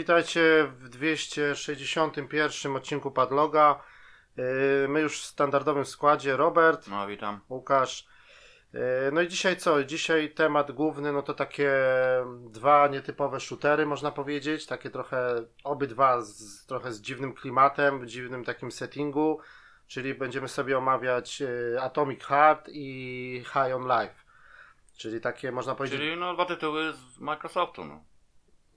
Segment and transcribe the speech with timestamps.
[0.00, 3.82] witajcie w 261 odcinku Padloga.
[4.36, 4.44] Yy,
[4.88, 7.40] My już w standardowym składzie, Robert, No, witam.
[7.48, 8.06] Łukasz.
[8.72, 8.80] Yy,
[9.12, 9.84] No i dzisiaj co?
[9.84, 11.72] Dzisiaj temat główny, no to takie
[12.50, 14.66] dwa nietypowe shootery, można powiedzieć.
[14.66, 19.40] Takie trochę, obydwa z, trochę z dziwnym klimatem, w dziwnym takim settingu.
[19.88, 24.14] Czyli będziemy sobie omawiać yy, Atomic Heart i High on Life.
[24.96, 28.09] Czyli takie, można powiedzieć, Czyli no dwa tytuły z Microsoftu, no.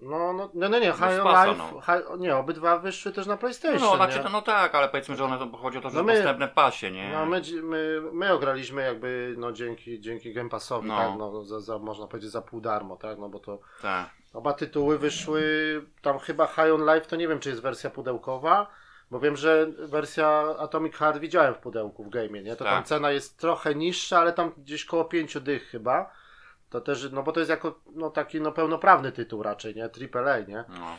[0.04, 1.82] No, no, no, no nie, High Bez on Life, no.
[1.82, 4.24] high, nie, obydwa wyszły też na PlayStation, No, znaczy, nie?
[4.24, 6.14] to, no tak, ale powiedzmy, że one to chodzi o to, że No no my-
[6.14, 7.12] dostępne w pasie, nie?
[7.14, 10.98] No, my, my, my ograliśmy jakby, no dzięki, dzięki Game Passowi, No.
[10.98, 14.10] tak, no, za, za, można powiedzieć za pół darmo, tak, no bo to Tak.
[14.34, 15.42] oba tytuły wyszły,
[16.02, 18.68] tam chyba High on Life, to nie wiem, czy jest wersja pudełkowa,
[19.12, 20.28] bo wiem, że wersja
[20.60, 22.86] Atomic Heart widziałem w pudełku w game, nie, to tam Tak.
[22.86, 26.12] cena jest trochę niższa, ale tam gdzieś koło pięciu dych chyba,
[26.74, 30.40] to też, no bo to jest jako, no taki, no pełnoprawny tytuł raczej, nie, AAA,
[30.40, 30.98] nie, No.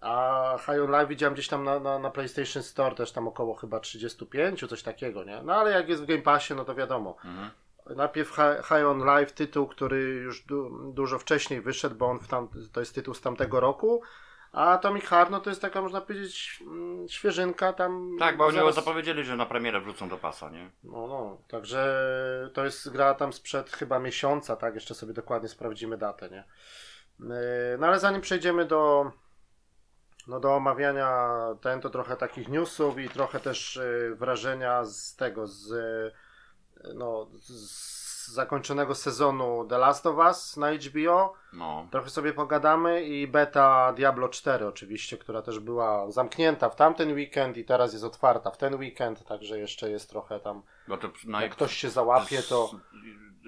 [0.00, 3.54] A High on Life widziałem gdzieś tam na, na, na PlayStation Store też tam około
[3.54, 5.42] chyba 35, coś takiego, nie?
[5.42, 7.16] No ale jak jest w Game Passie, no to wiadomo.
[7.24, 7.50] Mhm.
[7.96, 12.28] Najpierw Hi- High on Life, tytuł, który już du, dużo wcześniej wyszedł, bo on w
[12.28, 14.02] tam, to jest tytuł z tamtego roku.
[14.52, 18.16] A Atomic Heart, no to jest taka, można powiedzieć, mm, świeżynka tam.
[18.18, 20.70] Tak, bo oni zaraz- zapowiedzieli, że na premierę wrzucą do pasa, nie?
[20.84, 24.74] No, no, także to jest gra tam sprzed chyba miesiąca, tak?
[24.74, 26.44] Jeszcze sobie dokładnie sprawdzimy datę, nie?
[27.20, 27.26] Yy,
[27.78, 29.12] No ale zanim przejdziemy do,
[30.26, 31.28] no, do omawiania
[31.60, 37.26] ten, to trochę takich newsów i trochę też yy, wrażenia z tego, z, yy, no,
[37.32, 41.34] z zakończonego sezonu The Last of Us na HBO.
[41.52, 41.86] No.
[41.90, 47.56] Trochę sobie pogadamy i beta Diablo 4 oczywiście, która też była zamknięta w tamten weekend
[47.56, 51.42] i teraz jest otwarta w ten weekend, także jeszcze jest trochę tam Bo to na
[51.42, 52.74] jak ktoś się załapie, to z-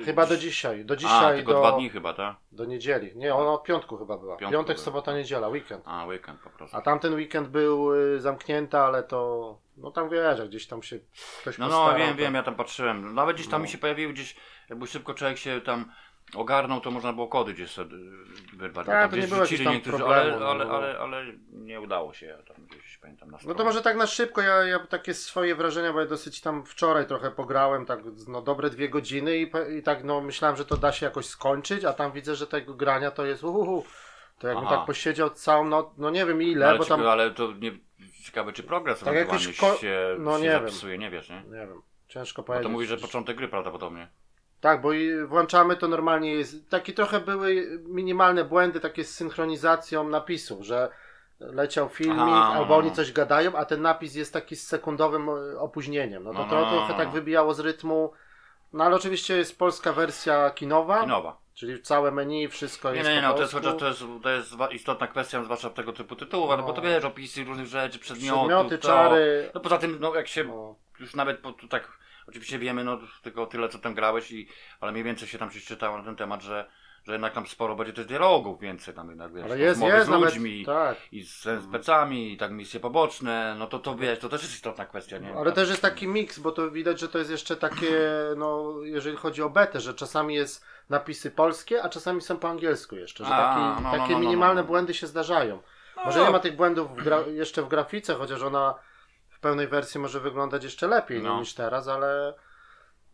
[0.04, 0.84] chyba do dzisiaj.
[0.84, 2.36] Do A, dzisiaj, tylko do, dwa dni chyba, tak?
[2.52, 3.16] do niedzieli.
[3.16, 4.36] Nie, ona od piątku chyba była.
[4.36, 4.84] Piątku Piątek, była.
[4.84, 5.82] sobota, niedziela, weekend.
[5.86, 6.76] A, weekend po prostu.
[6.76, 10.98] A tamten weekend był y, zamknięty, ale to, no tam wiesz, gdzieś tam się
[11.40, 12.14] ktoś No, no, wiem, to...
[12.16, 13.14] wiem, ja tam patrzyłem.
[13.14, 13.62] Nawet gdzieś tam No.
[13.62, 14.36] mi się pojawiły gdzieś,
[14.70, 15.92] jakby szybko człowiek się tam
[16.36, 18.86] ogarnął, to można było kody gdzieś sobie y, wyrwać.
[18.86, 20.70] Tak, to nie było jakichś tam ale, no, ale, no.
[20.72, 24.06] ale, ale nie udało się, ja tam gdzieś pamiętam na No to może tak na
[24.06, 28.42] szybko, ja, ja takie swoje wrażenia, bo ja dosyć tam wczoraj trochę pograłem, tak no
[28.42, 31.92] dobre dwie godziny i, i tak no myślałem, że to da się jakoś skończyć, a
[31.92, 33.84] tam widzę, że tego grania to jest uhuhu.
[34.38, 34.76] To jakbym Aha.
[34.76, 37.72] tak posiedział całą noc, no nie wiem ile, No, ale, bo tam, ale to nie,
[38.24, 40.60] ciekawe, czy progres Tak ewentualnie ko- się, no się nie wiem.
[40.60, 41.42] zapisuje, nie wiesz, nie?
[41.46, 42.66] nie wiem, ciężko powiedzieć.
[42.66, 44.08] to mówi, że początek gry prawdopodobnie.
[44.64, 44.88] Tak, bo
[45.26, 46.70] włączamy to normalnie jest.
[46.70, 50.88] Takie trochę były minimalne błędy takie z synchronizacją napisów, że
[51.40, 52.94] leciał filmik, no, albo no, oni no.
[52.94, 56.24] coś gadają, a ten napis jest taki z sekundowym e, opóźnieniem.
[56.24, 56.98] No to No, to no, no, trochę no.
[56.98, 58.12] tak wybijało z rytmu.
[58.72, 61.38] No ale oczywiście jest polska wersja kinowa, Kinowa.
[61.54, 64.30] czyli całe menu, wszystko Nie, jest nie, nie, no to jest chociaż to jest, to
[64.30, 66.62] jest istotna kwestia, zwłaszcza tego typu tytułów, No.
[66.62, 68.88] bo to wiesz, opisy różnych rzeczy, przedmiotów, Przedmioty, to...
[68.88, 69.50] czary.
[69.54, 70.74] No poza tym, no jak się No.
[71.00, 74.48] już nawet po, tak, oczywiście wiemy, no tylko tyle, co tam grałeś, i,
[74.80, 76.66] ale mniej więcej się tam coś czytało na ten temat, że,
[77.04, 80.06] że jednak tam sporo będzie też dialogów więcej tam jednak, wiesz, Ale jest, rozmowy jest
[80.06, 80.96] z nawet, ludźmi tak.
[81.12, 84.86] i z NPC-ami, i tak misje poboczne, no to to wiesz, to też jest istotna
[84.86, 85.34] kwestia, nie?
[85.34, 89.16] Ale też jest taki miks, bo to widać, że to jest jeszcze takie, no, jeżeli
[89.16, 93.34] chodzi o betę, że czasami jest napisy polskie, a czasami są po angielsku jeszcze, że
[93.34, 94.66] A, taki, no, no, takie no, no, minimalne no.
[94.66, 95.62] błędy się zdarzają.
[95.96, 96.04] No.
[96.04, 98.74] Może nie ma tych błędów w gra, jeszcze w grafice, chociaż ona
[99.44, 101.38] pełnej wersji może wyglądać jeszcze lepiej No.
[101.40, 102.34] niż teraz, ale...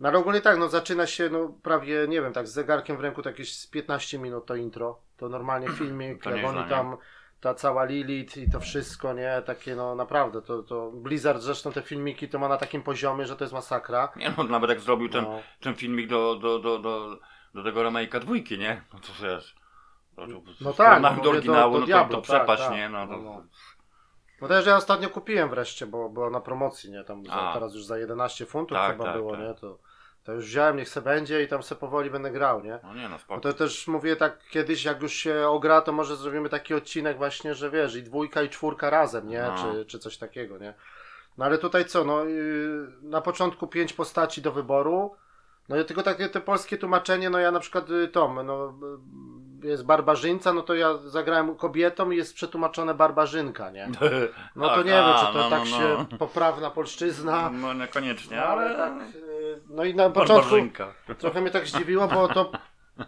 [0.00, 3.00] No ale ogólnie tak, no zaczyna się, no prawie, nie wiem, tak z zegarkiem w
[3.00, 6.96] ręku, tak jakieś z 15 minut to intro, to normalnie filmik, To jak oni tam,
[7.41, 11.82] ta cała Lilith i to wszystko, nie, takie no naprawdę, to, to Blizzard zresztą te
[11.82, 14.12] filmiki to ma na takim poziomie, że to jest masakra.
[14.16, 15.41] Nie no, nawet jak zrobił ten, No.
[15.60, 17.18] ten filmik do, do, do, do,
[17.54, 18.82] do tego remake'a dwójki, nie?
[18.94, 19.56] No to wiesz.
[20.16, 22.62] To, to, No tak, no do oryginału, do- do no to, Diablo, to tak, przepaść,
[22.62, 22.72] tak.
[22.72, 22.88] nie?
[22.88, 23.42] No, to, No,
[24.41, 24.48] no.
[24.48, 27.54] No też ja ostatnio kupiłem wreszcie, bo było na promocji, nie, tam za, A.
[27.54, 29.41] teraz już za 11 funtów Tak, chyba tak, było, tak.
[29.41, 29.78] nie, to,
[30.25, 32.78] to już wziąłem, niech se będzie i tam se powoli będę grał, nie.
[32.83, 33.41] No nie no, spoko.
[33.41, 37.54] to też mówię tak kiedyś, jak już się ogra, to może zrobimy taki odcinek właśnie,
[37.54, 39.42] że wiesz, i dwójka i czwórka razem, nie?
[39.42, 39.72] No.
[39.72, 40.75] Czy, czy coś takiego, nie?
[41.39, 45.15] No ale tutaj co, no yy, na początku pięć postaci do wyboru,
[45.69, 48.75] no i tylko takie te polskie tłumaczenie, no ja na przykład y, Tom, no
[49.62, 53.89] jest barbarzyńca, no to ja zagrałem kobietą i jest przetłumaczone barbarzynka, nie?
[54.57, 56.18] No to Tak, nie wiem, czy to no, tak no, się no.
[56.18, 60.54] poprawna polszczyzna, No niekoniecznie, no, ale tak, y, no i na początku.
[61.18, 62.53] Trochę mnie tak zdziwiło, bo to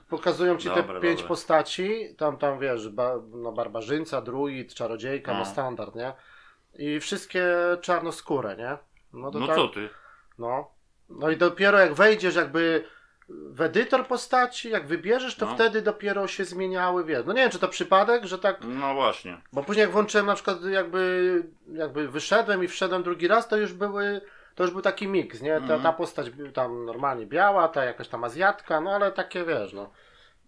[0.08, 1.28] pokazują ci te Dobra, pięć dobra.
[1.28, 2.14] postaci.
[2.18, 5.38] Tam, tam wiesz, ba, no, barbarzyńca, druid, czarodziejka, No.
[5.38, 6.12] no standard, nie?
[6.78, 7.44] I wszystkie
[7.80, 8.78] czarnoskóre, nie?
[9.12, 9.88] No to No tak, co ty?
[10.38, 10.70] No.
[11.08, 12.84] No i dopiero jak wejdziesz jakby
[13.54, 15.54] w edytor postaci, jak wybierzesz, to No.
[15.54, 17.22] wtedy dopiero się zmieniały, wiesz.
[17.26, 19.40] No nie wiem, czy to przypadek, że tak, No właśnie.
[19.52, 21.42] bo później jak włączyłem na przykład jakby,
[21.72, 24.20] jakby wyszedłem i wszedłem drugi raz, to już były,
[24.54, 25.50] to już był taki miks, nie?
[25.50, 25.82] Ta, Mhm.
[25.82, 29.90] ta postać by- tam normalnie biała, ta jakaś tam azjatka, no ale takie, wiesz, no.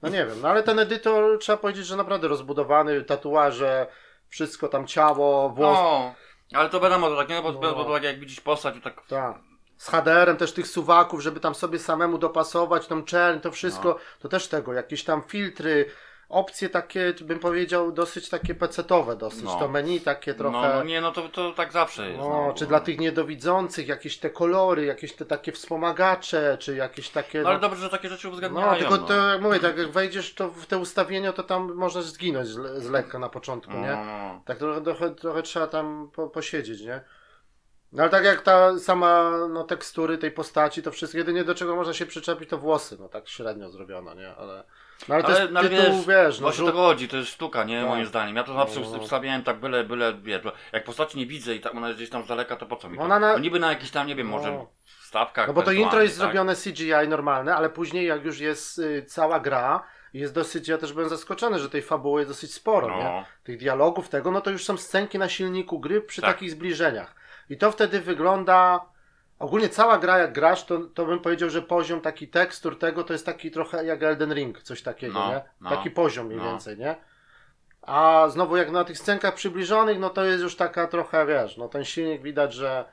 [0.02, 3.86] No nie wiem, no ale ten edytor trzeba powiedzieć, że naprawdę rozbudowany, tatuaże,
[4.28, 5.78] wszystko tam ciało, włos,
[6.52, 7.58] No, ale to wiadomo, to tak, nie, bo, No.
[7.58, 9.06] bo, bo tak jak widzisz postać, to tak...
[9.06, 9.36] Tak.
[9.76, 13.98] Z HDR-em też tych suwaków, żeby tam sobie samemu dopasować tą czerń, to wszystko, No.
[14.18, 15.86] to też tego, jakieś tam filtry,
[16.28, 19.58] opcje takie, bym powiedział, dosyć takie pecetowe dosyć, No.
[19.58, 22.18] to menu takie trochę, No, no nie, no to, to tak zawsze jest.
[22.20, 27.42] no, czy dla tych niedowidzących, jakieś te kolory, jakieś te takie wspomagacze, czy jakieś takie...
[27.42, 28.78] No, ale dobrze, że takie rzeczy no, uwzględniają.
[28.78, 29.06] tylko no.
[29.06, 32.82] to, jak mówię, tak jak wejdziesz to w te ustawienia, to tam możesz zginąć z,
[32.82, 33.92] z lekka na początku, No, nie?
[33.92, 34.40] no, no.
[34.44, 37.00] Tak trochę, trochę, trochę trzeba tam po, posiedzieć, nie?
[37.94, 41.76] No ale tak jak ta sama no, tekstury tej postaci, to wszystko, jedynie do czego
[41.76, 44.34] można się przyczepić to włosy, no tak średnio zrobione, nie?
[44.36, 44.64] Ale,
[45.08, 47.28] no, ale to Ale, jest no, tytuł, wiesz, wiesz, no, właśnie tego chodzi, to jest
[47.30, 47.80] sztuka, nie?
[47.80, 47.88] Tak.
[47.88, 48.36] Moim zdaniem.
[48.36, 48.98] Ja to zawsze No, no.
[48.98, 50.42] ustawiałem tak byle, byle, wiesz,
[50.72, 52.88] jak postaci nie widzę i tak ona jest gdzieś tam z daleka, to po co
[52.90, 53.04] mi to?
[53.04, 54.36] Ona na- No niby na jakiś tam, nie wiem, No.
[54.36, 56.22] może wstawkach no bo to intro jest tak?
[56.24, 59.82] zrobione CGI normalne, ale później jak już jest y, cała gra,
[60.14, 63.04] jest dosyć, ja też byłem zaskoczony, że tej fabuły jest dosyć sporo, nie?
[63.04, 66.34] No, tych dialogów, tego, no to już są scenki na silniku gry przy Tak.
[66.34, 67.14] takich zbliżeniach.
[67.50, 68.80] I to wtedy wygląda.
[69.38, 73.12] Ogólnie cała gra, jak grasz, to, to bym powiedział, że poziom taki tekstur tego to
[73.12, 75.42] jest taki trochę jak Elden Ring, coś takiego, No, nie?
[75.60, 76.44] no, taki poziom mniej no.
[76.44, 76.96] więcej, nie?
[77.82, 81.68] A znowu jak na tych scenkach przybliżonych, no to jest już taka trochę, wiesz, no
[81.68, 82.84] ten silnik widać, że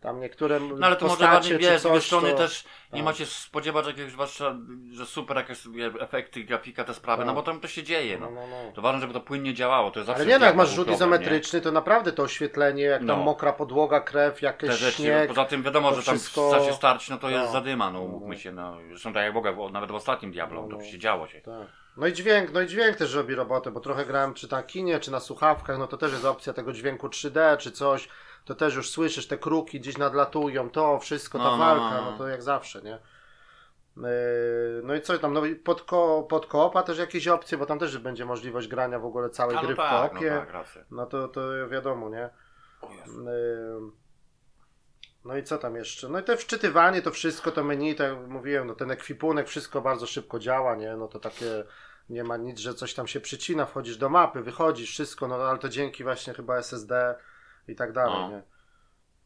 [0.00, 2.36] tam niektóre no ale to może bardziej, wiesz, z strony to...
[2.36, 3.04] też nie tak.
[3.04, 4.56] ma się spodziewać jakiegoś, zwłaszcza,
[4.92, 5.58] że super jakieś
[6.00, 7.26] efekty, grafika, te sprawy, Tak.
[7.26, 8.40] no bo tam to się dzieje, No, no.
[8.40, 8.72] no, no.
[8.72, 10.76] To ważne, żeby to płynnie działało, to jest zawsze Ale nie no, jak masz rzut
[10.86, 10.96] problem, nie?
[11.16, 13.16] izometryczny, to naprawdę to oświetlenie, jak tam No.
[13.16, 15.28] mokra podłoga, krew, Te jakieś rzeczy, śnieg.
[15.28, 17.36] poza tym wiadomo, że tam wszystko- w czasie starć, no to No.
[17.38, 18.40] jest zadyma, no No, umówmy no.
[18.40, 18.76] się, no.
[18.88, 20.84] Zresztą tak jak w ogóle, bo nawet w ostatnim Diablo, No, to no.
[20.84, 21.40] się działo się.
[21.40, 21.66] Tak.
[21.96, 25.00] No i dźwięk, no i dźwięk też robi robotę, bo trochę grałem czy na kinie,
[25.00, 28.08] czy na słuchawkach, no to też jest opcja tego dźwięku 3D, czy coś,
[28.46, 32.04] to też już słyszysz, te kruki gdzieś nadlatują, to wszystko, ta No, no, walka, no,
[32.04, 32.18] no, no.
[32.18, 32.98] to jak zawsze, nie?
[33.96, 34.02] Yy,
[34.84, 37.98] No i co tam, no pod, ko, pod koopa też jakieś opcje, bo tam też
[37.98, 41.06] będzie możliwość grania w ogóle całej A, gry no w tak, koopie, no tak, no
[41.06, 42.30] to, to wiadomo, nie?
[42.82, 43.90] Yy,
[45.24, 46.08] No i co tam jeszcze?
[46.08, 49.80] No i te wczytywanie, to wszystko, to menu, tak jak mówiłem, no ten ekwipunek, wszystko
[49.80, 50.96] bardzo szybko działa, nie?
[50.96, 51.64] No to takie,
[52.08, 55.58] nie ma nic, że coś tam się przycina, wchodzisz do mapy, wychodzisz, wszystko, no ale
[55.58, 57.14] to dzięki właśnie chyba SSD
[57.68, 58.28] i tak dalej, No.
[58.28, 58.42] nie?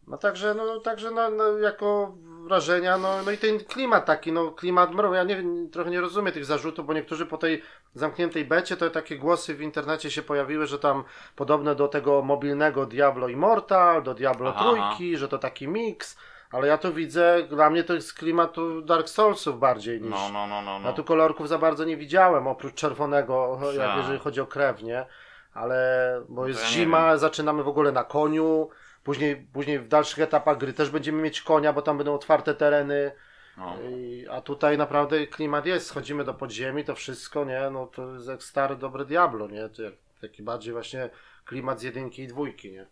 [0.06, 2.14] No także, no, także no, no, jako
[2.46, 5.42] wrażenia, no, no i ten klimat taki, no klimat mrowy, ja nie,
[5.72, 7.62] trochę nie rozumiem tych zarzutów, bo niektórzy po tej
[7.94, 11.04] zamkniętej becie, to takie głosy w internecie się pojawiły, że tam
[11.36, 16.18] podobne do tego mobilnego Diablo Immortal, do Diablo Aha, trójki, że to taki miks,
[16.50, 20.10] ale ja tu widzę, dla mnie to jest z klimatu Dark Soulsów bardziej niż...
[20.10, 20.72] No, no, no, no.
[20.72, 20.92] Ja no.
[20.92, 25.06] tu kolorków za bardzo nie widziałem, oprócz czerwonego, jak jeżeli chodzi o krew, nie?
[25.54, 28.68] Ale, bo No jest ja nie zima, zaczynamy w ogóle na koniu,
[29.04, 33.12] później, później w dalszych etapach gry też będziemy mieć konia, bo tam będą otwarte tereny,
[33.56, 33.76] no.
[33.90, 37.70] i, a tutaj naprawdę klimat jest, schodzimy do podziemi, to wszystko, nie?
[37.72, 39.68] No to jest jak stary, dobry Diablo, nie?
[39.68, 41.10] To jak, taki bardziej właśnie
[41.44, 42.86] klimat z jedynki i dwójki, nie?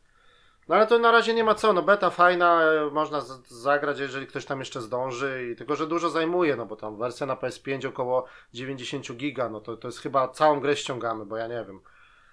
[0.68, 3.98] No ale to na razie nie ma co, no beta fajna, e, można z- zagrać,
[3.98, 7.36] jeżeli ktoś tam jeszcze zdąży, i tylko że dużo zajmuje, no bo tam wersja na
[7.36, 8.24] PS5 około
[8.54, 11.80] 90 giga, no to, to jest chyba całą grę ściągamy, bo ja nie wiem.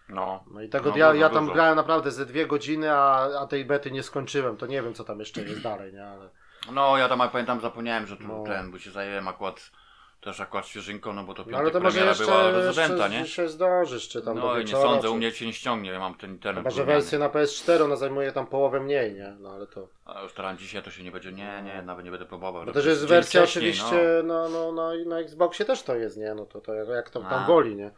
[0.09, 0.43] No.
[0.51, 1.53] No i tego No, ja, ja tam dużo.
[1.53, 5.03] grałem naprawdę ze dwie godziny, a, a tej bety nie skończyłem, to nie wiem co
[5.03, 6.05] tam jeszcze jest dalej, nie?
[6.07, 6.29] Ale...
[6.71, 8.43] No, ja tam jak pamiętam, zapomniałem, że tu No.
[8.43, 9.71] ten, bo się zajęłem akurat
[10.21, 13.07] też akurat świeżynką, no bo to No piątek ale to może premiera jeszcze, była rezydenta,
[13.07, 13.23] nie?
[13.23, 15.09] dzisiaj zdążysz, czy tam No i nie sądzę, czy...
[15.09, 16.63] u mnie się nie ściągnie, ja mam ten internet.
[16.63, 19.35] Chyba, że wersja na PS4 ona zajmuje tam połowę mniej, nie?
[19.39, 19.87] No ale to...
[20.05, 22.65] A już teraz dzisiaj to się nie będzie, nie, nie, nawet nie będę próbował.
[22.65, 26.33] Bo też jest wersja oczywiście, no, no, no i na Xboxie też to jest, nie?
[26.35, 27.47] No to, to jak, jak to tam A.
[27.47, 27.91] woli, nie?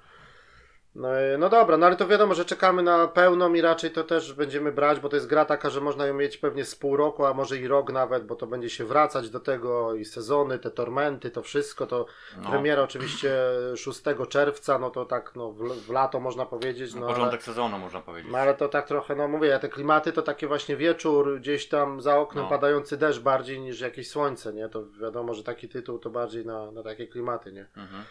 [0.98, 4.34] No, no dobra, no ale to wiadomo, że czekamy na pełną i raczej to też
[4.34, 7.26] będziemy brać, bo to jest gra taka, że można ją mieć pewnie z pół roku,
[7.26, 10.72] a może i rok nawet, bo to będzie się wracać do tego i sezony, te
[10.72, 12.06] tormenty, to wszystko, to
[12.44, 12.50] No.
[12.50, 13.38] premiera oczywiście
[13.76, 17.44] 6 czerwca, no to tak no, w, w lato można powiedzieć, No, no ale, początek
[17.44, 18.32] sezonu można powiedzieć.
[18.32, 21.68] no ale to tak trochę, no mówię, ja te klimaty to takie właśnie wieczór, gdzieś
[21.70, 22.50] tam za oknem No.
[22.50, 24.70] padający deszcz bardziej niż jakieś słońce, nie?
[24.70, 27.66] To wiadomo, że taki tytuł to bardziej na, na takie klimaty, nie?
[27.78, 28.04] Mhm.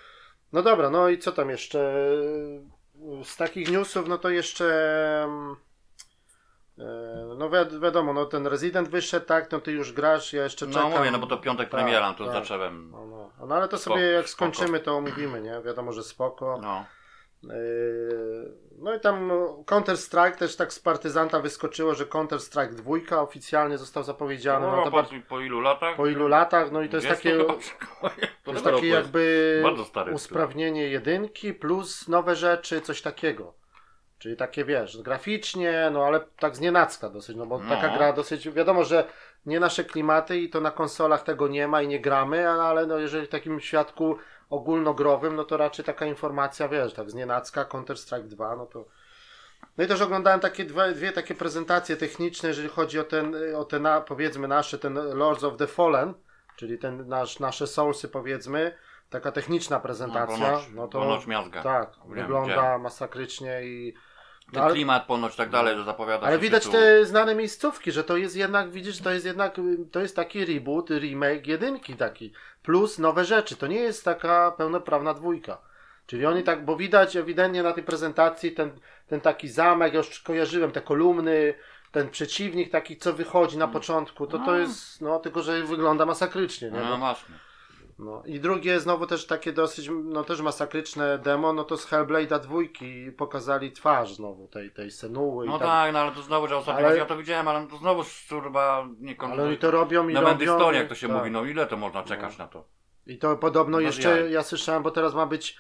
[0.52, 2.06] No dobra, no i co tam jeszcze?
[3.24, 4.64] Z takich newsów, no to jeszcze.
[5.24, 5.56] mm,
[6.78, 10.66] e, No wi- wiadomo, no ten Resident wyszedł, tak, no ty już grasz, ja jeszcze
[10.66, 10.90] czekam.
[10.90, 12.32] No mówię, no bo to piątek Tak, premiera, to tak.
[12.34, 12.90] zacząłem.
[12.90, 13.30] No, no.
[13.46, 14.52] no ale to sobie Spoko, jak spoko.
[14.54, 15.60] skończymy, to omówimy, nie?
[15.64, 16.58] Wiadomo, że spoko.
[16.62, 16.84] No.
[17.42, 17.50] Yy,
[18.78, 23.20] No i tam no, Counter Strike też tak z partyzanta wyskoczyło, że Counter Strike 2
[23.20, 24.66] oficjalnie został zapowiedziany.
[24.66, 25.96] No, No, to po, po ilu latach?
[25.96, 27.38] po ilu latach, no i to jest takie,
[28.44, 29.62] to jest takie jakby
[30.12, 33.54] usprawnienie jedynki plus nowe rzeczy, coś takiego.
[34.18, 37.68] Czyli takie wiesz, graficznie, no ale tak z nienacka dosyć, no bo No.
[37.70, 39.04] taka gra dosyć, wiadomo, że
[39.46, 42.98] nie nasze klimaty i to na konsolach tego nie ma i nie gramy, ale no
[42.98, 44.16] jeżeli w takim świadku
[44.50, 48.84] ogólnogrowym, no to raczej taka informacja, wiesz, tak z nienacka, Counter Strike 2, no to...
[49.78, 53.64] No i też oglądałem takie dwie, dwie takie prezentacje techniczne, jeżeli chodzi o ten, o
[53.64, 56.14] te na, powiedzmy nasze, ten Lords of the Fallen,
[56.56, 58.76] czyli ten nasz, nasze Soulsy powiedzmy,
[59.10, 61.62] taka techniczna prezentacja, ponoć, no to ponoć miazga.
[61.62, 62.80] tak, Wiem, wygląda widziałem.
[62.80, 63.94] masakrycznie i
[64.52, 66.80] Ten ale- klimat ponoć tak dalej, że zapowiada ale widać tytuł.
[66.80, 69.56] te znane miejscówki, że to jest jednak, widzisz, to jest jednak,
[69.92, 75.14] to jest taki reboot, remake jedynki taki, plus nowe rzeczy, to nie jest taka pełnoprawna
[75.14, 75.58] dwójka.
[76.06, 78.70] Czyli oni tak, bo widać ewidentnie na tej prezentacji ten,
[79.08, 81.54] ten taki zamek, ja już kojarzyłem te kolumny,
[81.92, 84.56] ten przeciwnik taki, co wychodzi na początku, to to No.
[84.56, 86.80] jest, no tylko, że wygląda masakrycznie, nie?
[86.80, 87.34] No No, właśnie.
[87.98, 88.22] No.
[88.26, 93.12] I drugie, znowu też takie dosyć, no też masakryczne demo, no to z Hellblade'a dwójki
[93.12, 95.68] pokazali twarz znowu tej, tej Senuły No tak.
[95.68, 98.86] tak, no ale to znowu, że ostatnio Ale- ja to widziałem, ale to znowu szczurba
[99.00, 100.38] nie Ale oni to robią i Na robią.
[100.38, 101.16] historii, jak to się tak.
[101.16, 102.64] mówi, no ile to można czekać na to?
[103.06, 104.32] I to podobno Bez jeszcze, jaj.
[104.32, 105.58] ja słyszałem, bo teraz ma być,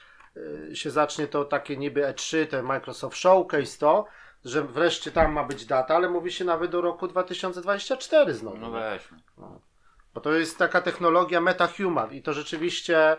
[0.70, 4.04] y, się zacznie to takie niby E3, ten Microsoft Showcase to,
[4.44, 8.56] że wreszcie tam ma być data, ale mówi się nawet do roku 2024 znowu.
[8.56, 9.18] No weźmy.
[10.16, 13.16] Bo to jest taka technologia metahuman i to rzeczywiście,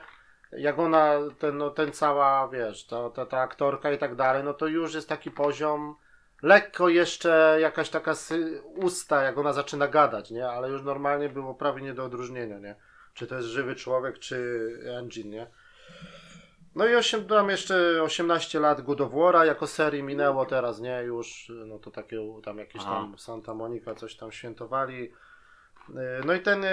[0.52, 4.54] jak ona, ten, no, ten cała, wiesz, to, ta, ta aktorka i tak dalej, no
[4.54, 5.96] to już jest taki poziom,
[6.42, 10.50] lekko jeszcze jakaś taka sy- usta, jak ona zaczyna gadać, nie?
[10.50, 12.76] Ale już normalnie było prawie nie do odróżnienia, nie?
[13.14, 14.68] Czy to jest żywy człowiek, czy
[15.00, 15.48] engine, nie?
[16.76, 21.02] No i osiem, tam jeszcze 18 lat War'a jako serii minęło teraz, nie?
[21.04, 22.92] Już, no to takie tam jakieś Aha.
[22.92, 25.12] tam Santa Monica coś tam świętowali.
[25.90, 26.70] Yy, No i ten, yy,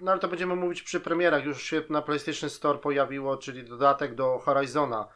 [0.00, 4.14] no ale to będziemy mówić przy premierach, już się na PlayStation Store pojawiło, czyli dodatek
[4.14, 5.08] do Horizona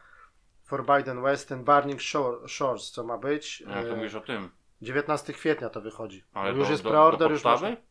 [0.63, 3.63] Forbidden West, ten Burning Shore, Shores, co ma być.
[3.67, 4.49] No, to Yy, mówisz o tym.
[4.81, 6.23] 19 kwietnia to wychodzi.
[6.33, 7.69] Ale już do, jest preorder, do już podstawy?
[7.71, 7.81] można...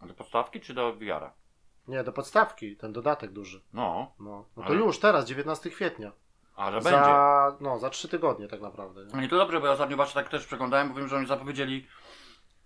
[0.00, 1.32] A Do podstawki czy do VR-a?
[1.88, 3.60] Nie, do podstawki, ten dodatek duży.
[3.72, 6.12] No, No, no to Ale- już teraz, 19 kwietnia.
[6.56, 6.90] a że będzie.
[6.90, 9.04] Za, no, za 3 tygodnie tak naprawdę.
[9.04, 9.10] Nie?
[9.16, 11.26] No i to dobrze, bo ja ostatnio właśnie tak też przeglądałem, bo wiem, że oni
[11.26, 11.86] zapowiedzieli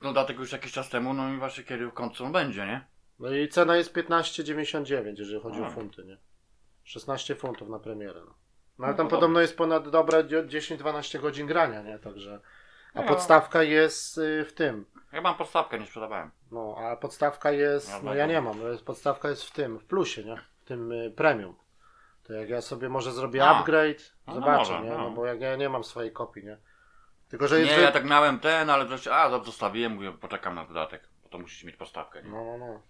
[0.03, 2.85] dodatek już jakiś czas temu, no i właśnie kiedy w końcu on będzie, nie?
[3.19, 6.17] No i cena jest 15,99, jeżeli chodzi o funty, nie?
[6.85, 8.21] 16 funtów na premierę.
[8.21, 8.35] No,
[8.79, 11.99] no ale No tam to podobno jest ponad dobre 10-12 godzin grania, nie?
[11.99, 12.41] Także.
[12.95, 13.09] A No.
[13.09, 14.85] podstawka jest y, w tym.
[15.13, 16.31] Ja mam podstawkę, nie sprzedawałem.
[16.53, 17.89] No, a podstawka jest.
[17.89, 20.37] Ja No ja nie mam, no podstawka jest w tym, w plusie, nie?
[20.65, 21.55] W tym y, premium.
[22.23, 23.59] To jak ja sobie może zrobię A.
[23.59, 24.91] upgrade, No, no zobaczę, może, nie?
[24.91, 24.99] no.
[24.99, 26.57] No bo jak ja nie mam swojej kopii, nie?
[27.33, 27.61] Tylko, że.
[27.61, 31.39] Nie, ja tak miałem ten, ale coś, a zostawiłem, mówię, poczekam na dodatek, bo to
[31.39, 32.31] musisz mieć podstawkę, nie?
[32.31, 32.83] No, no, no.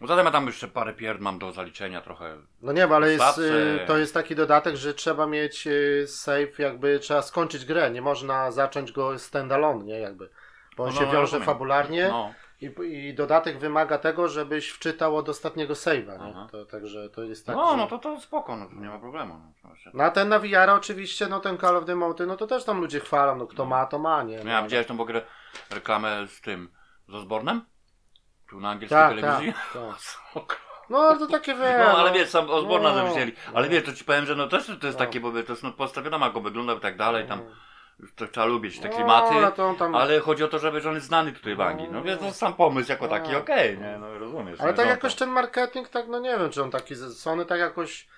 [0.00, 2.36] Bo zatem ja tam jeszcze parę pierd mam do zaliczenia trochę.
[2.62, 6.98] No nie, ale jest, y, to jest taki dodatek, że trzeba mieć y, save, jakby
[6.98, 10.30] trzeba skończyć grę, nie można zacząć go standalone, nie, jakby.
[10.76, 11.46] Bo on No, się no, wiąże rozumiem.
[11.46, 16.48] fabularnie No, i, i dodatek wymaga tego, żebyś wczytał od ostatniego save'a.
[16.50, 17.76] To, także to jest tak, no, że...
[17.76, 19.40] no to, to spoko, no, to nie ma problemu.
[19.64, 22.46] No, No a ten na VR oczywiście, no ten Call of the Mountain, no to
[22.46, 24.38] też tam ludzie chwalą, no kto ma, to ma, nie?
[24.38, 25.22] No, No, ja widziałeś tą w ogóle
[25.70, 26.68] reklamę z tym,
[27.08, 27.64] z Osbornem?
[28.50, 29.54] Tu na angielskiej tak, tak, telewizji?
[30.34, 30.60] tak.
[30.90, 33.32] No ale to takie wie, No, ale wiesz, sam Osborna no, no, wzięli.
[33.54, 33.72] Ale no.
[33.72, 35.04] wiesz, to ci powiem, że no też to jest No.
[35.04, 37.40] takie, bo to jest no, postawiona, jak go wygląda i tak dalej, tam
[38.16, 39.34] to trzeba lubić te No, klimaty.
[39.34, 39.94] ale to on tam...
[39.94, 41.88] Ale chodzi o to, żeby że on jest znany tutaj w Anglii.
[41.92, 43.38] No więc to sam pomysł jako taki, No.
[43.38, 44.60] okej, nie, no rozumiesz.
[44.60, 47.60] Ale tak no, jakoś ten marketing, tak no nie wiem, czy on taki Sony tak
[47.60, 48.08] jakoś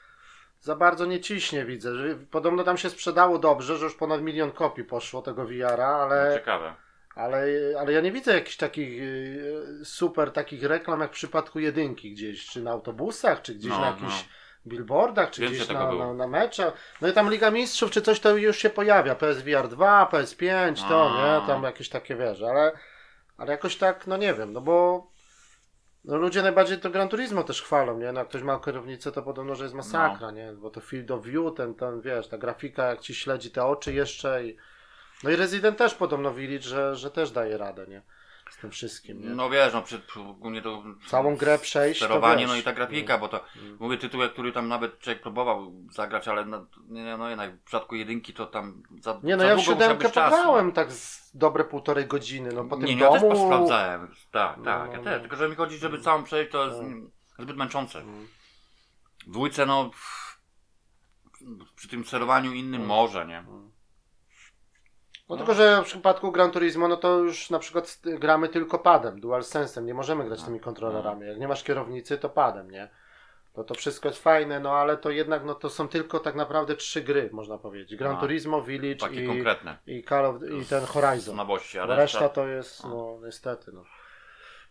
[0.61, 1.95] za bardzo nie ciśnie, widzę.
[1.95, 6.35] Że podobno tam się sprzedało dobrze, że już ponad milion kopii poszło tego VR-a, ale,
[6.39, 6.75] Ciekawe.
[7.15, 7.45] ale,
[7.81, 12.47] ale ja nie widzę jakichś takich y, super takich reklam jak w przypadku jedynki gdzieś,
[12.47, 14.29] czy na autobusach, czy gdzieś No, na jakichś
[14.67, 16.73] billboardach, czy Więcej gdzieś na, na, na meczach.
[17.01, 19.15] No i tam Liga Mistrzów, czy coś to już się pojawia.
[19.15, 21.41] PSVR 2, PS5, to, A.
[21.41, 21.47] nie?
[21.47, 22.73] Tam jakieś takie wiesz, ale,
[23.37, 25.07] ale jakoś tak, no nie wiem, no bo
[26.05, 28.13] no ludzie najbardziej to Gran Turismo też chwalą, nie?
[28.13, 30.31] No jak ktoś ma kierownicę, to podobno, że jest masakra, No.
[30.31, 30.53] nie?
[30.53, 33.93] Bo to field of view, ten, ten, wiesz, ta grafika, jak ci śledzi te oczy
[33.93, 34.57] jeszcze i...
[35.25, 38.03] No i Resident też podobno Village, że, że też daje radę, nie?
[38.51, 39.29] Z tym wszystkim, nie?
[39.29, 40.83] No wiesz, no przed, ogólnie to...
[41.07, 43.45] Całą grę przejść, Sterowanie, no i ta grafika, bo to...
[43.57, 43.77] Mm.
[43.81, 47.95] Mówię tytuł, który tam nawet człowiek próbował zagrać, ale no, nie, no jednak w przypadku
[47.95, 52.07] jedynki to tam za, Nie, no za ja w siódemkę pograłem tak z dobre półtorej
[52.07, 53.31] godziny, no po tym nie, nie, ja domu...
[53.31, 54.15] też sprawdzałem.
[54.31, 55.05] Tak, No, tak, ja no.
[55.05, 55.21] też.
[55.21, 57.99] Tylko, że mi chodzi, żeby całą przejść, to jest mm, zbyt męczące.
[57.99, 58.27] Mm.
[59.27, 59.91] W dwójce, no...
[61.77, 63.45] przy tym sterowaniu innym może, nie?
[65.31, 69.21] No tylko, że w przypadku Gran Turismo, no to już na przykład gramy tylko padem,
[69.21, 71.27] DualSense'em, nie możemy grać tymi kontrolerami.
[71.27, 72.89] Jak nie masz kierownicy, to padem, nie?
[73.53, 76.77] To to wszystko jest fajne, no ale to jednak, no to są tylko tak naprawdę
[76.77, 77.97] trzy gry, można powiedzieć.
[77.99, 78.21] Gran No.
[78.21, 79.77] Turismo, Village Takie i, konkretne.
[79.87, 81.37] i Call of, i ten Horizon.
[81.37, 82.03] Nowości, a reszta...
[82.03, 83.85] reszta to jest, no niestety, no.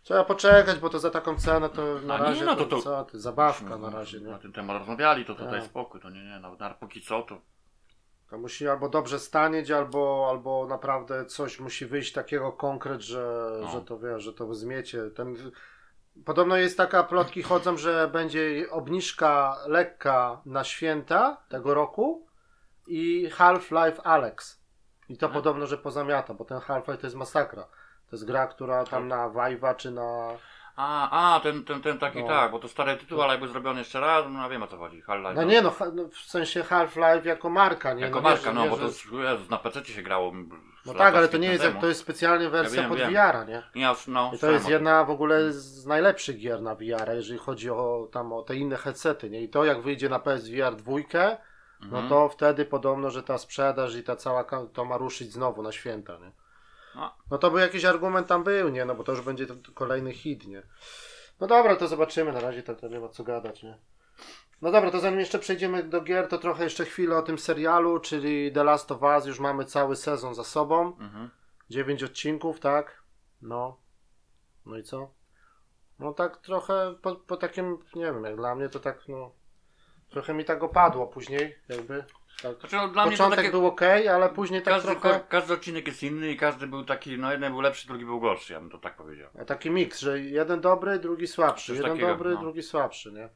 [0.02, 2.82] Trzeba poczekać, bo to za taką cenę to na A nie, razie no to, to-
[3.04, 4.38] to- zabawka na razie, Na nie?
[4.38, 5.70] ten temat rozmawiali, to tutaj Tak.
[5.70, 7.40] spokój, to nie, nie, no, na póki co to...
[8.30, 13.68] To musi albo dobrze stanieć, albo, albo naprawdę coś musi wyjść takiego konkret, że, No.
[13.68, 15.10] że to wiesz, że to zmiecie.
[15.10, 15.36] Ten...
[16.24, 22.26] Podobno jest taka, plotki chodzą, że będzie obniżka lekka na święta tego roku
[22.86, 24.60] i Half-Life Alex.
[25.08, 25.42] I to Mhm.
[25.42, 27.62] podobno, że pozamiata, bo ten Half-Life to jest masakra.
[28.10, 30.28] To jest gra, która tam na Vive'a czy na...
[30.82, 32.26] A, a, ten, ten, ten taki No.
[32.28, 35.00] tak, bo to stary tytuł, ale jakby zrobiony jeszcze raz, no wiem o co chodzi.
[35.02, 35.34] Half-Life.
[35.34, 38.02] No nie no, ha- no, w sensie Half-Life jako marka, nie?
[38.02, 40.32] Jako no, marka, no bo to że- jest, Jezus, na PC się grało.
[40.86, 43.10] No tak, ale to nie jest, jak to jest specjalnie wersja wiem, pod wiem.
[43.10, 43.62] VR, nie?
[43.74, 44.72] Ja, no, I to słyszałem jest o tym.
[44.72, 48.76] jedna w ogóle z najlepszych gier na VR, jeżeli chodzi o tam o te inne
[48.76, 49.42] headsety, nie?
[49.42, 50.92] I to jak wyjdzie na PSVR 2,
[51.80, 52.08] no Mhm.
[52.08, 55.72] to wtedy podobno, że ta sprzedaż i ta cała ka- to ma ruszyć znowu na
[55.72, 56.32] święta, nie?
[56.94, 57.14] No.
[57.30, 58.84] No to by jakiś argument tam był, nie?
[58.84, 60.62] No bo to już będzie kolejny hit, nie?
[61.40, 63.78] No dobra, to zobaczymy, na razie to, to nie ma co gadać, nie?
[64.62, 67.98] No dobra, to zanim jeszcze przejdziemy do gier, to trochę jeszcze chwilę o tym serialu,
[67.98, 70.96] czyli The Last of Us, już mamy cały sezon za sobą.
[70.98, 71.30] Mhm.
[71.70, 73.02] Dziewięć odcinków, tak?
[73.42, 73.76] No.
[74.66, 75.10] No i co?
[75.98, 79.32] No tak trochę po, po takim, nie wiem, jak dla mnie to tak, no.
[80.10, 82.04] Trochę mi tak opadło później, jakby.
[82.42, 82.60] Tak.
[82.60, 83.50] Znaczy, no, dla mnie to Początek takie...
[83.50, 85.10] był ok, ale później tak Każdy, trochę.
[85.10, 88.20] ka- każdy odcinek jest inny i każdy był taki, no jeden był lepszy, drugi był
[88.20, 89.30] gorszy, ja bym to tak powiedział.
[89.46, 91.66] Taki miks, że jeden dobry, drugi słabszy.
[91.66, 92.40] Coś Jeden takiego, dobry, no.
[92.40, 93.28] drugi słabszy, nie?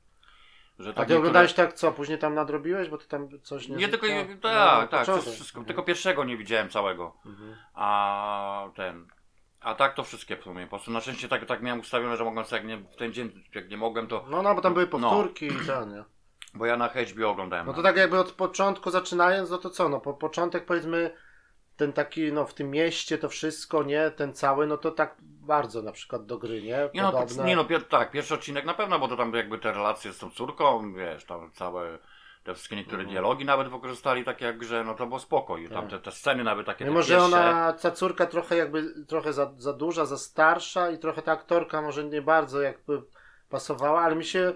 [0.78, 1.92] Że A tak ty niektóre- oglądałeś tak co?
[1.92, 5.58] Później tam nadrobiłeś, bo ty tam coś nie Nie tylko, no, tak, no, tak, wszystko.
[5.58, 5.64] Mhm.
[5.66, 7.16] Tylko pierwszego nie widziałem całego.
[7.26, 7.56] Mhm.
[7.74, 9.06] A ten.
[9.60, 10.62] A tak to wszystkie w sumie.
[10.64, 13.12] Po prostu na szczęście tak, tak miałem ustawione, że mogłem sobie, jak nie, w ten
[13.12, 14.24] dzień, jak nie mogłem, to.
[14.28, 14.90] No, no, bo tam były No.
[15.10, 16.04] powtórki i ten, nie?
[16.54, 17.66] Bo ja na HBO oglądałem.
[17.66, 21.10] No to tak jakby od początku zaczynając, no to co, no po początek powiedzmy
[21.76, 25.82] ten taki, no w tym mieście to wszystko, nie, ten cały, no to tak bardzo
[25.82, 26.88] na przykład do gry, nie?
[26.94, 27.44] Nie no, Podobne.
[27.44, 30.18] nie no, pier, tak, pierwszy odcinek na pewno, bo to tam jakby te relacje z
[30.18, 31.98] tą córką, wiesz, tam całe,
[32.44, 33.10] te wszystkie niektóre Mhm.
[33.12, 35.90] dialogi nawet wykorzystali tak jak grze, no to było spoko i tam Tak.
[35.90, 39.32] te, te sceny nawet takie Mimo, te że pierwsze, ona, ta córka trochę jakby, trochę
[39.32, 43.02] za, za duża, za starsza i trochę ta aktorka może nie bardzo jakby
[43.50, 44.52] pasowała, ale mi się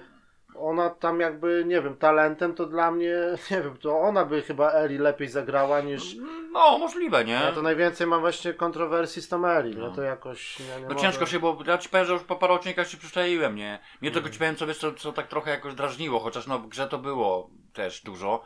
[0.55, 3.15] ona tam jakby, nie wiem, talentem to dla mnie,
[3.51, 6.17] nie wiem, to ona by chyba Eli lepiej zagrała niż...
[6.53, 7.33] No, możliwe, nie?
[7.33, 9.89] Ja to najwięcej mam właśnie kontrowersji z tą Eli, No.
[9.89, 9.95] nie?
[9.95, 10.59] To jakoś...
[10.59, 11.01] Nie, nie No mogę.
[11.01, 13.79] ciężko się, bo ja ci powiem, że już po paru odcinkach się przyszczaiłem, nie?
[14.01, 14.13] Mnie Mhm.
[14.15, 16.99] tylko ci powiem, co co, co tak trochę jakoś drażniło, chociaż no w grze to
[16.99, 18.43] było też dużo.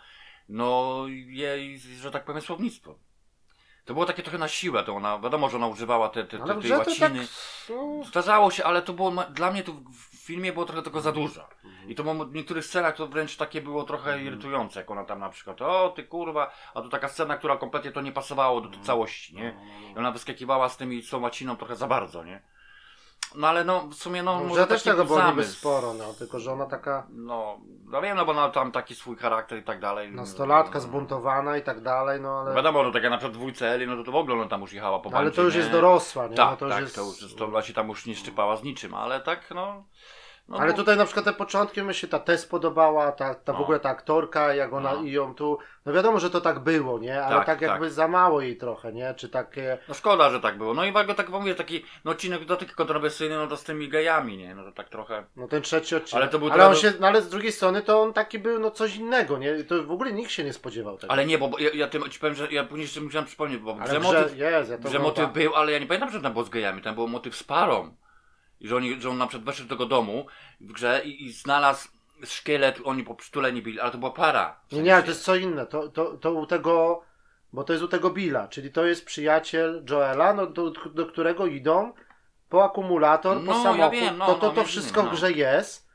[0.49, 2.95] No jej, że tak powiem, słownictwo.
[3.85, 6.61] To było takie trochę na siłę, to ona, wiadomo, że ona używała te, te, te,
[6.61, 6.89] tej to tak...
[6.89, 7.27] łaciny.
[7.71, 9.73] No, Zdarzało się, ale to było, dla mnie to
[10.23, 11.49] filmie było trochę tego za dużo.
[11.65, 11.91] Mhm.
[11.91, 15.29] I to w niektórych scenach to wręcz takie było trochę irytujące, jak ona tam na
[15.29, 18.81] przykład, o ty kurwa, a to taka scena, która kompletnie to nie pasowało do tej
[18.81, 19.57] całości, nie?
[19.95, 22.43] I ona wyskakiwała z tymi, z tą łaciną trochę za bardzo, nie?
[23.35, 26.15] No ale no, w sumie no, No, może że też tego było niby sporo, no,
[26.15, 29.63] tylko że ona taka No, no wiem, no bo ona tam taki swój charakter i
[29.63, 30.13] tak dalej.
[30.13, 33.69] nastolatka no, zbuntowana i tak dalej, no ale, Wiadomo, no tak jak na przykład dwójce
[33.69, 35.55] Eli, no to, to w ogóle ona tam już jechała po no, ale to już
[35.55, 36.37] jest dorosła, nie?
[36.37, 36.95] Tak, no, to już tak, jest...
[36.95, 39.85] to już to właśnie tam już nie szczypała z niczym, ale tak, no...
[40.49, 43.57] no Ale tutaj na przykład te początki mi się ta Tess podobała, ta, ta w
[43.57, 43.63] No.
[43.63, 45.03] ogóle ta aktorka, jak ona No.
[45.03, 45.59] i ją tu.
[45.87, 47.25] No wiadomo, że to tak było, nie?
[47.25, 47.93] Ale tak, Tak, jakby tak.
[47.95, 49.15] za mało jej trochę, nie?
[49.15, 49.79] Czy takie.
[49.89, 50.75] No szkoda, że tak było.
[50.75, 53.89] No i bardzo tak mówię, taki no odcinek do taki kontrowersyjny, no to z tymi
[53.89, 54.55] gejami, nie?
[54.55, 55.25] No to tak trochę...
[55.37, 56.23] No ten trzeci odcinek.
[56.23, 58.59] Ale to był ale on się, no ale z drugiej strony to on taki był
[58.61, 59.65] no coś innego, nie?
[59.65, 61.13] To w ogóle nikt się nie spodziewał tego.
[61.13, 63.59] Ale nie, bo bo ja, ja tym ci powiem, że ja później jeszcze musiałem przypomnieć,
[63.61, 66.11] bo Ale że w motyw, jest, ja to że motyw był, ale ja nie pamiętam,
[66.11, 67.95] że tam było z gejami, tam był motyw z parą.
[68.63, 70.27] I że, oni, że on na przykład weszł do tego domu
[70.61, 71.89] w grze i, i znalazł
[72.25, 74.61] szkielet, oni po przytuleni byli, ale to była para.
[74.69, 75.19] W Nie, nie, ale to sensie.
[75.19, 75.67] jest co inne.
[75.67, 77.03] To, to, to u tego.
[77.53, 81.47] Bo to jest u tego Billa, czyli to jest przyjaciel Joela, no, do, do którego
[81.47, 81.93] idą
[82.49, 83.93] po akumulator, po No, ja samochód.
[84.01, 85.11] wiem, no, to to, no, to wszystko w no.
[85.11, 85.89] grze jest.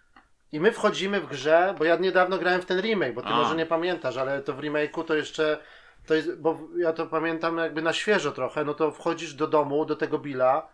[0.51, 3.35] I my wchodzimy w grze, bo ja niedawno grałem w ten remake, bo ty A.
[3.37, 5.57] może nie pamiętasz, ale to w remake'u to jeszcze.
[6.07, 9.85] To jest, bo ja to pamiętam jakby na świeżo trochę, no to wchodzisz do domu,
[9.85, 10.67] do tego Billa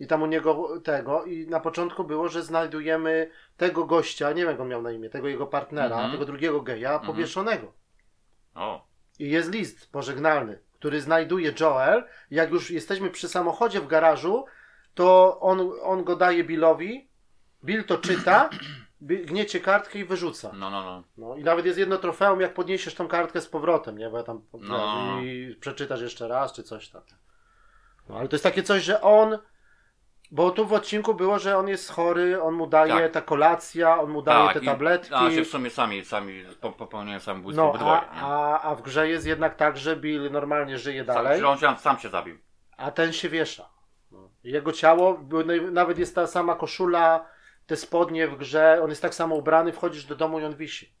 [0.00, 4.50] i tam u niego tego i na początku było, że znajdujemy tego gościa, nie wiem
[4.50, 6.12] jak on miał na imię, tego jego partnera, Mhm.
[6.12, 7.72] tego drugiego geja, powieszonego.
[8.54, 8.86] O,
[9.18, 12.04] I jest list pożegnalny, który znajduje Joel.
[12.30, 14.44] Jak już jesteśmy przy samochodzie w garażu,
[14.94, 17.08] to on, on go daje Billowi.
[17.64, 18.50] Bill to czyta
[19.00, 20.50] gniecie kartkę i wyrzuca.
[20.54, 21.04] No, no, no.
[21.16, 24.10] No i nawet jest jedno trofeum, jak podniesiesz tą kartkę z powrotem, nie?
[24.10, 25.20] Bo ja tam No.
[25.22, 27.02] i przeczytasz jeszcze raz, czy coś tam.
[28.08, 29.38] No ale to jest takie coś, że on.
[30.30, 33.12] Bo tu w odcinku było, że on jest chory, on mu daje Tak.
[33.12, 35.14] ta kolacja, on mu daje te i- tabletki.
[35.14, 38.20] A się w sumie sami, sami po- popełniają samobójstwo no, obydwoje, a, nie?
[38.22, 41.58] a, a w grze jest jednak tak, że Bill normalnie żyje Sam, dalej, że on
[41.58, 42.38] się, sam się zabił.
[42.76, 43.68] a ten się wiesza.
[44.10, 44.28] No.
[44.44, 47.26] Jego ciało, bo naj- nawet jest ta sama koszula,
[47.66, 50.92] te spodnie w grze, on jest tak samo ubrany, wchodzisz do domu i on wisi.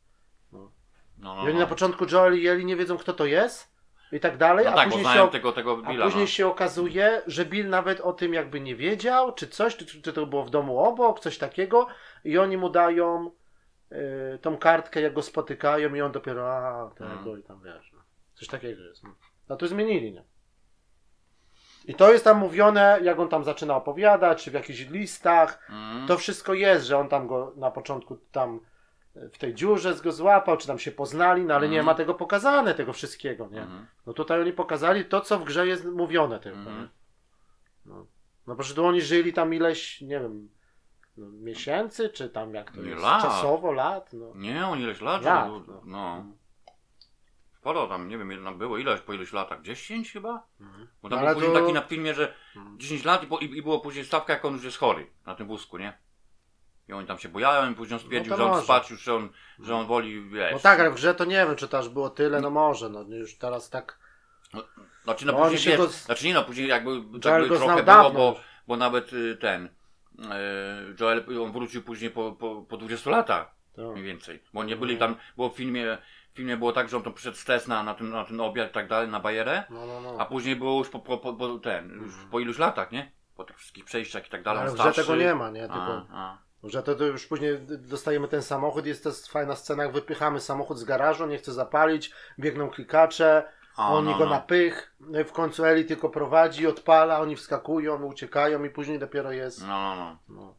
[0.52, 0.70] No,
[1.18, 1.60] I no, oni no.
[1.60, 3.73] na początku Joel i Ellie nie wiedzą, kto to jest
[4.12, 6.28] i tak dalej, no a tak, później, się, tego, tego a Billa, później no.
[6.30, 10.26] się okazuje, że Bill nawet o tym jakby nie wiedział, czy coś, czy, czy to
[10.26, 11.86] było w domu obok, coś takiego
[12.24, 13.30] i oni mu dają
[13.92, 17.40] y, tą kartkę, jak go spotykają i on dopiero, a, tego Mhm.
[17.40, 18.00] i tam wiesz, no.
[18.34, 19.02] coś takiego jest.
[19.04, 19.14] No.
[19.48, 20.24] A tu zmienili, nie?
[21.86, 26.06] I to jest tam mówione, jak on tam zaczyna opowiadać, czy w jakichś listach, Mm.
[26.08, 28.60] to wszystko jest, że on tam go na początku tam
[29.32, 31.86] w tej dziurze go złapał, czy tam się poznali, no ale nie Mhm.
[31.86, 33.62] ma tego pokazane, tego wszystkiego, nie?
[33.62, 33.86] Mhm.
[34.06, 36.80] No tutaj oni pokazali to, co w grze jest mówione tylko, Mhm.
[36.80, 36.88] nie?
[37.86, 37.94] No.
[38.46, 40.48] no po prostu oni żyli tam ileś, nie wiem,
[41.16, 43.22] no, miesięcy, czy tam jak to Nie, jest, lat.
[43.22, 44.32] czasowo, lat, no.
[44.34, 45.82] Nie, on ileś lat, Lat, żył, no.
[45.84, 46.24] no.
[47.60, 49.62] Sporo tam, nie wiem, ile nam było, ileś po iluś latach?
[49.62, 50.46] 10 chyba?
[50.60, 50.88] Mhm.
[51.02, 52.78] Bo tam Ale był później to- taki na filmie, że Mhm.
[52.78, 55.34] 10 lat i, po, i, i było później stawka, jak on już jest chory na
[55.34, 55.98] tym wózku, nie?
[56.88, 59.14] I oni tam się bojają i później on stwierdził, No że on spać już, że
[59.14, 60.52] on, że on woli, wiesz...
[60.52, 62.88] No tak, ale w grze to nie wiem, czy to aż było tyle, no może,
[62.88, 63.98] no już teraz tak,
[65.04, 68.10] Znaczy, no, No, później, wiesz, go- znaczy nie no, później jakby, jakby trochę było, dawno
[68.10, 69.70] bo, bo nawet y, ten y,
[71.00, 74.98] Joel, on wrócił później po, po, po 20 latach to, mniej więcej, bo nie byli
[74.98, 75.98] tam, bo w filmie,
[76.32, 78.74] w filmie było tak, że on to przyszedł z na, ten, na ten obiad i
[78.74, 80.16] tak dalej, na bajerę, no, no, no.
[80.18, 83.12] a później było już po, po, po, po ten, już po iluś latach, nie?
[83.36, 85.60] Po tych wszystkich przejściach i tak dalej, ale w grze tego nie ma, nie?
[85.60, 86.38] Tylko, A, a.
[86.64, 90.78] Że to, to już później dostajemy ten samochód, jest też fajna scena, jak wypychamy samochód
[90.78, 94.30] z garażu, nie chce zapalić, biegną klikacze, A, oni no, go no.
[94.30, 99.32] na pych, no w końcu Eli tylko prowadzi, odpala, oni wskakują, uciekają i później dopiero
[99.32, 99.60] jest.
[99.60, 100.16] No, no, no.
[100.28, 100.54] No,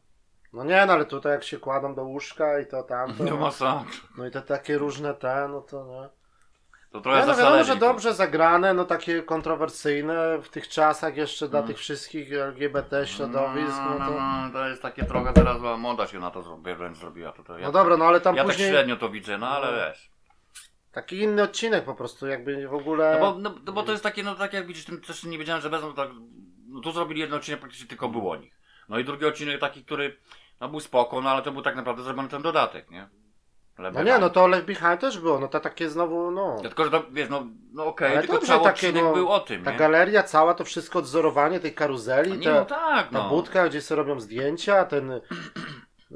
[0.52, 3.84] no nie, no ale tutaj jak się kładą do łóżka i to tamto, No masakra.
[4.18, 6.08] no i te takie różne te, no to nie.
[6.96, 11.16] To trochę Ja, no za wiadomo, że dobrze zagrane, no takie kontrowersyjne w tych czasach
[11.16, 11.68] jeszcze dla Mm.
[11.68, 14.20] tych wszystkich LGBT środowisk, no no, to...
[14.20, 17.32] no, to jest takie trochę teraz moda się na to zrobi, wręcz zrobiła.
[17.32, 19.48] To, to ja No dobra, no ale tam ja później tak średnio to widzę, no
[19.48, 19.76] ale No.
[19.76, 20.10] wiesz.
[20.92, 23.18] taki inny odcinek po prostu, jakby w ogóle...
[23.20, 25.38] No bo, no, no bo to jest takie, no tak jak widzisz, tym też nie
[25.38, 26.08] wiedziałem, że wezmą tak.
[26.68, 28.52] No tu zrobili jeden odcinek praktycznie tylko był o nich.
[28.88, 30.16] No i drugi odcinek taki, który
[30.60, 33.08] no był spoko, no ale to był tak naprawdę zrobiony ten dodatek, nie?
[33.78, 36.56] No nie, no to Left Behind też było, no to takie znowu, no...
[36.62, 39.64] Tylko, że to, wiesz, no, no okej, Ale tylko cały takie, no, był o tym,
[39.64, 39.78] Ta nie?
[39.78, 43.28] galeria cała, to wszystko odzorowanie tej karuzeli, A nie, te, no tak, ta no.
[43.28, 45.20] budka, gdzie sobie robią zdjęcia, ten...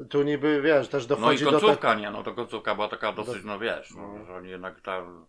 [0.09, 1.61] Tu niby, wiesz, też No i dochodzi do tego...
[1.61, 4.25] końcówka, nie, no to końcówka była taka dosyć, no wiesz, no, No.
[4.25, 5.25] że oni jednak tam...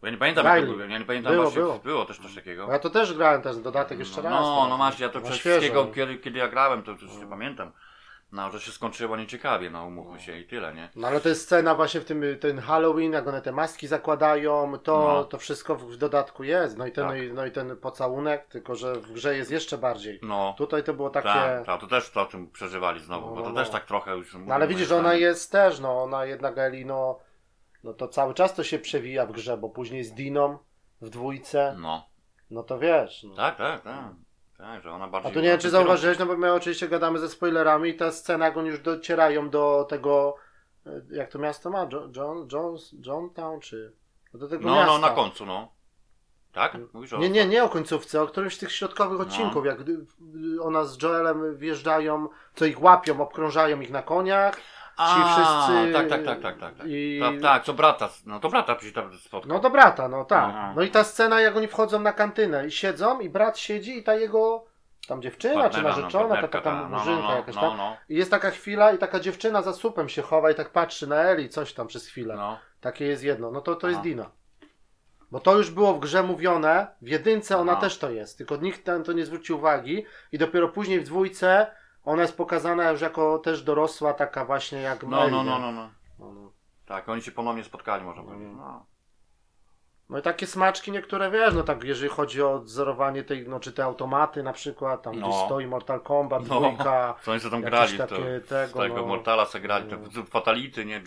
[0.00, 1.78] Bo ja nie pamiętam, jak to było, ja nie pamiętam Było, właśnie, było.
[1.78, 2.72] było też coś takiego.
[2.72, 4.40] Ja to też grałem, ten dodatek jeszcze no, raz.
[4.40, 4.70] No, tak.
[4.70, 5.92] no masz, ja to przez wszystkiego, no.
[5.92, 7.72] kiedy, kiedy ja grałem, to już nie pamiętam.
[8.34, 10.88] No, że się skończyło nieciekawie, no umówmy się i tyle, nie?
[10.96, 14.78] No ale to jest scena właśnie w tym, ten Halloween, jak one te maski zakładają,
[14.78, 15.24] to, No.
[15.24, 16.78] to wszystko w, w dodatku jest.
[16.78, 17.16] No i, ten, Tak.
[17.16, 20.18] no, i, no i ten pocałunek, tylko że w grze jest jeszcze bardziej.
[20.22, 21.28] No, Tutaj to było takie...
[21.28, 23.72] tak, tak, to też to o tym przeżywali znowu, No, bo to no, też no.
[23.72, 24.34] tak trochę już...
[24.46, 27.18] No ale widzisz, że ona jest też, no ona jednak Eli, no,
[27.84, 30.58] no to cały czas to się przewija w grze, bo później z Diną
[31.00, 32.06] w dwójce, No,
[32.50, 33.22] no to wiesz.
[33.28, 33.34] No.
[33.34, 34.04] tak, tak, tak.
[34.64, 35.32] Tak, że ona A bardziej...
[35.32, 38.44] tu nie wiem, czy zauważyłeś, no bo my oczywiście gadamy ze spoilerami i ta scena,
[38.44, 40.36] jak oni już docierają do tego,
[40.86, 41.86] e, jak to miasto ma?
[41.92, 43.92] Jo- John, Jones, Johntown, czy?
[44.34, 44.92] No do tego No, miasta.
[44.92, 45.68] no, na końcu, no.
[46.52, 46.76] Tak?
[46.92, 47.18] Mówisz o...
[47.18, 49.24] Nie, nie, nie o końcówce, o którymś z tych środkowych No.
[49.24, 50.06] odcinków, jak y,
[50.62, 54.56] ona z Joelem wjeżdżają, co ich łapią, obkrążają ich na koniach.
[54.96, 56.74] A, ci wszyscy- Tak, tak, tak, tak, tak.
[56.78, 56.86] tak.
[56.86, 59.48] i- Tak, tak, co brata, no to brata przecież tam spotkał.
[59.52, 60.44] No do brata, no tak.
[60.48, 60.72] Aha.
[60.76, 64.02] No i ta scena, jak oni wchodzą na kantynę i siedzą i brat siedzi i
[64.02, 64.64] ta jego
[65.08, 67.60] tam dziewczyna, czy Partnera, no, narzeczona, partnerka, taka ta, no, murzynka no, no, jakaś no,
[67.60, 67.76] tam.
[67.76, 71.06] no, I jest taka chwila i taka dziewczyna za słupem się chowa i tak patrzy
[71.06, 72.34] na Eli, coś tam przez chwilę.
[72.36, 72.58] no.
[72.80, 73.50] Takie jest jedno.
[73.50, 74.00] No to, to jest.
[74.00, 74.30] Dina.
[75.30, 78.86] Bo to już było w grze mówione, w jedynce ona też to jest, tylko nikt
[78.86, 81.66] na to nie zwrócił uwagi i dopiero później w dwójce
[82.04, 85.90] ona jest pokazana już jako też dorosła, taka właśnie jak No, no, no, no, no.
[86.18, 86.52] No, no.
[86.86, 88.48] Tak, oni się ponownie spotkali, można powiedzieć.
[88.56, 88.86] No.
[90.08, 93.72] No i takie smaczki niektóre wiesz, no tak jeżeli chodzi o odzorowanie tej, no czy
[93.72, 95.28] te automaty na przykład, tam No.
[95.28, 96.60] gdzie stoi Mortal Kombat, No.
[96.60, 99.06] dwójka, Co oni sobie tam grali, to, takie z tego, tego no.
[99.06, 99.96] Mortala se grali, No.
[100.14, 101.02] to Fatality, nie?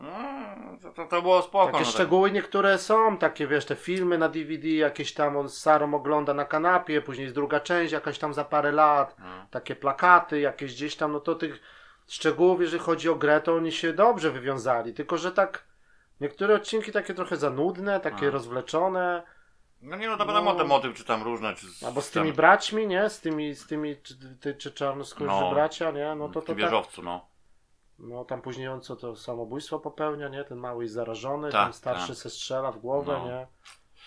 [0.00, 1.66] No, to, to, było spoko.
[1.66, 1.94] takie no, tak.
[1.94, 6.34] szczegóły niektóre są, takie wiesz, te filmy na DVD, jakieś tam on z Sarą ogląda
[6.34, 9.46] na kanapie, później jest druga część, jakaś tam za parę lat, No.
[9.50, 11.60] takie plakaty jakieś gdzieś tam, no to tych
[12.08, 15.64] szczegółów, jeżeli chodzi o grę, to oni się dobrze wywiązali, tylko że tak
[16.20, 18.30] niektóre odcinki takie trochę za nudne, takie A.
[18.30, 19.22] rozwleczone,
[19.82, 20.58] No nie no, to wiadomo, No.
[20.58, 21.66] te motyw, czy tam różne, czy...
[21.86, 23.10] albo z tam- tymi braćmi, nie?
[23.10, 25.50] Z tymi, z tymi czy, ty, czy czarnoskórzy No.
[25.54, 26.14] bracia, nie?
[26.14, 27.27] No to w to tak, wieżowcu, no.
[27.98, 30.44] No tam później on co to samobójstwo popełnia, nie?
[30.44, 32.16] Ten mały jest zarażony, Tak, ten starszy tak.
[32.16, 33.26] se strzela w głowę, No.
[33.28, 33.46] nie?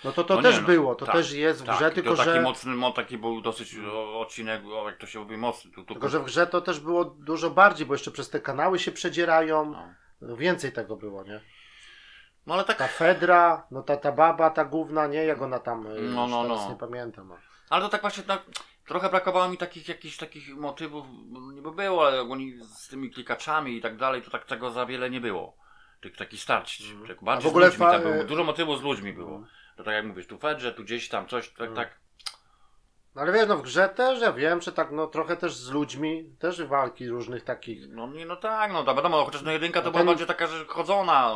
[0.04, 1.91] No to to No też nie, no, było, to tak, też jest w Tak, grze,
[1.91, 2.41] tylko taki że...
[2.41, 3.75] mocny, mo, taki był dosyć
[4.19, 5.71] odcinek, o, jak to się mówi, mocny.
[5.71, 8.39] Tu, tu, Tylko, że w grze to też było dużo bardziej, bo jeszcze przez te
[8.39, 9.65] kanały się przedzierają.
[9.71, 9.84] no.
[10.21, 11.41] No, więcej tego było, nie?
[12.45, 15.23] no ale tak, Ta Fedra, no ta, ta baba, ta główna, nie?
[15.25, 16.69] Jak ona tam, No, no, no.
[16.69, 17.32] nie pamiętam.
[17.32, 17.38] a.
[17.69, 18.41] ale to tak właśnie, tak,
[18.88, 23.12] trochę brakowało mi takich jakichś takich motywów, no, nie by było, ale oni z tymi
[23.12, 25.58] klikaczami i tak dalej, to tak tego za wiele nie było.
[26.02, 28.80] Tych takich starć, tak A bardziej w ogóle z ludźmi fa- tam było, dużo motywów
[28.80, 29.30] z ludźmi było.
[29.36, 29.48] Mhm.
[29.78, 32.00] To tak jak mówisz, tu Fedrze, tu gdzieś tam coś, tak, tak,
[33.15, 35.70] No ale wiesz, no w grze też, ja wiem, że tak, no trochę też z
[35.72, 37.89] ludźmi, też walki różnych takich.
[37.89, 40.28] no nie, no tak, no to wiadomo, chociaż no jedynka to No była ten- bardziej
[40.28, 41.36] taka, że chodzona,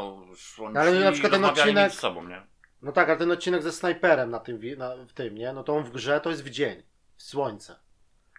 [0.73, 2.41] no, ale na przykład ten odcinek- sobą, nie?
[2.81, 5.53] No tak, ale ten odcinek ze snajperem na tym, na, w tym, nie?
[5.53, 6.83] No to on w grze to jest w dzień,
[7.17, 7.79] słońce.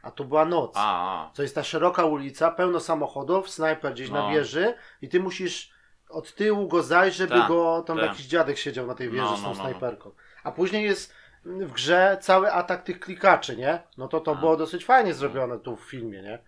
[0.03, 0.73] A tu była noc.
[0.75, 1.31] A, a.
[1.35, 4.31] To jest ta szeroka ulica, pełno samochodów, snajper gdzieś na No.
[4.31, 5.73] wieży i ty musisz
[6.09, 8.07] od tyłu go zajść, żeby Tak, go, tam tak.
[8.07, 9.61] jakiś dziadek siedział na tej wieży No, z tą no, no, no.
[9.61, 10.11] snajperką.
[10.45, 13.83] A później jest w grze cały atak tych klikaczy, nie?
[13.99, 14.35] No to to A.
[14.35, 16.39] było dosyć fajnie zrobione tu w filmie, nie?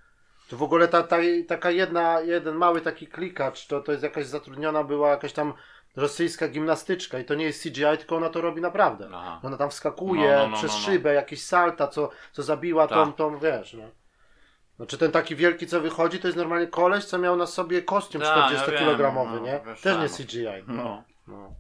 [0.51, 1.17] To w ogóle ta, ta,
[1.49, 5.53] taka jedna, jeden mały taki klikacz, to, to jest jakaś zatrudniona była jakaś tam
[5.99, 9.09] rosyjska gimnastyczka i to nie jest CGI, tylko ona to robi naprawdę.
[9.15, 9.41] Aha.
[9.43, 10.85] Ona tam wskakuje No, no, no, przez no, no.
[10.85, 13.17] szybę, jakieś salta, co, co zabiła tą, Tak.
[13.17, 13.85] tą, wiesz, no.
[14.77, 18.23] Znaczy ten taki wielki, co wychodzi, to jest normalnie koleś, co miał na sobie kostium
[18.23, 19.61] Tak, ja 40-kilogramowy, no, nie?
[19.67, 20.47] wiesz, Też nie CGI.
[20.67, 21.05] No.
[21.29, 21.55] No.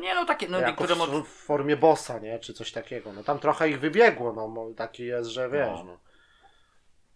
[0.00, 2.38] Nie, no takie, no jako niektóre w, w formie bossa, nie?
[2.38, 3.12] Czy coś takiego.
[3.12, 5.98] No tam trochę ich wybiegło, no taki jest, że wiesz, No.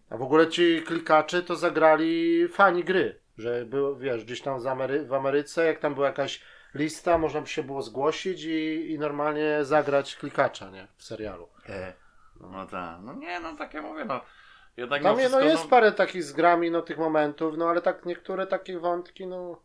[0.09, 5.05] A w ogóle ci klikacze to zagrali fani gry, że był, wiesz, gdzieś tam Amery-
[5.05, 6.41] w Ameryce, jak tam była jakaś
[6.73, 10.87] lista, można by się było zgłosić i, i normalnie zagrać klikacza, nie?
[10.97, 11.47] W serialu.
[11.69, 11.93] E,
[12.41, 14.21] No tak, no nie, no takie mówię, no.
[14.77, 17.81] Jednak Tam no, no wszystko, jest parę takich z grami, no tych momentów, no ale
[17.81, 19.61] tak niektóre takie wątki, no.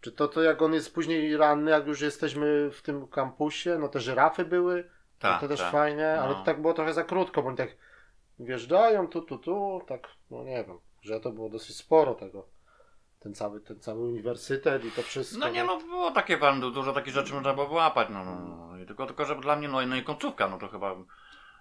[0.00, 3.88] Czy to, to jak on jest później ranny, jak już jesteśmy w tym kampusie, no
[3.88, 5.72] te żyrafy były, Tak, no to też tak.
[5.72, 6.34] fajnie, ale No.
[6.34, 7.70] to tak było trochę za krótko, bo oni tak
[8.38, 12.46] wjeżdżają tu, tu, tu, tak, no nie wiem, że to było dosyć sporo tego.
[13.20, 15.38] Ten cały, ten cały uniwersytet i to wszystko.
[15.38, 18.86] No nie, no było takie pan, dużo takich rzeczy można było wyłapać, no, no, no.
[18.86, 20.96] Tylko, tylko, że dla mnie, no, no i końcówka, no to chyba,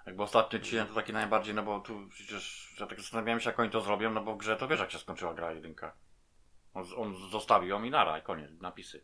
[0.05, 3.59] jakby ostatni odcinek to taki najbardziej, no bo tu przecież, ja tak zastanawiałem się, jak
[3.59, 5.93] oni to zrobią, no bo w grze to wiesz, jak się skończyła gra jedynka.
[6.73, 9.03] On, on zostawił ją i nara, i koniec, napisy.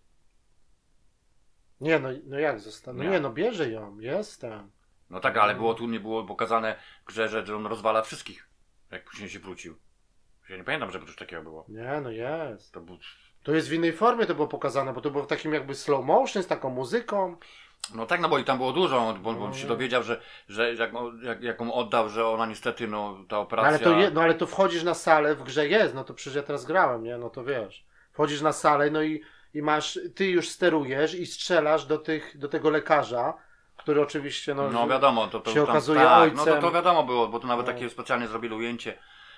[1.81, 2.93] Nie, no, no jak został?
[2.93, 3.19] No Nie.
[3.19, 4.71] no bierze ją, jestem.
[5.09, 8.49] No tak, ale było tu, nie było pokazane w grze, że on rozwala wszystkich,
[8.91, 9.77] jak później się wrócił.
[10.49, 11.65] Ja nie pamiętam, żeby coś takiego było.
[11.67, 12.73] Nie, no jest.
[12.73, 12.97] To był...
[13.43, 16.05] To jest w innej formie to było pokazane, bo to było w takim jakby slow
[16.05, 17.35] motion z taką muzyką.
[17.95, 19.55] No tak, no bo i tam było dużo, bo, bo on No.
[19.57, 20.91] się dowiedział, że, że jak,
[21.23, 23.69] jak, jak on oddał, że ona niestety, no ta No operacja...
[23.69, 26.35] ale, to je, no ale to wchodzisz na salę, w grze jest, no to przecież
[26.35, 27.17] ja teraz grałem, nie?
[27.17, 27.85] No to wiesz.
[28.11, 29.21] Wchodzisz na salę, no i,
[29.53, 33.33] i masz, ty już sterujesz i strzelasz do, tych, do tego lekarza,
[33.77, 36.55] który oczywiście, no, No wiadomo, to, to się tam, okazuje tak, No ojcem.
[36.61, 37.73] to, to wiadomo było, bo to nawet No.
[37.73, 38.97] takie specjalnie zrobili ujęcie,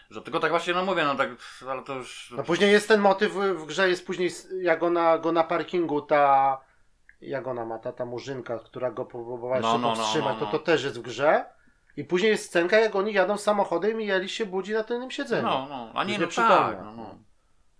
[0.09, 1.29] że tylko tak właśnie, no mówię, no tak,
[1.69, 2.33] ale to już...
[2.37, 4.29] No później jest ten motyw w, grze, jest później,
[4.61, 6.57] jak ona go na parkingu, ta,
[7.21, 10.45] jak ona ma, ta, ta murzynka, która go próbowała No, jeszcze no, no, powstrzymać, no,
[10.45, 10.51] no.
[10.51, 11.45] to to też jest w grze.
[11.97, 15.47] I później jest scenka, jak oni jadą samochodem i Eli się budzi na tylnym siedzeniu.
[15.47, 16.77] No, no, a nie, no tak.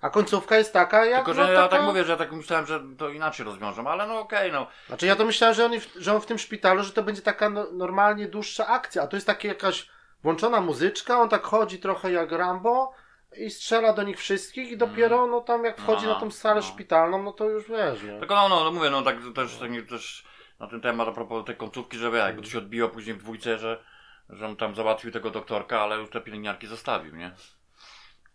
[0.02, 1.78] A końcówka jest taka, jak Tylko, że no, ja taka...
[1.78, 4.68] tak mówię, że ja tak myślałem, że to inaczej rozwiążą, ale no okej, no.
[4.88, 7.22] Znaczy ja to myślałem, że on, w, że on w tym szpitalu, że to będzie
[7.22, 9.90] taka no, normalnie dłuższa akcja, a to jest taka jakaś
[10.26, 12.92] włączona muzyczka, on tak chodzi trochę jak Rambo
[13.38, 16.56] i strzela do nich wszystkich i dopiero no tam jak wchodzi No, na tą salę
[16.56, 16.68] no.
[16.68, 18.20] szpitalną, no to już wiesz, nie?
[18.20, 20.26] Tylko no, no, no mówię, no tak też, tak, też
[20.60, 23.58] na ten temat a propos tej końcówki, że jakby to się odbiło później w dwójce,
[23.58, 23.84] że,
[24.30, 27.32] że on tam załatwił tego doktorka, ale już te pielęgniarki zostawił, nie?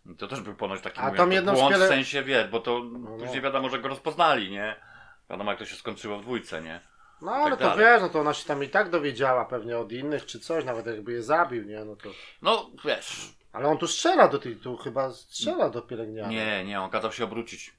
[0.05, 2.47] I to też był ponoć taki A mówię, tam z błąd piele- w sensie, wie,
[2.51, 3.17] bo to no.
[3.17, 4.75] później wiadomo, że go rozpoznali, nie?
[5.29, 6.79] Wiadomo jak to się skończyło w dwójce, nie?
[7.21, 7.85] No ale tak to dalej.
[7.85, 10.85] wiesz, no to ona się tam i tak dowiedziała pewnie od innych czy coś, nawet
[10.85, 11.85] jakby je zabił, nie?
[11.85, 12.09] No to...
[12.41, 16.35] No, wiesz, Ale on tu strzela do tej, tu chyba strzela do pielęgniarki.
[16.35, 17.73] nie, nie, on kazał się obrócić.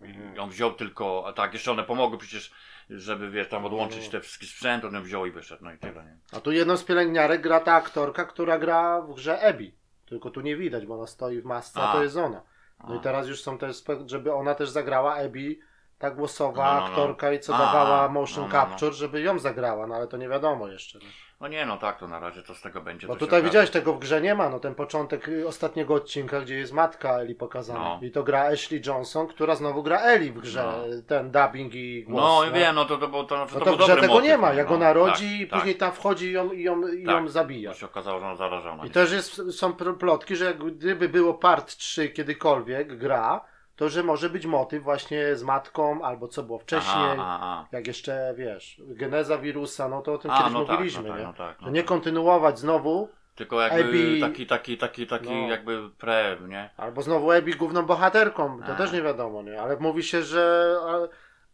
[0.00, 0.40] Mhm.
[0.40, 2.52] On wziął tylko, a tak, jeszcze one pomogły przecież,
[2.90, 4.10] żeby, wiesz, tam odłączyć No.
[4.10, 6.16] te wszystkie sprzęt, on wziął i wyszedł, no i tyle, nie?
[6.32, 9.74] A tu jedną z pielęgniarek gra ta aktorka, która gra w grze Ebi.
[10.06, 11.92] Tylko tu nie widać, bo ona stoi w masce, a, A.
[11.92, 12.42] to jest ona.
[12.88, 12.96] No A.
[12.96, 15.60] i teraz już są też, żeby ona też zagrała Ebi,
[16.04, 16.86] ta głosowa No, no, no.
[16.86, 18.52] aktorka i co A, dawała no, motion no, no.
[18.52, 20.98] capture, żeby ją zagrała, no ale to nie wiadomo jeszcze.
[20.98, 21.04] No.
[21.40, 23.06] No nie, no tak, to na razie to z tego będzie.
[23.06, 26.72] Bo tutaj widziałeś, tego w grze nie ma, no ten początek ostatniego odcinka, gdzie jest
[26.72, 27.80] matka Eli pokazana.
[27.80, 27.98] No.
[28.02, 31.02] I to gra Ashley Johnson, która znowu gra Eli w grze, No.
[31.06, 32.22] ten dubbing i głos.
[32.22, 32.60] No nie?
[32.60, 34.52] wiem, no to, to, to, to, No to to w grze tego motyw, nie ma,
[34.52, 34.74] jak no.
[34.74, 35.58] ona rodzi tak, i tak.
[35.58, 37.14] później tam wchodzi i ją, i ją, i Tak.
[37.14, 37.70] ją zabija.
[37.70, 38.86] To się okazało, że ona zarażona.
[38.86, 43.40] I też jest, są plotki, że gdyby było part 3 kiedykolwiek gra,
[43.76, 47.86] to że może być motyw właśnie z matką, albo co było wcześniej, Aha, aha, jak
[47.86, 51.18] jeszcze, wiesz, geneza wirusa, no to o tym A, kiedyś no tak, mówiliśmy, no tak,
[51.18, 51.24] nie?
[51.26, 51.88] no tak, no nie tak.
[51.88, 55.48] kontynuować znowu, Tylko jakby Abby- taki, taki, taki, taki No.
[55.48, 56.70] jakby pre, nie?
[56.76, 58.76] albo znowu Ebi główną bohaterką, to A.
[58.76, 59.62] też nie wiadomo, nie?
[59.62, 60.76] Ale mówi się, że,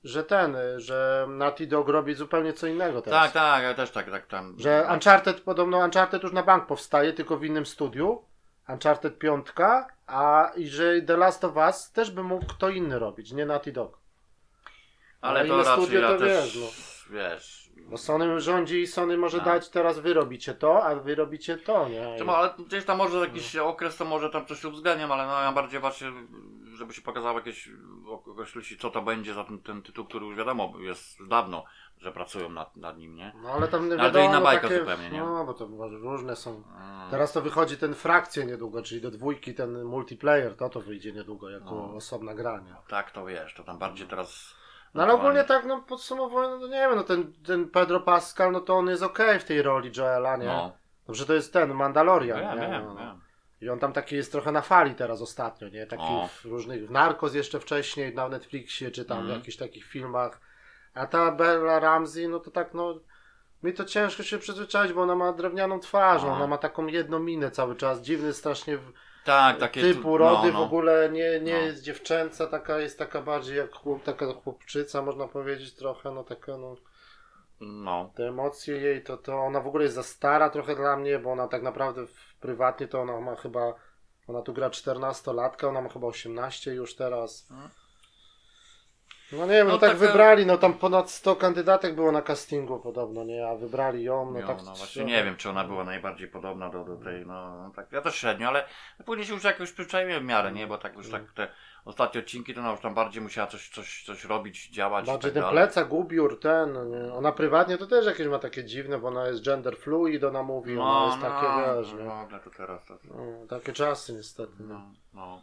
[0.05, 3.23] że ten, że Naughty Dog robi zupełnie co innego teraz.
[3.23, 4.55] Tak, tak, ja też tak, tak tam.
[4.59, 8.23] Że Uncharted, podobno Uncharted już na bank powstaje, tylko w innym studiu.
[8.69, 9.47] Uncharted 5,
[10.11, 13.73] a i że The Last of Us też by mógł kto inny robić, nie Naughty
[13.73, 13.99] Dog.
[15.21, 17.71] Ale Ale to raczej studio ja to też, wiesz, wiesz.
[17.77, 19.47] Bo Sony rządzi i Sony może Tak.
[19.47, 22.15] dać teraz wy robicie to, a wy robicie to, nie?
[22.19, 25.53] Czemu, ale gdzieś tam może jakiś okres, to może tam coś uwzględniam, ale no ja
[25.53, 26.13] bardziej właśnie,
[26.75, 27.69] żeby się pokazało jakieś,
[28.27, 31.65] określić co to będzie za ten, ten tytuł, który już wiadomo jest dawno,
[32.01, 33.33] że pracują nad, nad nim, nie?
[33.43, 35.19] No ale tam nie Ale to wiadomo, inna bajka takie, zupełnie, nie?
[35.21, 35.67] No, bo to
[36.03, 36.51] różne są.
[36.51, 37.11] Mm.
[37.11, 41.51] Teraz to wychodzi ten frakcje niedługo, czyli do dwójki ten multiplayer, to to wyjdzie niedługo
[41.51, 41.95] jako No.
[41.95, 42.75] osobna gra, nie?
[42.89, 44.55] Tak, to wiesz, to tam bardziej teraz...
[44.95, 48.61] No ale ogólnie tak, no podsumowując, no nie wiem, no ten, ten Pedro Pascal, no
[48.61, 50.47] to on jest okej w tej roli Joela, nie?
[50.47, 50.73] No,
[51.07, 52.69] Dobrze, to jest ten, Mandalorian, wiem, nie?
[52.69, 53.01] wiem, no, no.
[53.01, 53.21] wiem.
[53.61, 55.87] I on tam taki jest trochę na fali teraz ostatnio, nie?
[55.87, 56.29] Taki O.
[56.29, 59.39] w różnych, w Narcos jeszcze wcześniej na Netflixie, czy tam w Mhm.
[59.39, 60.41] jakichś takich filmach.
[60.95, 62.95] A ta Bella Ramsey, no to tak, no...
[63.63, 66.33] Mi to ciężko się przyzwyczaić, bo ona ma drewnianą twarz, No.
[66.33, 68.79] ona ma taką jedną minę cały czas, dziwny strasznie
[69.25, 69.81] Tak, takie...
[69.81, 70.59] typu no, rody, no.
[70.59, 71.59] w ogóle nie, nie No.
[71.59, 76.57] jest dziewczęca, taka jest taka bardziej jak chłop, taka chłopczyca, można powiedzieć trochę, no taka
[76.57, 76.77] no...
[77.61, 81.19] No, Te emocje jej, to, to ona w ogóle jest za stara trochę dla mnie,
[81.19, 83.75] bo ona tak naprawdę w, prywatnie to ona ma chyba,
[84.29, 87.47] ona tu gra 14-latka, ona ma chyba 18 już teraz.
[87.51, 87.71] Mhm.
[89.33, 92.23] No nie wiem, no, No tak taka- wybrali, no tam ponad 100 kandydatek było na
[92.23, 94.57] castingu podobno, nie, a wybrali ją, no no, tak.
[94.65, 98.01] no właśnie nie wiem, czy ona była najbardziej podobna do, do tej, no tak, ja
[98.03, 98.65] też średnio, ale
[99.07, 101.49] później się już jakoś przyzwyczaiłem w miarę, nie, bo tak już tak te
[101.85, 105.43] ostatnie odcinki, to ona już tam bardziej musiała coś, coś, coś robić, działać Bardziej tak
[105.43, 107.13] ten plecak, ubiór, ten, no nie.
[107.15, 110.79] ona prywatnie to też jakieś ma takie dziwne, bo ona jest gender fluid, ona mówi,
[110.79, 112.05] ona No, jest no, takie, wiesz, nie.
[112.05, 114.53] no, no, to teraz to, No, takie czasy niestety.
[114.61, 114.81] No.
[115.15, 115.43] no,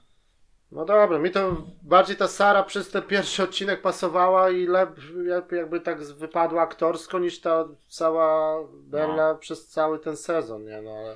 [0.71, 0.80] no.
[0.80, 4.89] No dobra, mi to bardziej ta Sara przez ten pierwszy odcinek pasowała i lep,
[5.25, 10.91] jak- jakby tak wypadła aktorsko niż ta cała Bella przez cały ten sezon, nie no
[10.91, 11.15] ale...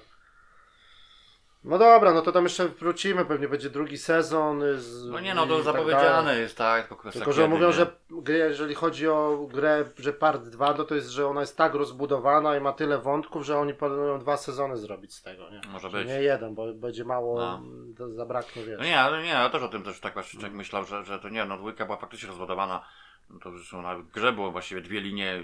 [1.63, 4.61] No dobra, no to tam jeszcze wrócimy, pewnie będzie drugi sezon.
[4.77, 6.41] Z, No nie no, to tak zapowiedziane dalej.
[6.41, 7.73] jest, tak, tylko Tylko, że kiedy, mówią, nie?
[7.73, 11.57] że grę, jeżeli chodzi o grę, że part 2, to, to jest, że ona jest
[11.57, 15.61] tak rozbudowana i ma tyle wątków, że oni planują dwa sezony zrobić z tego, nie?
[15.71, 16.07] Może Że być.
[16.07, 17.39] Nie jeden, bo będzie mało,
[17.99, 18.09] No.
[18.09, 18.79] zabraknie, wiesz.
[18.79, 21.19] No nie, ale nie, ja też o tym też tak właśnie tak myślał, że, że
[21.19, 22.85] to nie, no dwójka była faktycznie rozładowana.
[23.29, 25.43] No to zresztą na grze było właściwie dwie linie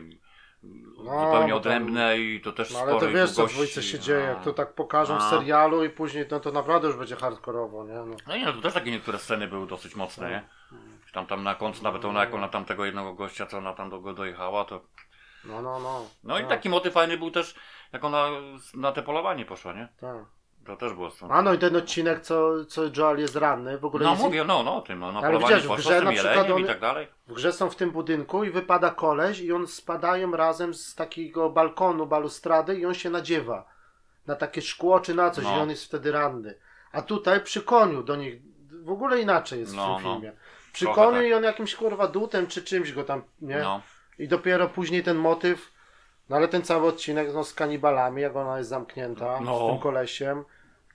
[0.64, 3.56] No, zupełnie tam- odrębne i to też No ale to wiesz, co w długości.
[3.56, 5.30] dwójce się dzieje, jak to tak pokażą w A.
[5.30, 7.94] serialu i później no to naprawdę już będzie hardkorowo, nie?
[7.94, 8.16] No.
[8.28, 10.48] No nie, no to też takie niektóre sceny były dosyć mocne, nie?
[11.14, 13.90] Tam, tam na końcu, nawet ona jak ona tam tego jednego gościa, co ona tam
[13.90, 14.82] do go dojechała, to...
[15.46, 16.06] No, no, no.
[16.24, 17.56] No i Tak, taki motyw fajny był też,
[17.94, 18.28] jak ona
[18.74, 19.88] na te polowanie poszła, nie?
[20.00, 20.18] Tak.
[20.68, 21.32] To też było stąd.
[21.32, 24.24] A no i ten odcinek, co, co Joel jest ranny, w ogóle No jest...
[24.24, 26.80] mówię, no, no o tym, no, Ale widziałeś, w grze na przykład on- i tak
[26.80, 27.08] dalej.
[27.28, 31.50] w grze są w tym budynku i wypada koleś i on spadają razem z takiego
[31.50, 33.66] balkonu, balustrady i on się nadziewa
[34.28, 35.58] na takie szkło czy na coś No.
[35.58, 36.56] i on jest wtedy ranny.
[36.92, 38.36] A tutaj przy koniu do nich
[38.84, 40.14] w ogóle inaczej jest No, w tym no.
[40.16, 40.32] filmie.
[40.74, 41.28] Przy Trochę koniu tak.
[41.28, 43.58] i on jakimś kurwa dutem czy czymś go tam, nie?
[43.60, 43.82] No.
[44.20, 45.72] I dopiero później ten motyw,
[46.30, 49.58] no ale ten cały odcinek no, z kanibalami, jak ona jest zamknięta No.
[49.58, 50.44] z tym kolesiem,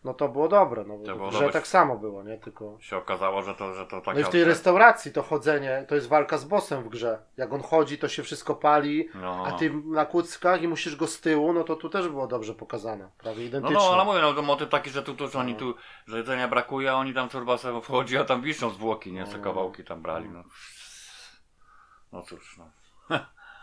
[0.05, 0.85] no to było dobre.
[0.85, 1.53] No, To było że dobre.
[1.53, 2.38] tak samo było, nie?
[2.38, 2.77] Tylko...
[2.81, 4.12] Się okazało, że to, że to taka...
[4.12, 7.23] No i w tej restauracji to chodzenie, to jest walka z bossem w grze.
[7.37, 9.44] Jak on chodzi, to się wszystko pali, No.
[9.46, 12.55] a ty na kuckach i musisz go z tyłu, no to tu też było dobrze
[12.55, 13.11] pokazane.
[13.19, 13.77] Prawie No, identycznie.
[13.79, 15.75] no, ale mówię, no to motyw taki, że tu, tu że oni tu,
[16.07, 19.27] że jedzenia brakuje, a oni tam turba sobie wchodzi, a tam wiszą zwłoki, nie?
[19.27, 19.44] Se No.
[19.44, 20.42] kawałki tam brali, no.
[22.13, 22.71] No cóż, no.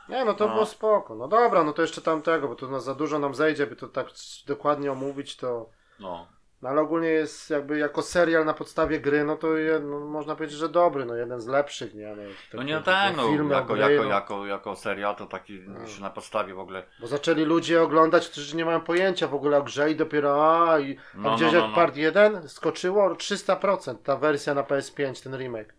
[0.09, 0.53] Nie, no to No.
[0.53, 1.15] było spoko.
[1.15, 3.87] No dobra, no to jeszcze tamtego, bo to no, za dużo nam zejdzie, by to
[3.87, 4.07] tak
[4.47, 5.69] dokładnie omówić, to
[5.99, 6.27] No.
[6.61, 10.35] No ale ogólnie jest jakby jako serial na podstawie gry, no to je, no, można
[10.35, 12.15] powiedzieć, że dobry, no jeden z lepszych, nie?
[12.15, 12.23] No,
[12.53, 14.09] no nie, no tak, no, filmy jako, gry, jako, no.
[14.09, 15.79] jako, jako serial to taki no.
[16.01, 16.83] na podstawie w ogóle.
[17.01, 20.79] Bo zaczęli ludzie oglądać, którzy nie mają pojęcia w ogóle o grze i dopiero a,
[20.79, 25.37] i no, gdzieś no, jak no, part 1 skoczyło 300% ta wersja na PS5, ten
[25.37, 25.73] remake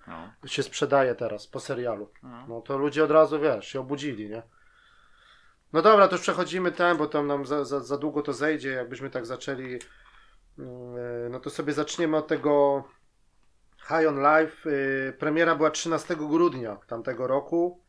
[0.46, 2.10] się sprzedaje teraz po serialu.
[2.48, 4.42] No to ludzie od razu, wiesz, się obudzili, nie?
[5.72, 8.70] No dobra, to już przechodzimy tam, bo tam nam za, za, za długo to zejdzie,
[8.70, 9.78] jakbyśmy tak zaczęli
[11.30, 12.84] no to sobie zaczniemy od tego
[13.88, 14.70] High on Life.
[14.70, 17.80] Y, premiera była 13 grudnia tamtego roku.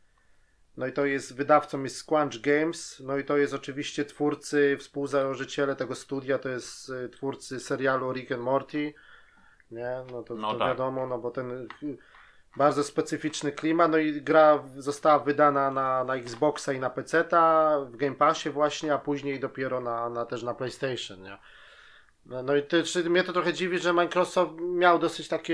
[0.76, 3.02] No i to jest wydawcą jest Squanch Games.
[3.04, 8.32] No i to jest oczywiście twórcy, współzałożyciele tego studia, to jest y, twórcy serialu Rick
[8.32, 8.94] and Morty.
[9.70, 10.68] Nie, no to, no to tak.
[10.68, 11.68] wiadomo, no bo ten
[12.56, 13.90] bardzo specyficzny klimat.
[13.90, 18.94] No i gra została wydana na, na Xboxa i na PC-ta, w Game Passie właśnie,
[18.94, 21.38] a później dopiero na, na też na PlayStation, nie?
[22.26, 25.52] No, no i ty, czy mnie to trochę dziwi, że Microsoft miał dosyć taki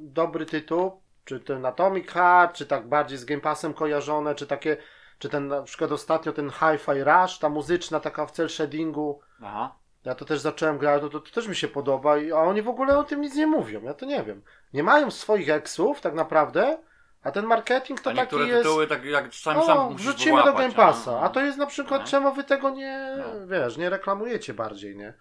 [0.00, 4.76] dobry tytuł, czy ten Atomic Heart, czy tak bardziej z Game Passem kojarzone, czy takie,
[5.18, 9.20] czy ten na przykład ostatnio ten Hi-Fi Rush, ta muzyczna taka w cel shadingu.
[9.42, 9.74] Aha.
[10.04, 12.68] Ja to też zacząłem grać, to, to, to, też mi się podoba, a oni w
[12.68, 14.42] ogóle o tym nic nie mówią, ja to nie wiem.
[14.72, 16.78] Nie mają swoich eksów tak naprawdę,
[17.22, 18.62] a ten marketing to a taki jest...
[18.62, 22.00] tytuły tak jak sam, o, sam wrzucimy do Game Passa, a to jest na przykład,
[22.00, 22.06] no.
[22.06, 23.46] czemu wy tego nie, no.
[23.46, 25.14] wiesz, nie reklamujecie bardziej, nie?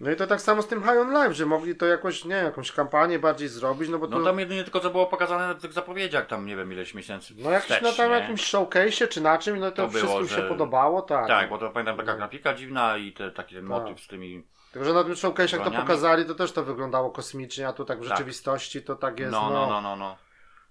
[0.00, 2.34] No i to tak samo z tym High on Life, że mogli to jakoś, nie
[2.34, 4.18] jakąś kampanię bardziej zrobić, no bo to...
[4.18, 7.34] No tam jedynie tylko co było pokazane w tych zapowiedziach, tam nie wiem ileś miesięcy
[7.36, 8.16] No jakiś, wstecz, no tam nie?
[8.16, 10.36] jakimś showcase czy na czym, no to, to wszystkim było, że...
[10.36, 11.26] się podobało, tak.
[11.26, 12.18] Tak, bo to pamiętam taka no.
[12.18, 13.70] grafika dziwna i te, taki ten tak.
[13.70, 14.44] motyw z tymi...
[14.72, 17.84] Tylko, że na tym showcase jak to pokazali, to też to wyglądało kosmicznie, a tu
[17.84, 18.10] tak w tak.
[18.10, 19.50] rzeczywistości to tak jest, no...
[19.50, 20.16] No, no, no, no.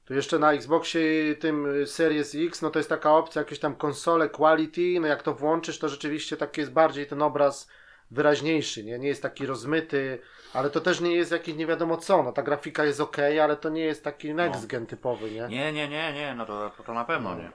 [0.05, 4.29] Tu jeszcze na Xboxie tym Series X, no to jest taka opcja, jakieś tam konsole
[4.29, 7.67] quality, no jak to włączysz, to rzeczywiście taki jest bardziej ten obraz
[8.11, 8.99] wyraźniejszy, nie?
[8.99, 10.19] nie jest taki rozmyty,
[10.53, 13.57] ale to też nie jest jakiś nie wiadomo co, no ta grafika jest ok, ale
[13.57, 14.67] to nie jest taki next no.
[14.67, 15.47] gen typowy, nie?
[15.47, 17.51] Nie, nie, nie, nie, no to, to na pewno nie.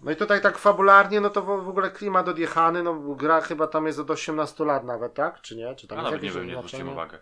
[0.00, 3.66] No i tutaj tak fabularnie, no to w, w ogóle klimat odjechany, no gra chyba
[3.66, 5.40] tam jest od 18 lat nawet, tak?
[5.40, 5.74] Czy nie?
[5.74, 7.18] Czy tam no, nawet nie wiem, nie zwróciłem uwagę.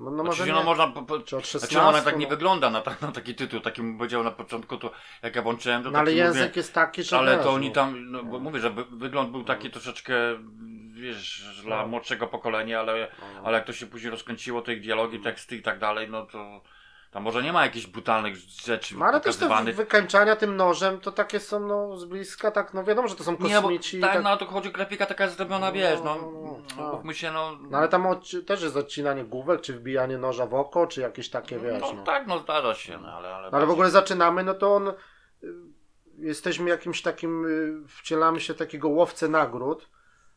[0.00, 2.26] No, no może nie, no można, po, po, czy od 16, znaczy ona tak nie
[2.26, 2.30] no.
[2.30, 4.90] wygląda na, na taki tytuł, takim powiedział na początku, to
[5.22, 7.74] jak ja włączyłem, to no, ale język mówię, jest taki, że Ale to oni no.
[7.74, 10.14] tam, no, bo mówię, że wygląd był taki troszeczkę
[11.02, 11.88] wiesz, dla no.
[11.88, 13.42] młodszego pokolenia, ale, no.
[13.44, 16.62] ale jak to się później rozkręciło, te ich dialogi, teksty i tak dalej, no to
[17.12, 21.12] tam może nie ma jakichś brutalnych rzeczy no, ale też te wykańczania tym nożem, to
[21.12, 23.96] takie są no z bliska, tak, no wiadomo, że to są kosmici.
[23.96, 26.16] Nie, bo, tak, tak, no to chodzi grafika taka zrobiona, no, wiesz, no,
[26.76, 27.12] no, no.
[27.12, 27.58] się, no...
[27.70, 28.06] No ale tam
[28.46, 31.92] też jest odcinanie główek, czy wbijanie noża w oko, czy jakieś takie, wiesz, no.
[31.92, 32.02] no.
[32.02, 33.34] tak, no zdarza się, no ale...
[33.34, 34.88] ale, no, ale w ogóle zaczynamy, no to on...
[34.88, 34.94] Y,
[36.18, 39.88] jesteśmy jakimś takim, y, wcielamy się takiego łowcę nagród,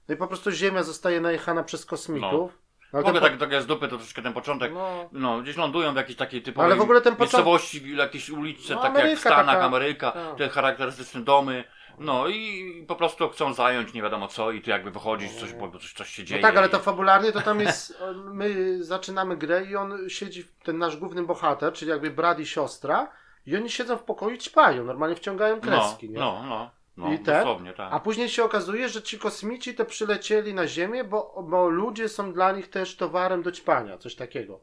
[0.09, 2.51] no i po prostu Ziemia zostaje najechana przez kosmitów.
[2.51, 2.65] No.
[2.93, 3.27] No, w ogóle po...
[3.27, 5.09] tak, tak z dupy to troszkę ten początek, no.
[5.11, 7.33] no gdzieś lądują w jakiejś takiej typowej ale w ogóle ten początek...
[7.33, 9.61] miejscowości, jakieś uliczce, no, tak jak w Stanach, taka...
[9.61, 10.37] Ameryka, tak.
[10.37, 11.63] te charakterystyczne domy.
[11.99, 15.71] No i po prostu chcą zająć nie wiadomo co i ty jakby wychodzisz, coś, bo
[15.71, 16.41] coś, coś się dzieje.
[16.41, 18.03] No tak, ale to fabularnie to tam jest,
[18.33, 23.11] my zaczynamy grę i on siedzi, ten nasz główny bohater, czyli jakby brat i siostra
[23.45, 26.19] i oni siedzą w pokoju i ćpają, normalnie wciągają kreski, no, nie?
[26.19, 26.71] No, no.
[26.97, 27.45] No, I te,
[27.77, 27.93] tak.
[27.93, 32.33] A później się okazuje, że ci kosmici to przylecieli na Ziemię, bo, bo ludzie są
[32.33, 34.59] dla nich też towarem do ćpania, coś takiego.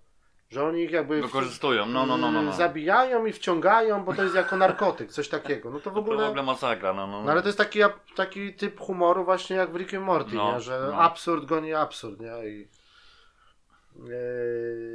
[0.50, 1.22] Że oni ich jakby.
[1.22, 2.52] Wykorzystują, no, no, no, no, no.
[2.52, 5.70] Zabijają i wciągają, bo to jest jako narkotyk, coś takiego.
[5.70, 6.18] No to w ogóle.
[6.18, 7.22] To w ogóle masakra, no, no.
[7.22, 7.80] no ale to jest taki,
[8.16, 10.60] taki typ humoru, właśnie jak w Rick and Morty, no, nie?
[10.60, 10.96] że no.
[10.96, 12.48] absurd goni absurd, nie?
[12.48, 12.68] I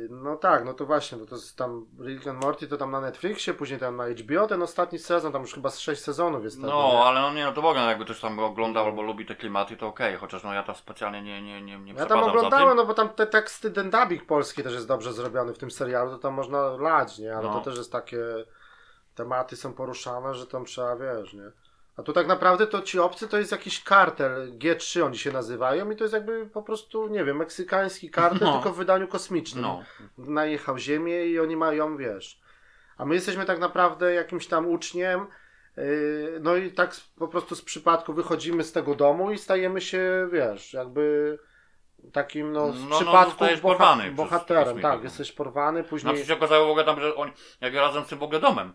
[0.09, 3.01] no tak, no to właśnie, no to jest tam Rick and Morty to tam na
[3.01, 6.59] Netflixie, później tam na HBO ten ostatni sezon, tam już chyba z 6 sezonów jest
[6.59, 9.35] No, ale no nie, no to w ogóle jakby ktoś tam oglądał albo lubi te
[9.35, 10.19] klimaty, to okej, okay.
[10.19, 13.09] chociaż no ja tam specjalnie nie, nie, nie, nie Ja tam oglądałem, no bo tam
[13.09, 16.61] te teksty, ten dubbing polski też jest dobrze zrobiony w tym serialu, to tam można
[16.67, 17.53] lać, nie, ale no.
[17.53, 18.19] to też jest takie,
[19.15, 21.51] tematy są poruszane, że tam trzeba, wiesz, nie.
[21.97, 25.91] A tu tak naprawdę to ci obcy to jest jakiś kartel, G3 oni się nazywają
[25.91, 28.53] i to jest jakby po prostu, nie wiem, meksykański kartel, no.
[28.53, 29.61] tylko w wydaniu kosmicznym.
[29.61, 29.83] No.
[30.17, 32.41] Najechał ziemię i oni mają, wiesz.
[32.97, 35.27] A my jesteśmy tak naprawdę jakimś tam uczniem,
[35.77, 40.29] yy, no i tak po prostu z przypadku wychodzimy z tego domu i stajemy się,
[40.31, 41.37] wiesz, jakby
[42.13, 44.81] takim, no, z no, no przypadku no, boha bohaterem.
[44.81, 46.15] Tak, jesteś porwany, później...
[46.15, 47.31] Znaczy się okazało w ogóle tam, że oni,
[47.61, 48.73] jak razem z tym w ogóle domem,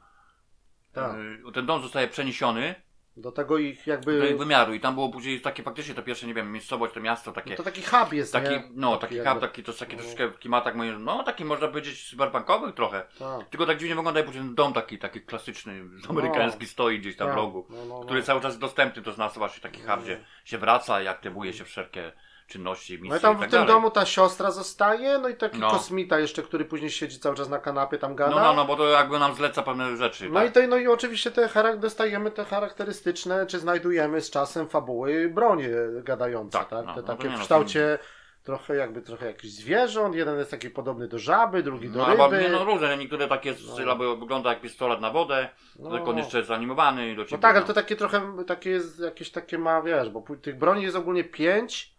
[0.92, 1.12] tak.
[1.44, 2.74] Yy, ten dom zostaje przeniesiony
[3.16, 4.18] do tego ich jakby...
[4.18, 7.00] Do ich wymiaru i tam było później takie faktycznie to pierwsze, nie wiem, miejscowość, to
[7.00, 7.50] miasto takie...
[7.50, 8.62] No to taki hub jest, taki, nie?
[8.74, 9.98] No, taki, taki hub, taki, to jest taki no.
[9.98, 13.06] troszeczkę w klimatach moim, no taki można powiedzieć cyberpunkowy trochę.
[13.18, 13.48] Tak.
[13.48, 16.68] Tylko tak dziwnie wygląda, później ten dom taki, taki klasyczny, amerykański no.
[16.68, 17.34] stoi gdzieś tam tak.
[17.34, 18.04] w rogu, no, no, no.
[18.04, 21.52] który cały czas jest dostępny, to znaczy właśnie taki hub, gdzie się wraca i aktywuje
[21.52, 22.12] się wszelkie
[22.52, 23.66] czynności, misji No i tam i tak w tym dalej.
[23.74, 25.70] domu ta siostra zostaje, no i taki No.
[25.70, 28.30] kosmita jeszcze, który później siedzi cały czas na kanapie, tam gada.
[28.36, 30.28] No, no, no, bo to jakby nam zleca pewne rzeczy.
[30.28, 30.48] No tak.
[30.48, 35.28] i, te, no i oczywiście te charak- dostajemy te charakterystyczne, czy znajdujemy z czasem fabuły
[35.28, 35.68] bronie
[36.02, 36.86] gadające, Tak, tak?
[36.86, 37.98] no, te no to takie nie w no, kształcie
[38.44, 42.28] trochę jakby trochę jakichś zwierząt, jeden jest taki podobny do żaby, drugi do No, albo,
[42.28, 42.42] ryby.
[42.42, 43.54] nie, no różne, niektóre takie
[43.88, 45.48] albo wygląda jak pistolet na wodę,
[45.78, 45.90] No.
[45.90, 47.42] tylko on jeszcze jest animowany i do No ciebie.
[47.42, 50.96] tak, ale to takie trochę, takie jest, jakieś takie ma, wiesz, bo tych broni jest
[50.96, 51.91] ogólnie pięć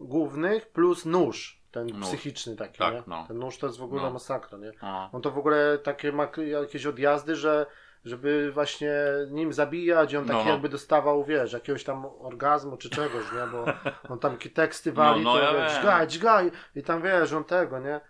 [0.00, 2.06] głównych plus nóż, ten Nóż.
[2.08, 3.02] psychiczny taki, Tak, nie?
[3.06, 3.24] no.
[3.28, 4.10] Ten nóż to jest w ogóle No.
[4.10, 4.72] masakra, nie?
[4.82, 5.10] No.
[5.12, 7.66] On to w ogóle takie ma jakieś odjazdy, że
[8.04, 8.92] żeby właśnie
[9.30, 10.50] nim zabijać, on taki No, no.
[10.50, 13.46] jakby dostawał, wiesz, jakiegoś tam orgazmu czy czegoś, nie?
[13.52, 13.64] Bo
[14.08, 15.80] on tam takie teksty wali, No, no, to ja wiesz, wiem.
[15.82, 18.00] dźgaj, dźgaj i tam wiesz, on tego, nie?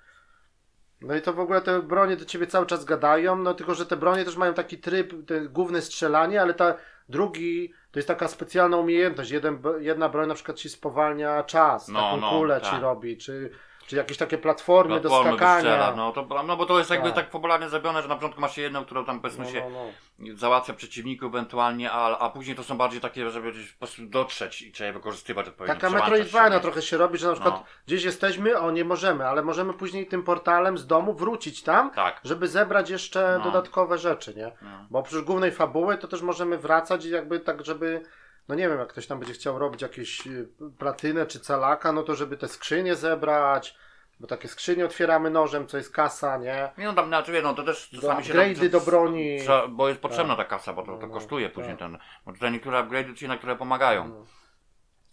[1.01, 3.87] No i to w ogóle te bronie do ciebie cały czas gadają, no tylko, że
[3.87, 6.75] te bronie też mają taki tryb, te główne strzelanie, ale ta
[7.09, 9.31] drugi, to jest taka specjalna umiejętność.
[9.31, 12.71] Jeden, jedna broń na przykład ci spowalnia czas, No, taką no, kulę tak.
[12.75, 13.51] ci robi, czy,
[13.91, 15.93] czy jakieś takie platformy, Platformy do skakania.
[15.97, 17.17] no, to, no bo to jest jakby Tak.
[17.17, 20.37] tak popularnie zrobione, że na początku masz jedną, którą tam powiedzmy no, się no, no.
[20.37, 24.63] załatwia przeciwników ewentualnie, a, a później to są bardziej takie, żeby gdzieś po prostu dotrzeć
[24.63, 25.75] i trzeba je wykorzystywać odpowiednio.
[25.81, 27.65] Taka Metroidvania się, trochę się robi, że na przykład No.
[27.87, 32.21] gdzieś jesteśmy, o nie możemy, ale możemy później tym portalem z domu wrócić tam, Tak.
[32.25, 33.45] żeby zebrać jeszcze No.
[33.45, 34.53] dodatkowe rzeczy, nie?
[34.63, 34.87] No.
[34.91, 38.03] Bo oprócz głównej fabuły to też możemy wracać i jakby tak, żeby,
[38.51, 40.49] no nie wiem, jak ktoś tam będzie chciał robić jakieś y,
[40.79, 43.77] platynę czy calaka, no to żeby te skrzynie zebrać,
[44.21, 46.71] bo takie skrzynie otwieramy nożem, co jest kasa, nie?
[46.79, 49.39] Nie no tam znaczy, no to też Do czasami się upgrade'y do broni.
[49.41, 51.79] Trzeba, bo jest potrzebna ta kasa, bo to, No, to no, kosztuje później tak.
[51.79, 51.99] ten.
[52.27, 54.09] Bo tutaj niektóre upgrade'y ci na które pomagają.
[54.09, 54.25] No.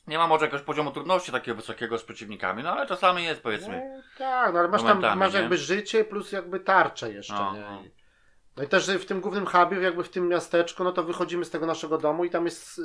[0.07, 3.81] Nie ma może jakiegoś poziomu trudności takiego wysokiego z przeciwnikami, no ale czasami jest powiedzmy.
[3.97, 5.39] No, tak, no ale masz tam masz nie?
[5.39, 7.89] jakby życie plus jakby tarczę jeszcze, No, nie?
[8.57, 8.63] No.
[8.63, 11.49] I- No też w tym głównym hubie, jakby w tym miasteczku, no to wychodzimy z
[11.49, 12.83] tego naszego domu i tam jest y,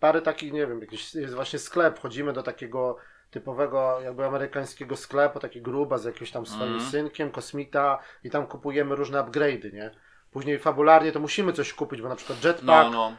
[0.00, 2.96] parę takich, nie wiem, jakiś jest właśnie sklep, chodzimy do takiego
[3.30, 6.90] typowego jakby amerykańskiego sklepu, taki gruba z jakimś tam swoim Mhm.
[6.90, 9.90] synkiem, kosmita i tam kupujemy różne upgrade'y, nie?
[10.30, 13.12] Później fabularnie to musimy coś kupić, bo na przykład No, jetpack no.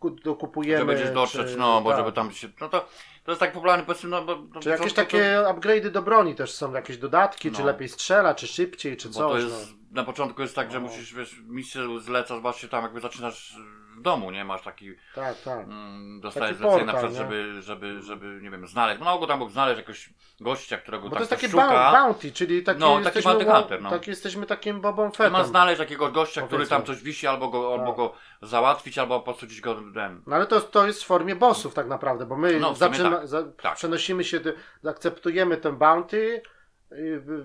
[0.00, 0.78] ku- dokupujemy.
[0.78, 1.98] Żeby gdzieś dotrzeć, czy- no, bo tak.
[1.98, 2.48] żeby tam się.
[2.60, 2.88] No to,
[3.24, 4.36] to jest tak popularny powiedzmy, no bo.
[4.54, 7.66] to- Czy jakieś to- to- takie upgrade'y do broni też są, jakieś dodatki, czy No.
[7.66, 9.30] lepiej strzela, czy szybciej, czy Bo coś.
[9.32, 9.78] to jest, no.
[9.90, 13.56] Na początku jest tak, że musisz, wiesz, misję zlecasz właśnie tam, jakby zaczynasz
[13.96, 14.44] w domu, nie?
[14.44, 15.64] Masz taki, Tak, tak.
[15.64, 17.36] mm, dostajesz Taki zlecenie na portal, przykład, nie?
[17.46, 20.10] żeby, żeby, żeby, nie wiem, znaleźć, no na ogół tam mógł znaleźć jakiegoś
[20.40, 21.90] gościa, którego Bo tam to jest ktoś takie szuka.
[21.92, 23.90] bou- bounty, czyli taki, No, taki jesteśmy, bounty hunter, no.
[23.90, 25.32] tak jesteśmy takim Bobą Fettem.
[25.32, 26.76] masz znaleźć jakiegoś gościa, który Powiedzmy.
[26.76, 27.96] tam coś wisi, albo go, albo Tak.
[27.96, 28.12] go
[28.42, 30.22] załatwić, albo po prostu gdzieś go ten.
[30.26, 32.90] No ale to, to jest w formie bossów tak naprawdę, bo my No, w sumie
[32.90, 33.28] zaczyna, tak.
[33.28, 33.76] za, Tak.
[33.76, 34.50] przenosimy się, do,
[34.90, 36.42] akceptujemy ten bounty,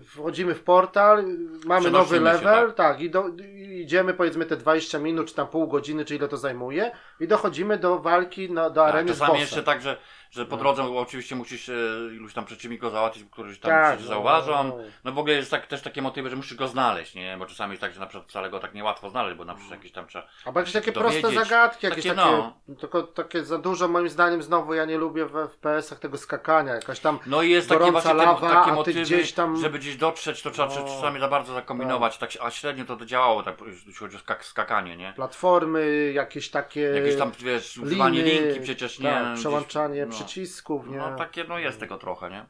[0.06, 2.76] wchodzimy w portal, y, mamy nowy level, tak.
[2.76, 6.28] tak, i, do, i idziemy powiedzmy te 20 minut, czy tam pół godziny, czy ile
[6.28, 9.42] to zajmuje i dochodzimy do walki, na, do Tak, areny z czasami bossem.
[9.42, 9.98] jeszcze tak, że,
[10.34, 11.74] że po drodze oczywiście musisz e,
[12.16, 14.64] iluś tam przeciwników załatwić, któryś tam Tak, się no, zauważą.
[14.64, 14.78] no.
[15.04, 17.36] No w ogóle jest tak, też takie motywy, że musisz go znaleźć, nie?
[17.40, 19.80] Bo czasami jest tak, że na przykład wcale go tak niełatwo znaleźć, bo na przykład
[19.80, 20.28] jakieś tam trzeba...
[20.46, 21.48] Albo jakieś takie proste dowiedzieć.
[21.48, 22.32] zagadki, jakieś Takie, takie,
[22.68, 22.76] no.
[22.80, 27.00] tylko takie za dużo moim zdaniem znowu ja nie lubię w FPS-ach tego skakania, jakaś
[27.00, 29.80] tam No i jest takie właśnie te, lawa, a takie ty motywy, gdzieś tam- żeby
[29.80, 30.84] gdzieś dotrzeć, to trzeba No.
[30.86, 32.30] czasami za bardzo zakombinować, tak.
[32.42, 35.14] a średnio to działało, tak, jeśli chodzi o skak skakanie, nie?
[35.16, 39.10] platformy, jakieś takie Jakieś tam, wiesz, używanie linki przecież, nie?
[39.10, 40.12] tak, Gdzieś- przełączanie no.
[40.26, 40.98] Przycisków, nie?
[40.98, 42.46] No takie, no jest tego trochę, nie?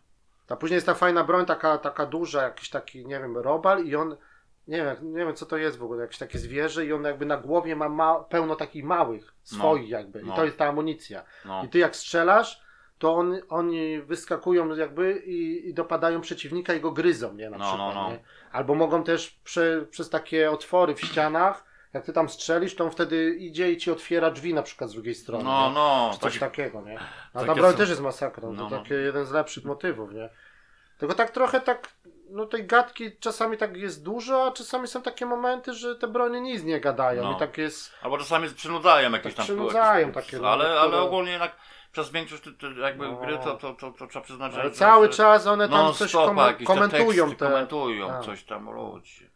[0.49, 3.95] A później jest ta fajna broń, taka, taka duża, jakiś taki, nie wiem, robal i
[3.95, 4.17] on,
[4.67, 7.25] nie wiem, nie wiem co to jest w ogóle, jakieś takie zwierzę i on jakby
[7.25, 10.35] na głowie ma ma pełno takich małych, swoich jakby i no.
[10.35, 11.23] to jest ta amunicja.
[11.45, 11.63] No.
[11.63, 12.63] I ty jak strzelasz,
[12.99, 17.49] to on, oni wyskakują jakby i, i dopadają przeciwnika i go gryzą, nie?
[17.49, 18.09] Na No, przykład, no, no.
[18.09, 18.19] Nie?
[18.51, 21.63] Albo mogą też prze, przez takie otwory w ścianach,
[21.93, 24.93] jak ty tam strzelisz, to on wtedy idzie i ci otwiera drzwi na przykład z
[24.93, 25.43] drugiej strony.
[25.43, 25.75] No, nie?
[25.75, 26.99] no, Czy coś tak, takiego, nie?
[27.33, 28.81] A ta broń też jest masakrą, No, to no.
[28.81, 30.29] takie jeden z lepszych motywów, nie?
[30.97, 31.89] Tylko tak trochę tak,
[32.29, 36.41] no tej gadki czasami tak jest dużo, a czasami są takie momenty, że te broni
[36.41, 37.31] nic nie gadają No.
[37.31, 37.91] i tak jest...
[38.01, 39.43] Albo czasami przynudzają jakieś Tak tam...
[39.45, 41.55] przynudzają jakieś, takie, no, ale, ale niektóre- ogólnie jednak
[41.91, 42.43] przez większość
[42.81, 43.15] jakby No.
[43.15, 44.61] gry to, to, to, to trzeba przyznać, że...
[44.61, 47.45] Ale cały że czas one tam coś kom te komentują teksty te...
[47.45, 48.25] komentują Tak.
[48.25, 49.32] coś tam, ludzie.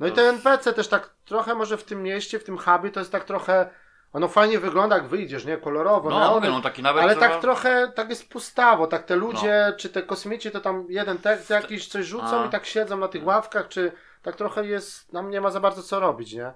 [0.00, 2.58] No i To te jest- NPC też tak trochę może w tym mieście, w tym
[2.58, 3.70] hubie to jest tak trochę...
[4.12, 5.56] Ono fajnie wygląda jak wyjdziesz, nie?
[5.56, 7.02] Kolorowo, No, neony, no taki nawet...
[7.02, 10.86] Ale trzeba- tak trochę, tak jest pustawo, tak te ludzie, czy te kosmici, to tam
[10.88, 12.46] jeden tekst jakiś coś rzucą A.
[12.46, 13.92] i tak siedzą na tych ławkach, czy
[14.22, 16.52] tak trochę jest, nam nie ma za bardzo co robić, nie?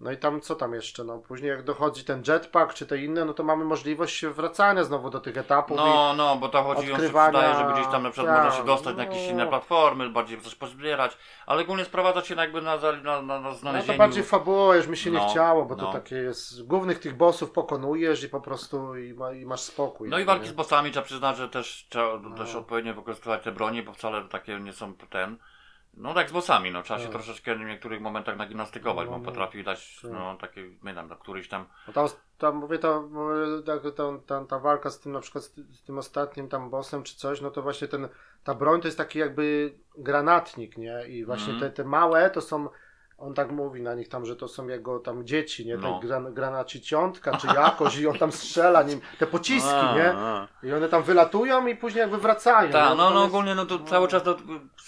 [0.00, 1.04] No i tam co tam jeszcze?
[1.04, 5.10] No później jak dochodzi ten jetpack czy te inne, no to mamy możliwość wracania znowu
[5.10, 5.76] do tych etapów.
[5.76, 8.60] No, no, bo tam chodzi o odkrywania- sprzedaje, żeby gdzieś tam na przykład tak, można
[8.60, 9.30] się dostać na jakieś no.
[9.32, 11.16] inne platformy, bardziej coś pozbierać,
[11.46, 14.96] ale ogólnie sprowadza się jakby na, na, na, na No to bardziej fabuła, już mi
[14.96, 15.92] się nie No, chciało, bo to no.
[15.92, 16.66] takie jest.
[16.66, 20.08] Głównych tych bossów pokonujesz i po prostu i, ma, i masz spokój.
[20.08, 20.26] No i nie?
[20.26, 22.36] walki z bossami trzeba przyznać, że też trzeba No.
[22.36, 25.38] też odpowiednio wykorzystywać te bronie, bo wcale takie nie są ten.
[25.96, 27.12] No tak z bossami, no trzeba się Tak.
[27.14, 29.24] troszeczkę w niektórych momentach nagimnastykować, No, bo no.
[29.24, 30.10] potrafi dać, Tak.
[30.10, 32.78] no takie, pamiętam, na któryś tam, No tam, tam mówię,
[33.66, 37.16] tak, ta, ta, ta walka z tym na przykład z, tym ostatnim tam bossem czy
[37.16, 38.08] coś, no to właśnie ten,
[38.44, 41.08] ta broń to jest taki jakby granatnik, nie?
[41.08, 41.72] I właśnie Mhm.
[41.72, 42.68] te, te małe to są,
[43.18, 45.76] on tak mówi na nich tam, że to są jego tam dzieci, nie?
[45.76, 45.98] No.
[46.00, 50.08] gran, granaciciontka czy jakoś i on tam strzela nim, te pociski, A, nie?
[50.16, 50.48] a.
[50.62, 52.72] I one tam wylatują i później jakby wracają.
[52.72, 53.84] Tak, no, To no jest- ogólnie no to no.
[53.86, 54.36] cały czas to,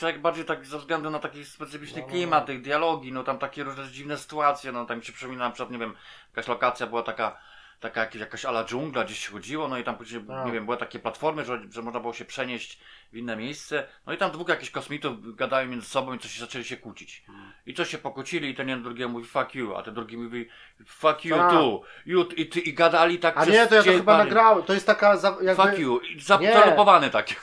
[0.01, 2.47] tak bardziej tak ze względu na taki specyficzny No, no, klimat, no.
[2.47, 5.71] tych dialogi, no tam takie różne dziwne sytuacje, no tam mi się przypomina na przykład,
[5.73, 5.95] nie wiem,
[6.31, 7.37] jakaś lokacja była taka,
[7.81, 10.47] taka jakaś, jakaś ala dżungla, gdzieś się chodziło, no i tam później, Tak.
[10.47, 12.81] nie wiem, były takie platformy, że, że można było się przenieść
[13.13, 16.41] w inne miejsce, no i tam dwóch jakichś kosmitów gadają między sobą i coś się
[16.41, 17.25] zaczęli się kłócić.
[17.67, 20.49] I coś się pokłócili i ten jeden drugiemu mówi fuck you, a ten drugi mówi
[20.87, 21.51] fuck you Tak.
[21.51, 24.13] too, you, i, ty, i gadali tak A przez nie, to ja to dzień, chyba
[24.13, 24.63] parę- nagrałem.
[24.63, 25.63] To jest taka za, jakby...
[25.63, 27.35] Fuck you, i zalopowany takie.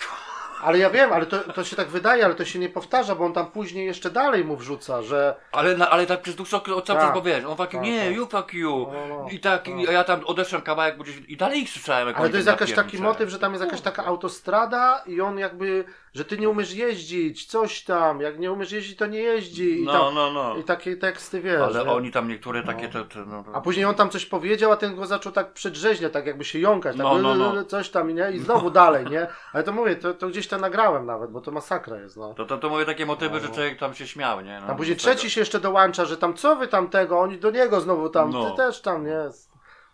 [0.63, 3.25] Ale ja wiem, ale to, to się tak wydaje, ale to się nie powtarza, bo
[3.25, 6.75] on tam później jeszcze dalej mu wrzuca, że Ale, na, ale tak przez dłuższy okres
[6.75, 7.07] cały Tak.
[7.07, 8.15] czas, bo wiesz, on you, Tak, nie, tak.
[8.15, 8.87] you fuck you.
[8.93, 12.07] No, no, I tak, i, ja tam odeszłem kawałek gdzieś i dalej ich słyszałem.
[12.07, 15.37] Jak Ale to jest jakiś taki motyw, że tam jest jakaś taka autostrada i on
[15.39, 19.81] jakby, że ty nie umiesz jeździć, coś tam, jak nie umiesz jeździć, to nie jeździ
[19.81, 20.57] i, No, tam, no, no.
[20.57, 21.61] i takie teksty, wiesz.
[21.61, 21.91] Ale nie?
[21.91, 22.93] oni tam niektóre takie, No.
[22.93, 26.13] te, te, no, A później on tam coś powiedział, a ten go zaczął tak przedrzeźniać,
[26.13, 27.63] tak jakby się jąkać, tak No, no, no.
[27.73, 28.31] coś tam, nie?
[28.31, 29.27] I znowu dalej, nie?
[29.53, 32.33] Ale to mówię, to, to gdzieś tam nagrałem nawet, bo to masakra jest, no.
[32.33, 33.53] to, to, to mówię takie motywy, No, że no.
[33.53, 34.59] człowiek tam się śmiał, nie?
[34.61, 37.51] No, Tam później trzeci się jeszcze dołącza, że tam co wy tam tego, oni do
[37.51, 38.49] niego znowu tam, No.
[38.51, 39.19] ty też tam, nie?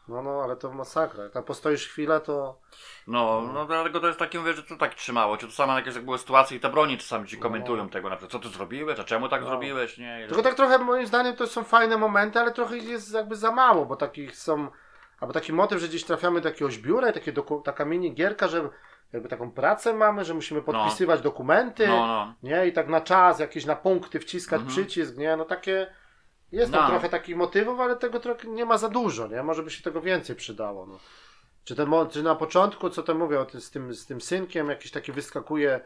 [0.10, 1.24] No, no, ale to masakra.
[1.24, 2.60] Jak tam postoisz chwilę, to...
[3.08, 5.38] No, no dlatego to jest takie, mówię, że to tak trzymało.
[5.38, 7.44] Czy to samo jakieś jak były sytuacje i te broni czasami ci No.
[7.44, 9.48] komentują tego, na przykład, co ty zrobiłeś, a czemu tak No.
[9.48, 10.26] zrobiłeś, nie?
[10.28, 13.52] Tylko tak trochę moim zdaniem to są fajne momenty, ale trochę ich jest jakby za
[13.52, 14.68] mało, bo takich są...
[15.20, 18.48] Albo taki motyw, że gdzieś trafiamy do jakiegoś biura i takie doku, taka mini gierka,
[18.48, 18.70] że
[19.14, 22.34] jakby taką pracę mamy, że musimy podpisywać dokumenty, No, no.
[22.44, 22.68] nie?
[22.68, 24.70] I tak na czas, jakieś na punkty wciskać Mhm.
[24.78, 25.38] przycisk, nie?
[25.38, 25.94] No takie...
[26.52, 26.90] Jest tam No.
[26.90, 29.44] trochę takich motywów, ale tego trochę nie ma za dużo, nie?
[29.44, 31.00] Może by się tego więcej przydało, no.
[31.64, 34.70] Czy, ten, czy na początku, co tam mówię, o tym, z, tym, z tym synkiem,
[34.70, 35.80] jakiś taki wyskakuje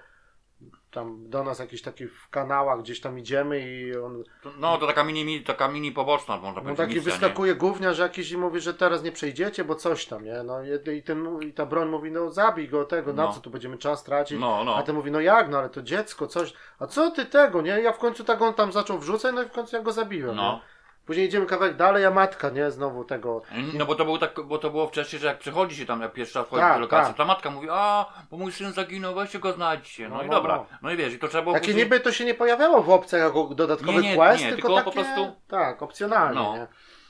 [0.94, 4.24] tam do nas jakiś taki w kanałach, gdzieś tam idziemy i on
[4.60, 8.00] No, to taka mini, mini- taka mini poboczna, można no powiedzieć, taki misja, wyskakuje gówniarz
[8.00, 10.44] jakiś i mówi, że teraz nie przejdziecie, bo coś tam, nie?
[10.44, 13.34] No i, i, ten, i ta broń mówi, no zabij go tego, na No.
[13.34, 14.40] co tu będziemy czas tracić?
[14.40, 14.76] No, no.
[14.76, 17.70] A ten mówi, no jak, no ale to dziecko, coś, a co ty tego, nie?
[17.82, 20.36] Ja w końcu tak on tam zaczął wrzucać, no i w końcu ja go zabiłem,
[20.36, 20.54] No.
[20.54, 20.73] nie?
[21.06, 22.72] Później idziemy kawałek dalej, a matka, nie?
[22.72, 23.42] Znowu tego,
[23.74, 26.14] No bo to, był tak, bo to było wcześniej, że jak przychodzi się tam, jak
[26.14, 27.18] pierwszy raz wchodzi Tak, do lokacji, tak.
[27.18, 30.10] ta matka mówi, a, bo mój syn zaginął, weźcie go znajdźcie.
[30.10, 30.56] No, No, i no, dobra.
[30.56, 30.66] no.
[30.82, 31.84] No i wiesz, i to trzeba było takie później...
[31.84, 34.76] niby to się nie pojawiało w opcjach jako dodatkowy Nie, nie, quest, nie, tylko, tylko
[34.76, 36.56] takie, po prostu- tak, opcjonalnie, No.
[36.58, 36.68] nie?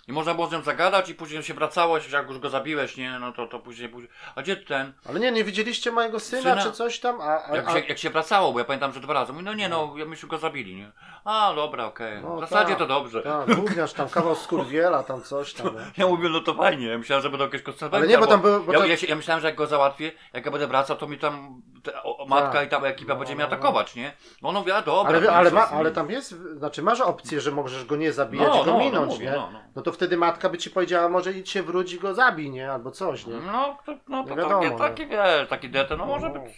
[0.07, 3.19] I można było z nią zagadać i później się wracało, jak już go zabiłeś, nie,
[3.19, 4.93] no to, to później, później, a gdzie ten?
[5.09, 6.63] Ale nie, nie widzieliście mojego syna, Syna?
[6.63, 8.99] czy coś tam, a, a, Jak, a się, jak się wracało, bo ja pamiętam, że
[8.99, 10.91] dwa razy, mówi, no nie, no, ja myśmy go zabili, nie.
[11.25, 13.21] A, dobra, okej, No w zasadzie tak, to dobrze.
[13.21, 15.81] tak, gówniarz tam, kawał skurwiela, tam coś tam, nie?
[15.97, 17.97] Ja mówię, no to fajnie, ja myślałem, że będą jakieś konsekwencje.
[17.97, 20.11] Ale nie, bo tam było- bo ja, to- ja, ja myślałem, że jak go załatwię,
[20.33, 22.67] jak ja będę wracał, to mi tam te, o, matka Tak.
[22.67, 23.53] i tam ekipa No, będzie no, mnie no.
[23.55, 24.13] atakować, nie?
[24.41, 25.09] No ona mówi, a dobra.
[25.17, 28.47] Ale, no ale, ma, ale tam jest, znaczy masz opcję, że możesz go nie zabijać
[28.47, 29.31] No, i go no, no minąć, mówię, nie?
[29.31, 29.59] no, no.
[29.75, 32.71] No to wtedy matka by ci powiedziała, może idź się wróć i go zabij, nie?
[32.71, 33.33] Albo coś, nie?
[33.35, 34.77] No, to, no, to wiadomo, takie, no.
[34.77, 36.39] takie, wiesz, taki detę, no może No.
[36.39, 36.53] być.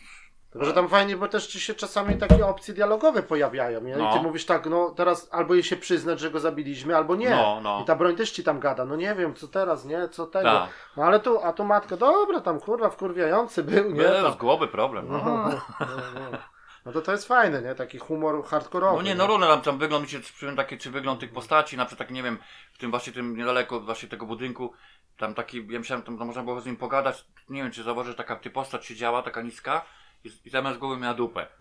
[0.56, 3.94] Tylko, że tam fajnie, bo też ci się czasami takie opcje dialogowe pojawiają, nie?
[3.94, 4.14] I No.
[4.14, 7.30] ty mówisz tak, no teraz albo jej się przyznać, że go zabiliśmy, albo nie.
[7.30, 7.80] No, no.
[7.82, 10.10] I ta broń też ci tam gada, no nie wiem, co teraz, nie?
[10.10, 10.50] Co tego?
[10.50, 10.70] Tak.
[10.98, 14.04] No ale tu, a tu matka, dobra, tam kurwa wkurwiający był, nie?
[14.04, 15.06] Tam, z głowy problem.
[15.10, 15.50] no, No, no,
[16.32, 16.38] no.
[16.86, 17.76] no to to jest fajne, nie?
[17.76, 18.96] Taki humor hardkorowy.
[18.98, 21.78] no nie, no różne tam, tam wygląd mi się przypomina taki, czy wygląd tych postaci,
[21.78, 22.38] na przykład tak, nie wiem,
[22.74, 24.74] w tym właśnie tym niedaleko właśnie tego budynku,
[25.18, 28.16] tam taki, ja myślałem, tam, tam można było z nim pogadać, nie wiem, czy zauważysz,
[28.16, 29.82] taka ty postać siedziała, taka niska
[30.26, 31.48] i, i zamiast głowy miała dupę.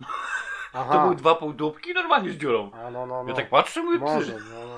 [0.73, 0.93] Aha.
[0.93, 2.71] To były dwa pół dupki normalnie z dziurą.
[2.73, 3.29] A, no, no, no.
[3.29, 4.75] Ja tak patrzę, mówię, Może, no, no.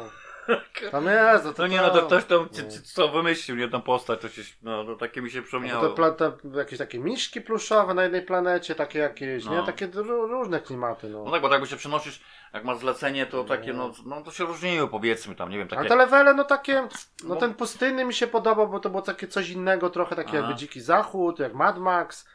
[0.91, 3.67] Tam jest, no to No nie, no to ktoś tam, c- c- co wymyślił, nie,
[3.67, 5.87] tą postać, to się, no, to takie mi się No przypomniało.
[5.87, 9.55] to pla, te, jakieś takie miszki pluszowe na jednej planecie, takie jakieś, nie?
[9.55, 9.63] No.
[9.65, 11.23] Takie ró- różne klimaty, no.
[11.23, 12.21] No tak, bo tak jakby się przenosisz,
[12.53, 15.77] jak masz zlecenie, to takie, no, no to się różniły powiedzmy tam, nie wiem, Ale
[15.77, 15.89] takie...
[15.89, 16.87] te levele, no takie, no
[17.23, 17.35] No.
[17.35, 20.37] ten pustynny mi się podobał, bo to było takie coś innego, trochę takie Aha.
[20.37, 22.27] jakby Dziki Zachód, jak Mad Max,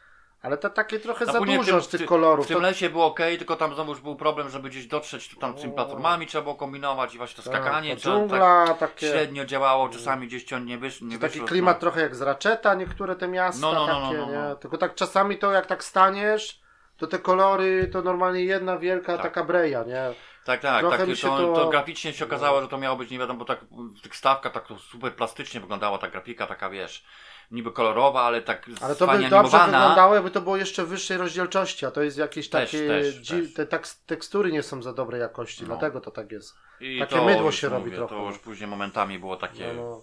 [0.43, 2.45] Ale to takie trochę A za dużo z tych kolorów.
[2.45, 5.29] W tym To, lesie było ok, tylko tam znowu już był problem, żeby gdzieś dotrzeć,
[5.29, 8.27] tu tam z tymi platformami trzeba było kombinować i właśnie to skakanie, tak, trzeba- tak
[8.29, 11.47] dżungla, takie, średnio działało, czasami gdzieś ciąg nie, wysz, nie taki wyszło.
[11.47, 11.79] klimat no.
[11.81, 14.49] trochę jak z Ratcheta, niektóre te miasta No, no, no, takie, no, no, no.
[14.49, 14.55] nie?
[14.55, 16.59] Tylko tak czasami to jak tak staniesz,
[16.97, 19.21] to te kolory to normalnie jedna wielka Tak.
[19.21, 20.03] taka breja, nie?
[20.45, 23.19] Tak, tak, Trochę tak to, to- to graficznie się okazało, że to miało być nie
[23.19, 27.05] wiadomo, bo tak w tych stawkach tak to super plastycznie wyglądała ta grafika, taka wiesz,
[27.53, 31.85] niby kolorowa, ale tak Ale to by dobrze wyglądało, jakby to było jeszcze wyższej rozdzielczości,
[31.85, 33.53] a to jest jakieś Też, takie, też, też.
[33.53, 35.67] te tak, tekstury nie są za dobrej jakości, No.
[35.67, 36.55] dlatego to tak jest.
[36.79, 38.15] I takie to mydło się robi mówię, trochę.
[38.15, 39.73] To już później momentami było takie...
[39.73, 40.01] No, no.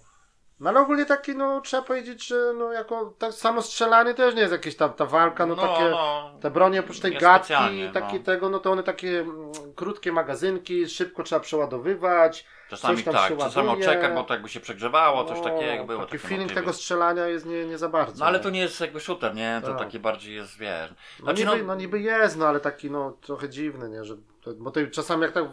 [0.60, 4.40] No ale ogólnie taki, no trzeba powiedzieć, że no jako tak samo strzelanie też nie
[4.40, 6.30] jest jakieś tam ta walka, no, takie no.
[6.40, 7.54] te bronie oprócz tej gadki,
[7.92, 8.24] takie no.
[8.24, 12.46] tego, no to one takie mm, krótkie magazynki, szybko trzeba przeładowywać.
[12.70, 16.06] Czasami tak, się czasami czekać, bo to jakby się przegrzewało, coś No, takiego było.
[16.06, 16.60] Taki feeling motywy.
[16.60, 18.20] tego strzelania jest nie, nie za bardzo.
[18.20, 18.44] No ale nie?
[18.44, 19.60] to nie jest jakby shooter, nie?
[19.64, 19.78] To Tak.
[19.78, 20.90] takie bardziej jest, wiesz...
[21.18, 24.04] No, Znaczy, niby, no- no niby jest, no ale taki no trochę dziwny, nie?
[24.04, 24.16] Że,
[24.56, 25.44] bo to czasami jak tak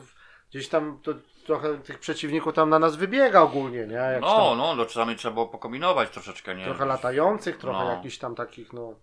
[0.49, 1.13] gdzieś tam to
[1.47, 3.93] trochę tych przeciwników tam na nas wybiega ogólnie, nie?
[3.95, 6.65] Jak No, tam, no, no, czasami trzeba było pokombinować troszeczkę, nie?
[6.65, 7.91] Trochę latających, trochę No.
[7.91, 8.93] jakichś tam takich, no.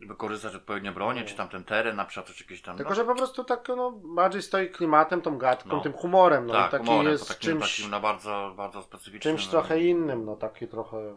[0.00, 2.76] Wykorzystać odpowiednie bronie, czy tam ten teren na przykład, czy jakieś tam...
[2.76, 5.80] Tylko, no, że po prostu tak no, bardziej stoi klimatem, tą gadką, No.
[5.80, 9.36] tym humorem, no tak, taki humorem, jest takim, czymś, takim na bardzo, bardzo specyficznym...
[9.36, 11.16] czymś trochę innym, no taki trochę,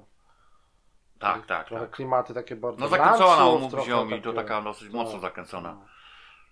[1.19, 1.95] Tak, tak, trochę tak.
[1.95, 5.13] klimaty takie bardzo No zakręcona lanców, umów trochę wziął i to takie- taka dosyć mocno
[5.13, 5.19] no.
[5.19, 5.77] zakręcona.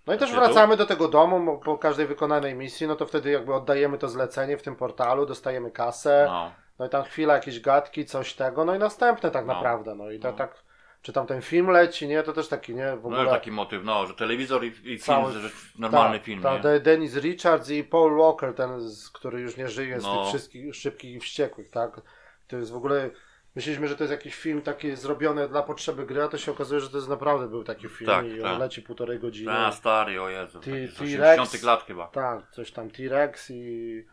[0.07, 0.45] No i też Tytuł?
[0.45, 4.57] wracamy do tego domu po każdej wykonanej misji, no to wtedy jakby oddajemy to zlecenie
[4.57, 8.75] w tym portalu, dostajemy kasę, No, no i tam chwila jakieś gadki, coś tego, no
[8.75, 9.53] i następne tak No.
[9.53, 10.37] naprawdę, no i to No.
[10.37, 10.63] tak,
[11.01, 13.25] czy tam ten film leci, nie, to też taki, nie, w no ogóle...
[13.25, 15.49] i taki motyw, no, że telewizor i, i Cały- film, że
[15.79, 16.79] normalny tak, film, tak, nie?
[16.79, 18.79] Dennis Richards i Paul Walker, ten,
[19.13, 20.17] który już nie żyje z No.
[20.17, 22.01] tych wszystkich szybkich i wściekłych, tak?
[22.47, 23.09] To jest w ogóle.
[23.57, 26.81] Myśleliśmy, że to jest jakiś film taki zrobiony dla potrzeby gry, a to się okazuje,
[26.81, 28.59] że to jest naprawdę był taki film Tak, i on tak.
[28.59, 29.51] leci półtorej godziny.
[29.51, 31.01] A, stary, o Jezu, T-Rex.
[31.01, 32.07] 80 lat chyba.
[32.07, 34.05] Tak, coś tam T-Rex i.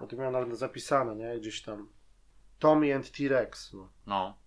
[0.00, 1.40] O tym miałem nawet zapisane, nie?
[1.40, 1.88] Gdzieś tam.
[2.58, 3.72] Tommy and T-Rex.
[3.72, 3.88] No.
[4.06, 4.38] No,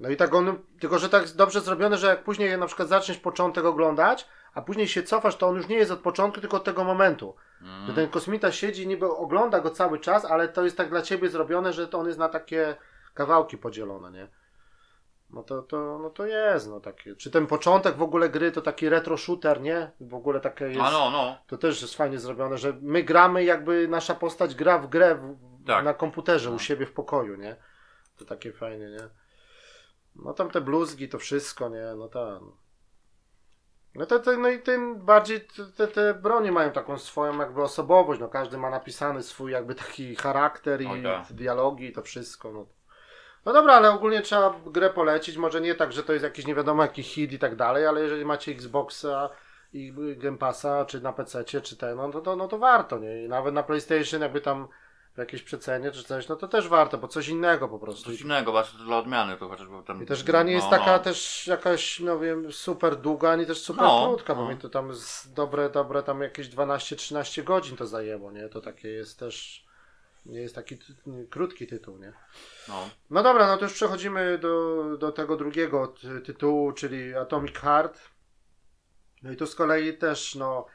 [0.00, 0.58] no i tak on.
[0.80, 4.88] Tylko, że tak dobrze zrobione, że jak później na przykład zaczniesz początek oglądać, a później
[4.88, 7.34] się cofasz, to on już nie jest od początku, tylko od tego momentu.
[7.62, 7.94] mm.
[7.94, 11.72] Ten kosmita siedzi, niby ogląda go cały czas, ale to jest tak dla ciebie zrobione,
[11.72, 12.76] że to on jest na takie
[13.20, 14.28] kawałki podzielone, nie?
[15.30, 17.16] No to, to, no to jest, no takie.
[17.16, 19.90] Czy ten początek w ogóle gry to taki retro shooter, nie?
[20.00, 20.80] W ogóle takie jest.
[20.80, 24.78] A no, no, To też jest fajnie zrobione, że my gramy jakby nasza postać gra
[24.78, 25.84] w grę w, Tak.
[25.84, 26.56] na komputerze No.
[26.56, 27.56] u siebie w pokoju, nie?
[28.16, 29.08] To takie fajnie, nie?
[30.16, 31.94] No tam te bluzgi, to wszystko, nie?
[31.96, 32.52] No tam.
[33.94, 37.62] No, to, to, no i tym bardziej te, te, te bronie mają taką swoją jakby
[37.62, 41.32] osobowość, no każdy ma napisany swój jakby taki charakter i tak.
[41.32, 42.66] dialogi i to wszystko, no.
[43.44, 46.54] No dobra, ale ogólnie trzeba grę polecić, może nie tak, że to jest jakiś nie
[46.54, 49.30] wiadomo jaki hit i tak dalej, ale jeżeli macie Xboxa
[49.72, 53.24] i Game Passa, czy na PC, czy ten, no to, to, no to warto, nie?
[53.24, 54.68] I nawet na PlayStation jakby tam
[55.14, 58.10] w jakiejś przecenie czy coś, no to też warto, bo coś innego po prostu.
[58.10, 60.02] coś innego, właśnie dla odmiany to chociażby ten...
[60.02, 60.98] I też gra nie jest no, taka no.
[60.98, 64.48] też jakaś, no wiem, super długa, ani też super No, krótka, bo no.
[64.48, 68.48] mi to tam z dobre, dobre tam jakieś 12-13 godzin to zajęło, nie?
[68.48, 69.64] To takie jest też,
[70.26, 70.78] nie jest taki
[71.30, 72.12] krótki tytuł, nie?
[72.68, 77.58] No, No dobra, no to już przechodzimy do, do tego drugiego ty- tytułu, czyli Atomic
[77.58, 78.00] Heart.
[79.22, 80.66] No i tu z kolei też, no,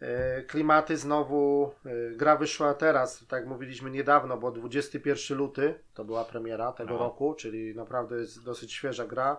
[0.00, 6.24] e, klimaty znowu, e, gra wyszła teraz, tak mówiliśmy niedawno, bo 21 luty to była
[6.24, 6.98] premiera tego No.
[6.98, 9.36] roku, czyli naprawdę jest dosyć świeża gra.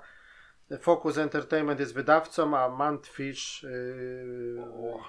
[0.81, 4.63] Focus Entertainment jest wydawcą, a Mantfish yy,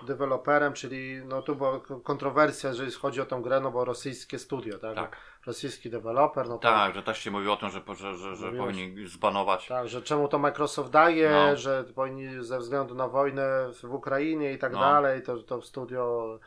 [0.07, 4.79] deweloperem, czyli no tu była kontrowersja, jeżeli chodzi o tą grę, no bo rosyjskie studio,
[4.79, 4.95] tak?
[4.95, 5.17] tak.
[5.47, 8.53] Rosyjski deweloper, no to Tak, że też się mówi o tym, że, że, że, że
[8.53, 9.67] powinni zbanować.
[9.69, 11.57] Tak, że czemu to Microsoft daje, No.
[11.57, 14.81] że powinni ze względu na wojnę w w Ukrainie i tak No.
[14.81, 16.39] dalej, to, to studio.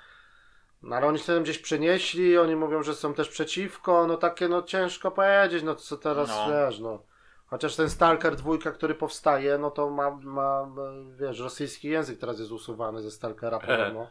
[0.83, 4.47] No ale oni się tam gdzieś przenieśli, oni mówią, że są też przeciwko, no takie
[4.47, 6.47] no ciężko powiedzieć, no co teraz No.
[6.49, 7.03] wiesz, no.
[7.53, 10.67] Chociaż ten Stalker dwójka, który powstaje, no to ma, ma
[11.19, 14.07] wiesz, rosyjski język teraz jest usuwany ze Stalkera podobno.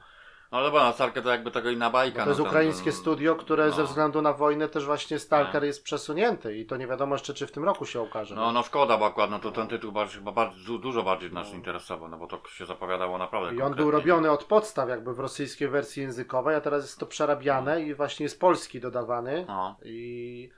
[0.53, 2.19] No dobra, na Starkę to jakby tego inna bajka.
[2.19, 3.73] Bo to jest no, ukraińskie no, studio, które no.
[3.73, 5.67] ze względu na wojnę też właśnie Stalker No.
[5.67, 8.35] jest przesunięty i to nie wiadomo jeszcze czy w tym roku się okaże.
[8.35, 11.33] No, no szkoda, bo akurat no, to ten tytuł bardziej, chyba bardzo, du- dużo bardziej
[11.33, 13.83] nas interesował, no bo to się zapowiadało naprawdę I on konkretnie.
[13.83, 17.95] był robiony od podstaw jakby w rosyjskiej wersji językowej, a teraz jest to przerabiane i
[17.95, 19.45] właśnie jest polski dodawany.
[19.49, 19.77] No.
[19.85, 20.51] I...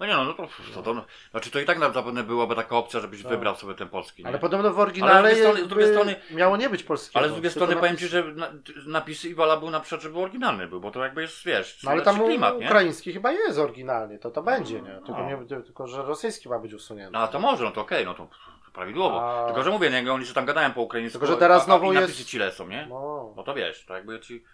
[0.00, 2.54] no nie no, no to, to, to no, znaczy to i tak na- zapewne byłaby
[2.54, 3.30] taka opcja, żebyś Tak.
[3.32, 4.28] wybrał sobie ten polski, nie?
[4.28, 7.18] Ale podobno w oryginale Ale z drugiej strony- z drugiej strony- miało nie być polskiego.
[7.18, 8.52] Ale z drugiej tylko strony powiem napis- Ci, że na,
[8.86, 12.02] napisy Iwala był na przykład, żeby oryginalny był, bo to jakby jest, wiesz, No ale
[12.02, 12.66] tam klimat, nie?
[12.66, 14.94] ukraiński chyba jest oryginalnie, to to będzie, nie?
[15.06, 15.26] Tylko, No.
[15.40, 17.12] nie, tylko że rosyjski ma być usunięty.
[17.12, 18.28] No to może, no to okej, no to,
[18.72, 19.42] prawidłowo.
[19.42, 19.46] A.
[19.46, 22.00] Tylko, że mówię, nie, oni że tam gadają po ukraińsku, Tylko, że teraz znowu jest-
[22.06, 22.86] napisy ci lecą, nie?
[22.90, 23.32] No.
[23.36, 24.44] No to wiesz, to jakby ci...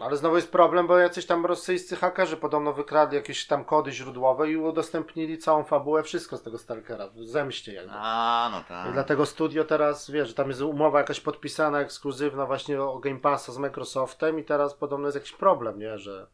[0.00, 4.50] Ale znowu jest problem, bo jacyś tam rosyjscy hakerzy podobno wykradli jakieś tam kody źródłowe
[4.50, 7.92] i udostępnili całą fabułę, wszystko z tego Stalkera, w zemście jakby.
[7.94, 8.88] A, no tak.
[8.90, 13.52] I dlatego studio teraz, wiesz, tam jest umowa jakaś podpisana, ekskluzywna właśnie o Game Passa
[13.52, 16.26] z Microsoftem i teraz podobno jest jakiś problem, nie, że...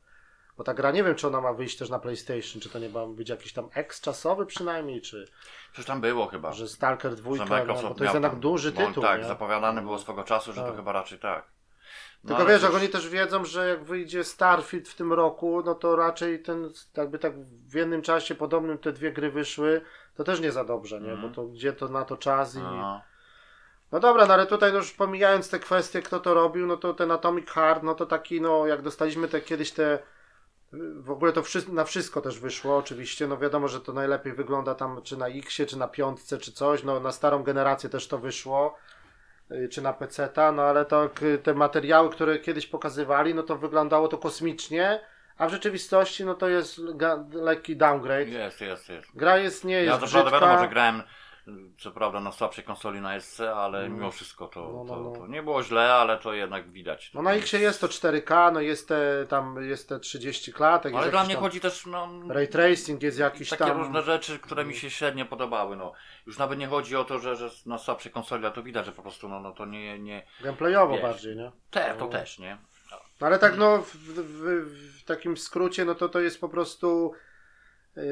[0.56, 2.88] Bo ta gra, nie wiem, czy ona ma wyjść też na PlayStation, czy to nie
[2.88, 5.28] ma być jakiś tam X czasowy przynajmniej, czy
[5.72, 6.52] Przecież tam było chyba.
[6.52, 9.26] że Stalker Że 2, no, bo to jest jednak tam- duży on tytuł, Tak, nie?
[9.26, 10.70] zapowiadane było swego czasu, że Tak.
[10.70, 11.53] to chyba raczej tak.
[12.24, 15.74] No, Tylko wiesz, jak oni też wiedzą, że jak wyjdzie Starfield w tym roku, no
[15.74, 19.80] to raczej ten, jakby tak w jednym czasie podobnym te dwie gry wyszły,
[20.14, 21.12] to też nie za dobrze, nie?
[21.12, 21.28] Mhm.
[21.28, 22.58] Bo to gdzie to na to czas i...
[22.58, 23.00] No.
[23.92, 26.94] No dobra, no ale tutaj no już pomijając te kwestie, kto to robił, no to
[26.94, 29.98] ten Atomic Heart, no to taki, no jak dostaliśmy te kiedyś te
[30.96, 33.26] w ogóle to wszy- na wszystko też wyszło, oczywiście.
[33.26, 36.82] No wiadomo, że to najlepiej wygląda tam czy na Xie, czy na piątce, czy coś.
[36.82, 38.76] No na starą generację też to wyszło,
[39.70, 41.10] czy na PC-ta, no ale to
[41.42, 45.00] te materiały, które kiedyś pokazywali, no to wyglądało to kosmicznie,
[45.38, 46.78] a w rzeczywistości no to jest
[47.32, 48.28] lekki downgrade.
[48.28, 49.16] Jest, jest, jest.
[49.16, 50.40] Gra jest, nie Ja jest to prawda brzydka.
[50.46, 51.04] wiadomo, że grałem y,
[51.78, 53.94] co prawda na słabszej konsoli na SC, ale No.
[53.94, 55.10] mimo wszystko to, No, no, to, no.
[55.16, 57.10] to nie było źle, ale to jednak widać.
[57.14, 61.10] No na Xie jest to 4K, no jest te, tam jest te 30 klatek, Ale
[61.10, 63.78] dla mnie chodzi też no, ray tracing, jest jakiś takie tam...
[63.78, 65.76] różne rzeczy, które mi się średnio podobały.
[65.76, 65.92] No.
[66.26, 68.92] Już nawet nie chodzi o to, że, że na słabszej konsoli, a to widać, że
[68.92, 70.26] po prostu no, no to nie, nie...
[70.42, 71.02] Gameplayowo Wiesz.
[71.02, 71.52] bardziej, nie?
[71.70, 72.10] Te, to No.
[72.10, 72.58] też, nie?
[73.20, 77.12] No ale tak no w, w, w takim skrócie, no to to jest po prostu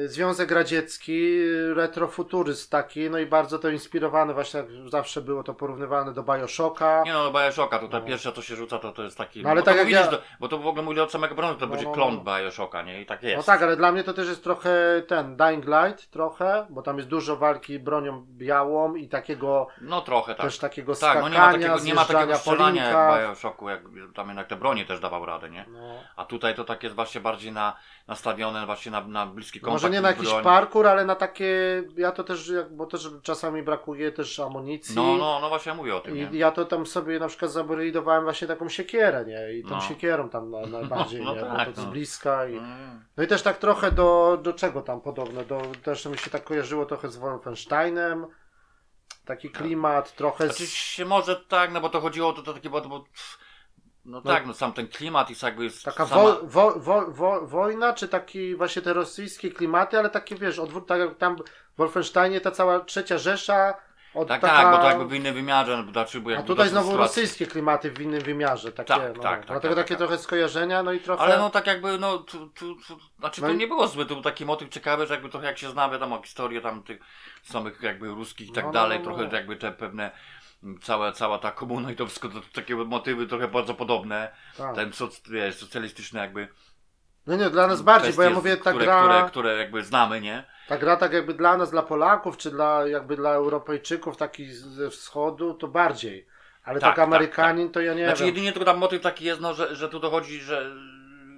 [0.05, 5.53] Związek Radziecki, y, retrofuturyst taki, no i bardzo to inspirowane, właśnie jak zawsze było to
[5.53, 7.03] porównywane do Bioshocka.
[7.05, 8.07] Nie no, no Bioshocka, tutaj No.
[8.07, 9.43] pierwsze co się rzuca to, to jest taki...
[9.43, 11.11] No, ale bo tak to jak widzisz, ja- to, Bo to w ogóle mówię od
[11.11, 12.37] samego początku, to No, będzie no, klon no.
[12.37, 13.01] Bioshocka, nie?
[13.01, 13.37] I tak jest.
[13.37, 16.97] No tak, ale dla mnie to też jest trochę ten Dying Light trochę, bo tam
[16.97, 20.45] jest dużo walki bronią białą i takiego No trochę tak.
[20.45, 23.69] też takiego Tak, no skakania, nie ma takiego, nie ma takiego strzelania jak w Bioshocku,
[23.69, 23.81] jak
[24.15, 25.65] tam jednak te bronie też dawał radę, nie?
[25.69, 25.79] No.
[26.15, 27.75] A tutaj to tak jest właśnie bardziej na,
[28.07, 29.72] nastawione właśnie na, na bliski kontakt.
[29.73, 30.43] Może nie na jakiś broń.
[30.43, 34.95] parkour, ale na takie, ja to też, bo też czasami brakuje też amunicji.
[34.95, 36.29] No, no, no właśnie ja mówię o tym, nie?
[36.31, 39.53] I ja to tam sobie na przykład zabrydowałem właśnie taką siekierę, nie?
[39.53, 39.81] I tą No.
[39.81, 41.41] siekierą tam na, najbardziej, No nie?
[41.41, 41.91] tak, bo to z no.
[41.91, 42.57] bliska i...
[42.57, 43.03] Mm.
[43.17, 46.43] No i też tak trochę do, do czego tam podobne, do, też mi się tak
[46.43, 48.25] kojarzyło trochę z Wolfensteinem,
[49.25, 50.69] taki klimat, trochę Znaczy z...
[50.73, 53.03] się może tak, no bo to chodziło o to, to takie, bo, bo
[54.05, 56.21] no, tak, no sam ten klimat i jakby jest Taka sama...
[56.23, 60.87] wo, wo, wo, wo, wojna, czy taki właśnie te rosyjskie klimaty, ale takie wiesz, odwrót,
[60.87, 63.73] tak jak tam w Wolfensteinie ta cała trzecia Rzesza,
[64.13, 64.53] od Tak, taka...
[64.63, 66.91] tak, bo to jakby w innym wymiarze, no, znaczy, bo A jakby tutaj dosyć znowu
[66.91, 67.21] sytuacji.
[67.21, 69.23] rosyjskie klimaty w innym wymiarze, takie, Tak, no.
[69.23, 69.97] tak, tak, Dlatego tak, takie tak.
[70.07, 71.21] trochę skojarzenia, no i trochę...
[71.23, 74.05] Ale no tak jakby, no, tu, tu, tu, znaczy No to i- nie było złe,
[74.05, 76.99] to był taki motyw ciekawy, że jakby trochę jak się zna, wiadomo, historię tam tych
[77.43, 79.33] samych jakby ruskich i tak No, no, dalej, no, trochę no.
[79.37, 80.11] jakby te pewne,
[80.81, 84.75] cała, cała ta komuna i to wszystko, to, takie motywy trochę bardzo podobne, tak.
[84.75, 86.47] ten soc, wiesz, socjalistyczny jakby
[87.27, 90.21] No nie, dla nas bardziej, bo ja mówię, ta które, gra, które, które jakby znamy,
[90.21, 90.43] nie?
[90.67, 94.89] ta gra tak jakby dla nas, dla Polaków, czy dla jakby dla Europejczyków takich ze
[94.89, 96.27] wschodu, to bardziej.
[96.63, 98.27] Ale Tak, tak, tak, Amerykanin, to ja nie Znaczy wiem.
[98.27, 100.71] jedynie tylko tam motyw taki jest, no, że, że tu dochodzi, że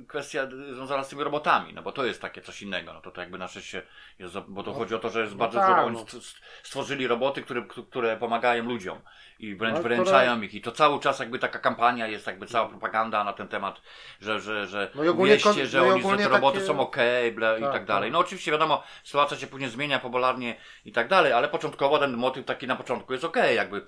[0.08, 3.22] kwestia związana z tymi robotami, no bo to jest takie coś innego, no to, to
[3.22, 3.82] jakby na szczęście
[4.20, 6.06] jest, bo to No, chodzi o to, że jest no bardzo tak, dużo, oni no.
[6.20, 9.01] st- stworzyli roboty, które, które pomagają ludziom
[9.39, 12.70] i wręcz No, wyręczają ich i to cały czas jakby taka kampania jest, jakby cała
[12.70, 13.82] propaganda na ten temat,
[14.22, 17.32] że, że, że No wieście, kon- że no oni, że te roboty takie- są okej,
[17.32, 18.03] bla i Tak, tak dalej.
[18.10, 18.14] tak.
[18.14, 22.45] No oczywiście wiadomo, sytuacja się później zmienia popularnie i tak dalej, ale początkowo ten motyw
[22.45, 23.86] taki na początku jest okej, jakby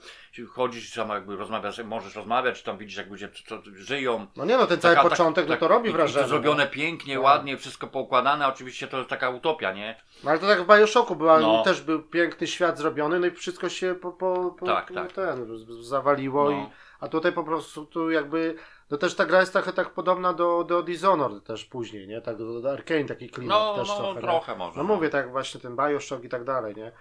[0.50, 4.68] chodzisz tam jakby rozmawiasz, możesz rozmawiać, tam widzisz jak ludzie co, żyją, No nie no,
[4.68, 6.07] ten cały Taka- początek, tak- no to tak, robi wrażenie.
[6.14, 7.24] To zrobione pięknie, Tak.
[7.24, 8.48] ładnie, wszystko poukładane.
[8.48, 10.02] Oczywiście to jest taka utopia, nie?
[10.24, 11.64] No ale to tak w Bioshocku była, No.
[11.64, 15.12] też był piękny świat zrobiony, no i wszystko się po, po, po Tak, tak.
[15.12, 16.52] ten, z- zawaliło No.
[16.52, 18.56] i a tutaj po prostu tu jakby
[18.92, 22.22] no też ta gra jest trochę tak podobna do, do Dishonored też później, nie?
[22.22, 24.14] Tak do, do Arkane taki klimat No, też no trochę.
[24.16, 24.22] nie?
[24.22, 24.78] trochę może.
[24.78, 26.92] No mówię tak właśnie ten Bioshock i tak dalej, nie?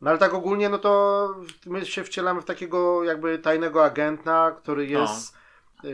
[0.00, 1.28] No ale tak ogólnie, no to
[1.66, 5.00] my się wcielamy w takiego jakby tajnego agenta, który No.
[5.00, 5.36] jest,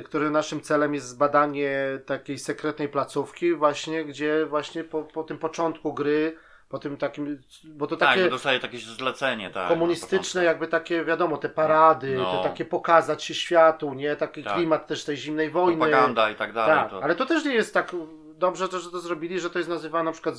[0.05, 5.95] który naszym celem jest zbadanie takiej sekretnej placówki właśnie, gdzie właśnie po, po tym początku
[5.95, 6.36] gry,
[6.68, 9.68] po tym takim, bo to Tak, takie bo dostaje jakieś zlecenie, tak.
[9.68, 12.36] komunistyczne jakby takie, wiadomo, te parady, No.
[12.43, 14.16] te takie pokazać się światu, nie?
[14.16, 14.55] Taki Tak.
[14.55, 15.80] klimat też tej zimnej wojny.
[15.80, 16.76] Propaganda i tak dalej.
[16.76, 17.03] Tak, to...
[17.03, 17.93] ale to też nie jest tak
[18.34, 20.34] dobrze, to, że to zrobili, że to jest nazywane na przykład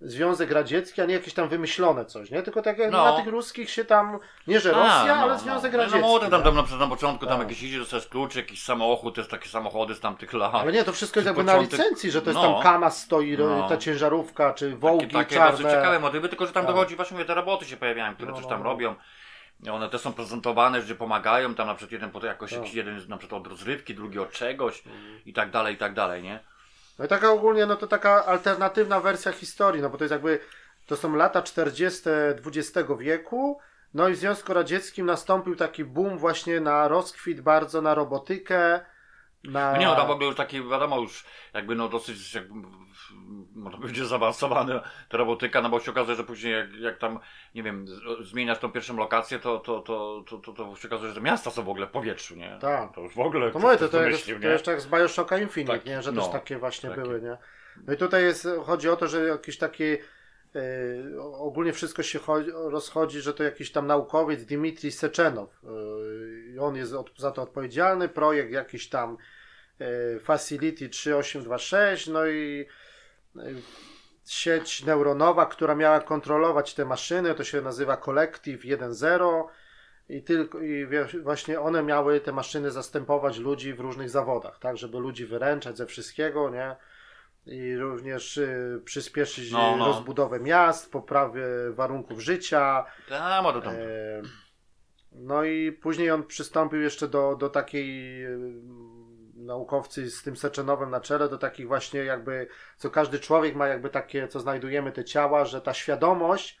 [0.00, 2.42] Związek Radziecki, a nie jakieś tam wymyślone coś, nie?
[2.42, 3.04] Tylko tak jak No.
[3.04, 5.78] na tych ruskich się tam, nie że Rosja, A, ale Związek no.
[5.78, 6.00] Radziecki.
[6.00, 7.48] No młody tam, tam na, przykład na początku tam Tak.
[7.48, 10.54] jakiś idzie, dostajesz klucz, jakiś samochód, to jest takie samochody z tamtych lat.
[10.54, 12.52] Ale nie, to wszystko jest jakby na Początek- licencji, że to jest no.
[12.54, 13.68] tam Kamaz stoi, No.
[13.68, 15.50] ta ciężarówka, czy Wołgi takie, takie czarne.
[15.58, 18.34] dosyć ciekawe motywy, tylko że tam dochodzi właśnie mówię, te roboty się pojawiają, które No,
[18.36, 18.64] coś no, tam no.
[18.64, 18.94] robią.
[19.72, 23.16] One też są prezentowane, że pomagają, tam na przykład jeden po jakoś, jakiś jeden na
[23.16, 25.20] przykład od rozrywki, drugi od czegoś Mhm.
[25.26, 26.40] i tak dalej, i tak dalej, nie?
[26.98, 30.40] No i taka ogólnie, no to taka alternatywna wersja historii, no bo to jest jakby,
[30.86, 32.10] to są lata 40.
[32.46, 33.58] XX wieku,
[33.94, 38.80] no i w Związku Radzieckim nastąpił taki boom właśnie na rozkwit bardzo na robotykę.
[39.44, 41.24] No nie, no tam w ogóle już taki, wiadomo, już
[41.54, 42.68] jakby no dosyć, jakby,
[43.54, 47.18] można powiedzieć, zaawansowana ta robotyka, no bo się okazuje, że później jak, jak tam,
[47.54, 47.86] nie wiem,
[48.20, 51.62] zmieniasz tą pierwszą lokację, to, to, to, to, to, to się okazuje, że miasta są
[51.62, 52.58] w ogóle w powietrzu, nie?
[52.60, 52.94] Tak.
[52.94, 55.38] To już w ogóle To mówię, to, to, jak, wymyślił, to jeszcze jak z Bioshocka
[55.38, 56.02] Infinite, Tak, nie?
[56.02, 57.02] że no, też takie właśnie takie.
[57.02, 57.36] były, nie?
[57.86, 59.84] No i tutaj jest, chodzi o to, że jakiś taki
[60.56, 65.60] e, ogólnie wszystko się chodzi, rozchodzi, że to jakiś tam naukowiec Dmitrij Seczenow.
[66.56, 69.16] e, on jest za to odpowiedzialny, projekt jakiś tam
[69.80, 72.66] e, Facility 3826, no i
[74.26, 79.44] sieć neuronowa, która miała kontrolować te maszyny, to się nazywa Collective 1.0
[80.08, 80.86] i tylko i
[81.22, 85.86] właśnie one miały te maszyny zastępować ludzi w różnych zawodach, tak, żeby ludzi wyręczać ze
[85.86, 86.76] wszystkiego, nie?
[87.48, 89.86] I również y, przyspieszyć No, y, no.
[89.86, 91.40] rozbudowę miast, poprawę
[91.72, 92.84] warunków życia.
[93.20, 93.74] A to tam.
[93.74, 93.78] E,
[95.12, 98.38] no i później on przystąpił jeszcze do, do takiej y,
[99.34, 103.90] naukowcy z tym Seczenowem na czele, do takich właśnie jakby, co każdy człowiek ma jakby
[103.90, 106.60] takie, co znajdujemy te ciała, że ta świadomość,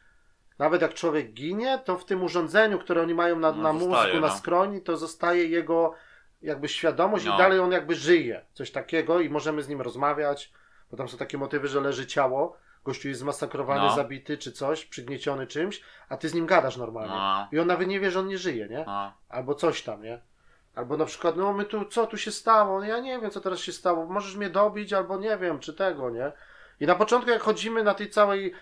[0.58, 3.88] nawet jak człowiek ginie, to w tym urządzeniu, które oni mają na, No, na zostaje,
[4.04, 4.36] mózgu, na no.
[4.38, 5.94] skroni, to zostaje jego
[6.42, 7.34] jakby świadomość No.
[7.34, 8.44] i dalej on jakby żyje.
[8.52, 10.52] Coś takiego i możemy z nim rozmawiać,
[10.90, 13.94] bo tam są takie motywy, że leży ciało, gościu jest zmasakrowany, No.
[13.96, 17.14] zabity czy coś, przygnieciony czymś, a ty z nim gadasz normalnie.
[17.14, 18.84] No, I on nawet nie wie, że on nie żyje, nie?
[18.86, 19.12] no.
[19.28, 20.20] Albo coś tam, nie?
[20.74, 22.78] Albo na przykład, no my tu, co tu się stało?
[22.78, 24.06] No Ja nie wiem, co teraz się stało.
[24.06, 26.32] Możesz mnie dobić, albo nie wiem, czy tego, nie?
[26.80, 28.52] I na początku, jak chodzimy na tej całej,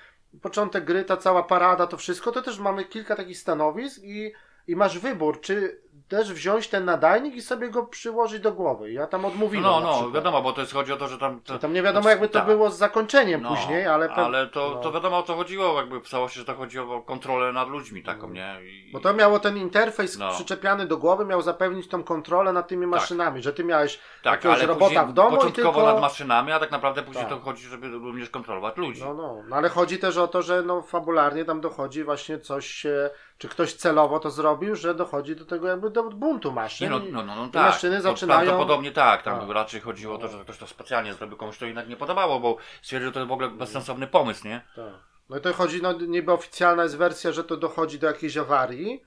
[0.43, 4.33] początek gry, ta cała parada, to wszystko, to też mamy kilka takich stanowisk i,
[4.67, 8.93] i masz wybór, czy też wziąć ten nadajnik i sobie go przyłożyć do głowy.
[8.93, 11.41] Ja tam odmówiłem No, no, wiadomo, bo to jest, chodzi o to, że tam...
[11.41, 12.47] To, I Tam nie wiadomo, jakby to tak.
[12.47, 14.09] było z zakończeniem No, później, ale...
[14.09, 14.81] pe- ale to, no.
[14.81, 18.03] to wiadomo o co chodziło, jakby w całości, że to chodziło o kontrolę nad ludźmi
[18.03, 18.57] taką, nie?
[18.63, 20.31] I, Bo to miało ten interfejs No.
[20.31, 24.59] przyczepiany do głowy, miał zapewnić tą kontrolę nad tymi maszynami, że ty miałeś tak, jakiegoś
[24.59, 25.93] ale robota w domu i początkowo tylko...
[25.93, 27.35] nad maszynami, a tak naprawdę później Tak.
[27.35, 29.01] to chodzi, żeby również kontrolować ludzi.
[29.05, 32.67] No, no, no, ale chodzi też o to, że no, fabularnie tam dochodzi właśnie coś,
[32.67, 36.93] się, czy ktoś celowo to zrobił, że dochodzi do tego jakby do buntu maszyn.
[36.93, 37.63] Nie, no, no, no, no tak.
[37.63, 38.41] maszyny zaczynają...
[38.41, 41.89] Prawdopodobnie tak, tam raczej chodziło o to, że ktoś to specjalnie zrobił, komuś to jednak
[41.89, 44.61] nie podobało, bo stwierdził, że to jest w ogóle bezsensowny pomysł, nie?
[44.77, 44.95] Tak.
[45.31, 49.05] No i to chodzi, no niby oficjalna jest wersja, że to dochodzi do jakiejś awarii,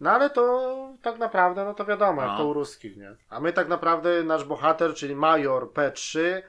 [0.00, 2.38] no ale to tak naprawdę, no to wiadomo, jak No.
[2.38, 3.16] to u ruskich, nie?
[3.30, 6.42] A my tak naprawdę, nasz bohater, czyli major P3, yy,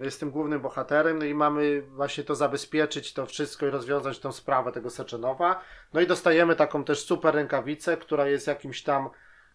[0.00, 4.32] jest tym głównym bohaterem, no i mamy właśnie to zabezpieczyć, to wszystko i rozwiązać tą
[4.32, 5.60] sprawę tego Seczenowa.
[5.92, 9.08] No i dostajemy taką też super rękawicę, która jest jakimś tam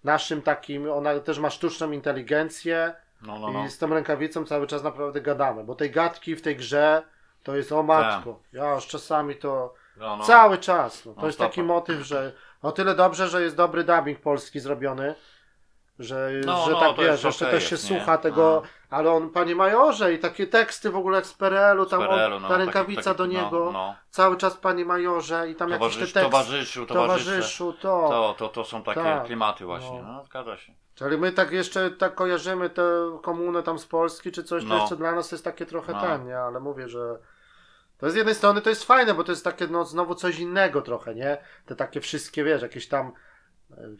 [0.03, 3.65] naszym takim, ona też ma sztuczną inteligencję No, no, no.
[3.65, 7.03] i z tą rękawicą cały czas naprawdę gadamy, bo tej gadki w tej grze
[7.43, 8.39] to jest o matko.
[8.53, 10.23] Ja już czasami to no, no.
[10.23, 11.05] cały czas.
[11.05, 11.13] No.
[11.13, 15.15] To No jest taki motyw, że o tyle dobrze, że jest dobry dubbing polski zrobiony,
[15.99, 17.81] że, No, że no, tak wiesz, jeszcze okej też się nie?
[17.99, 21.99] słucha tego, ale on, panie majorze, i takie teksty w ogóle jak z PRL-u, tam
[21.99, 23.95] PRL-u, no, ta taki- rękawica taki- do no, niego, no.
[24.09, 26.21] cały czas panie majorze i tam jakieś te Towarzysz, teksty.
[26.31, 27.31] towarzyszu, towarzysze.
[27.31, 28.07] Towarzyszu, to.
[28.09, 29.23] To, to, to są takie Tak.
[29.25, 30.13] klimaty właśnie, No.
[30.13, 30.73] no, zgadza się.
[30.95, 32.83] Czyli my tak jeszcze tak kojarzymy tę
[33.23, 34.77] komunę tam z Polski czy coś, to No.
[34.77, 36.01] jeszcze dla nas jest takie trochę No.
[36.01, 36.37] ten, nie?
[36.39, 37.19] Ale mówię, że
[37.97, 40.81] to z jednej strony to jest fajne, bo to jest takie no znowu coś innego
[40.81, 41.37] trochę, nie?
[41.65, 43.11] Te takie wszystkie, wiesz, jakieś tam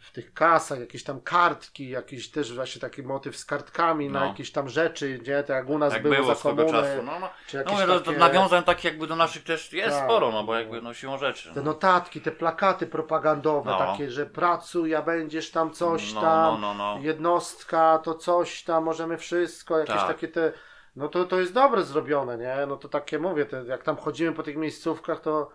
[0.02, 4.26] w tych kasach, jakieś tam kartki, jakiś też właśnie taki motyw z kartkami na No.
[4.26, 5.44] jakieś tam rzeczy, nie?
[5.44, 7.04] To jak u nas Jak było, było za komuny, czasu.
[7.04, 7.30] No, no.
[7.48, 10.06] czy No mówię, takie, nawiązań takich jakby do naszych też jest Tak.
[10.06, 11.50] sporo, no bo jakby no siłą rzeczy.
[11.54, 11.66] te no.
[11.66, 13.78] notatki, te plakaty propagandowe No.
[13.78, 16.98] takie, że pracuj, a będziesz tam coś no, tam, no.
[17.02, 20.08] jednostka, to coś tam, możemy wszystko, jakieś Tak.
[20.08, 20.52] takie te,
[20.96, 22.58] no to, to jest dobre zrobione, nie?
[22.68, 25.50] No to takie mówię, te, jak tam chodzimy po tych miejscówkach, to,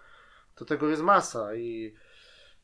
[0.54, 1.94] to tego jest masa i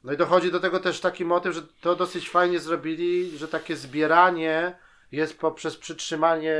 [0.04, 3.76] no i dochodzi do tego też taki motyw, że to dosyć fajnie zrobili, że takie
[3.76, 4.78] zbieranie
[5.12, 6.54] jest poprzez przytrzymanie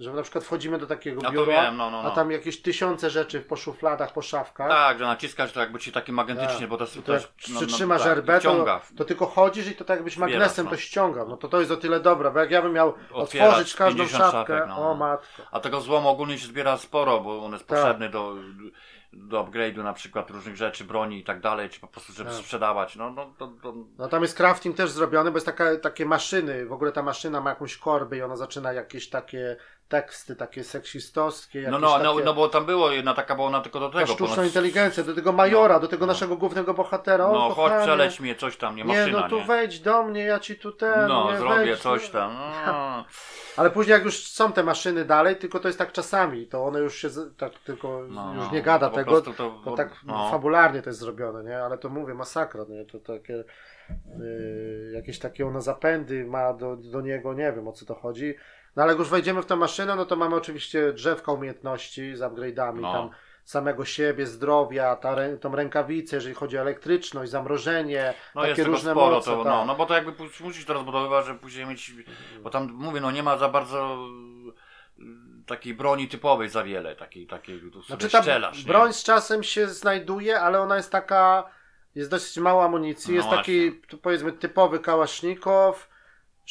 [0.00, 2.12] Że na przykład wchodzimy do takiego No to biura, wiem, no, no, no.
[2.12, 4.68] a tam jakieś tysiące rzeczy po szufladach, po szafkach.
[4.68, 6.68] Tak, że naciskasz to jakby ci taki magnetycznie, Tak.
[6.68, 9.84] bo to, to to jest- no, przytrzymasz tak, RB, to, to tylko chodzisz i to
[9.84, 10.70] tak jakbyś magnesem no.
[10.70, 11.28] to ściągał.
[11.28, 13.98] No to to jest o tyle dobre, bo jak ja bym miał Otwierać otworzyć każdą
[13.98, 14.90] 50 szafkę, szafek, no.
[14.90, 15.42] o matko.
[15.52, 17.78] A tego złomu ogólnie się zbiera sporo, bo on jest Tak.
[17.78, 18.34] potrzebny do,
[19.12, 22.38] do upgrade'u na przykład różnych rzeczy, broni i tak dalej, czy po prostu żeby Tak.
[22.38, 22.96] sprzedawać.
[22.96, 26.66] No, no, to, to, No tam jest crafting też zrobiony, bo jest taka, takie maszyny,
[26.66, 29.56] w ogóle ta maszyna ma jakąś korbę i ona zaczyna jakieś takie
[29.88, 33.80] teksty, takie seksistowskie, no, no, no, no, bo tam było jedna taka, bo ona tylko
[33.80, 34.06] do tego.
[34.06, 36.12] sztuczną ponoć- inteligencję, do tego majora, No, do tego no.
[36.12, 37.26] naszego głównego bohatera.
[37.26, 39.44] O, No, chodź, kochanie, przeleć mnie, coś tam, nie Nie, maszyna, no tu nie?
[39.46, 42.18] wejdź do mnie, ja ci tu ten, No, nie, zrobię wejdź, coś no.
[42.20, 42.36] tam.
[42.66, 43.04] No.
[43.56, 46.78] Ale później jak już są te maszyny dalej, tylko to jest tak czasami, to one
[46.78, 49.32] już się tak tylko No, już no, nie gada tego, to-
[49.64, 50.30] to tak no.
[50.30, 51.58] fabularnie to jest zrobione, nie?
[51.58, 52.84] Ale to mówię, masakra, nie?
[52.84, 53.44] To takie
[54.18, 58.34] yy, jakieś takie ono zapędy ma do, do niego, nie wiem o co to chodzi.
[58.78, 62.20] No ale jak już wejdziemy w tę maszynę, no to mamy oczywiście drzewka umiejętności z
[62.20, 62.92] upgrade'ami, No.
[62.92, 63.10] tam
[63.44, 69.16] samego siebie, zdrowia, ta, tą rękawicę, jeżeli chodzi o elektryczność, zamrożenie, No takie różne sporo,
[69.16, 69.52] moce, to, tak.
[69.52, 71.92] no, no bo to jakby musisz to rozbudowywać, żeby później mieć,
[72.42, 74.06] bo tam mówię, no nie ma za bardzo
[74.98, 75.04] y,
[75.46, 78.68] takiej broni typowej za wiele, takiej, takiej, tu Znaczy ta strzelasz, nie?
[78.72, 81.50] broń z czasem się znajduje, ale ona jest taka,
[81.94, 85.88] jest dosyć mało amunicji, No jest taki tu powiedzmy typowy kałasznikow,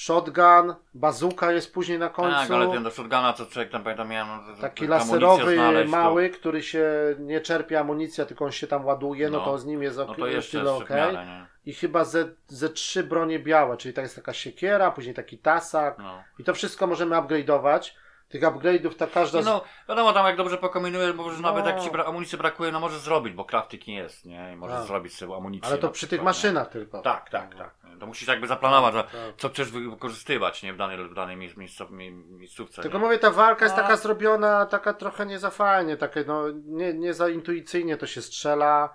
[0.02, 2.38] shotgun, bazuka jest później na końcu.
[2.38, 5.92] Tak, ale ten do shotguna, co człowiek tam pamiętam, miałem to- Taki to- laserowy, znaleźć,
[5.92, 6.86] to- mały, który się
[7.20, 9.46] nie czerpie amunicja, tylko on się tam ładuje, no, No.
[9.46, 10.90] to z nim jest ok, No to jeszcze tyle jest ok.
[10.90, 11.46] miarę?
[11.66, 15.98] I chyba ze, ze trzy bronie białe, czyli to jest taka siekiera, później taki tasak.
[15.98, 16.24] No.
[16.40, 17.92] I to wszystko możemy upgrade'ować.
[18.30, 19.42] Tych upgrade'ów ta każda...
[19.42, 21.42] Z- no, wiadomo, tam jak dobrze pokombinujesz, bo już No.
[21.42, 24.54] nawet jak ci bra- amunicji brakuje, no możesz zrobić, bo crafting nie jest, nie?
[24.54, 24.88] I możesz Tak.
[24.88, 25.70] zrobić sobie amunicję.
[25.70, 26.98] Ale to przy tych maszynach tylko.
[26.98, 27.04] Nie?
[27.04, 27.76] Tak, tak, tak.
[28.00, 29.06] To musisz jakby zaplanować, Tak.
[29.38, 30.74] co chcesz wy- wykorzystywać, nie?
[30.74, 32.82] W danej, w danej miejsc, miejscow, mie- miejscówce.
[32.82, 33.04] Tylko nie?
[33.04, 33.84] mówię, ta walka jest No.
[33.84, 38.22] taka zrobiona, taka trochę nie za fajnie, takie no, nie, nie za intuicyjnie to się
[38.22, 38.94] strzela.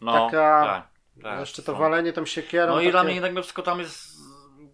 [0.00, 1.78] no, taka- tak, tak, Jeszcze to są.
[1.78, 2.72] walenie tą siekierą.
[2.74, 4.16] No i takie, dla mnie jednak wszystko tam jest,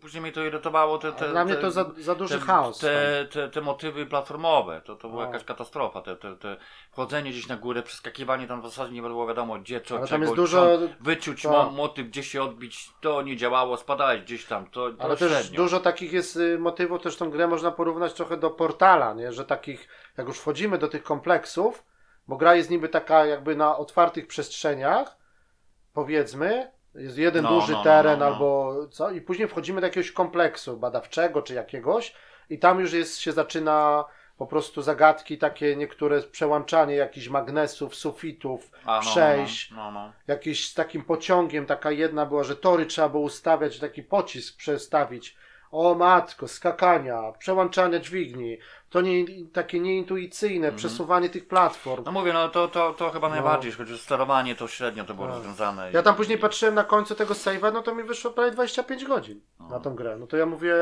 [0.07, 2.79] później mnie to irytowało, te, te, dla mnie te, to za, za duży chaos.
[2.79, 5.29] Te, te, te motywy platformowe, to, to była No.
[5.29, 6.01] jakaś katastrofa.
[6.03, 6.57] Te, te, te
[6.93, 10.09] wchodzenie gdzieś na górę, przeskakiwanie tam w zasadzie nie było wiadomo gdzie, co, Ale tam
[10.09, 14.67] czego, jest dużo- wyczuć mo- motyw, gdzie się odbić, to nie działało, spadałeś gdzieś tam,
[14.71, 18.37] to, to Ale też dużo takich jest y, motywów, też tą grę można porównać trochę
[18.37, 19.33] do portala, nie?
[19.33, 21.85] że takich, jak już wchodzimy do tych kompleksów,
[22.29, 25.17] bo gra jest niby taka jakby na otwartych przestrzeniach,
[25.93, 28.33] powiedzmy, jest jeden No, duży no, no, teren no, no.
[28.35, 32.15] albo co, i później wchodzimy do jakiegoś kompleksu badawczego czy jakiegoś,
[32.51, 34.05] i tam już jest, się zaczyna
[34.39, 40.13] po prostu zagadki, takie niektóre przełączanie jakichś magnesów, sufitów, A, no, przejść, No, no, no.
[40.27, 45.37] jakieś z takim pociągiem, taka jedna była, że tory trzeba było ustawiać, taki pocisk przestawić.
[45.73, 48.59] O matko, skakania, przełączania dźwigni,
[48.91, 52.05] to nie, takie nieintuicyjne, przesuwanie tych platform.
[52.05, 53.34] no mówię, no to, to, to chyba No.
[53.34, 55.37] najbardziej, choć sterowanie to średnio to było Tak.
[55.37, 55.91] rozwiązane.
[55.93, 59.05] Ja tam i- później patrzyłem na końcu tego save'a, no to mi wyszło prawie 25
[59.05, 60.16] godzin na tą grę.
[60.20, 60.74] No to ja mówię,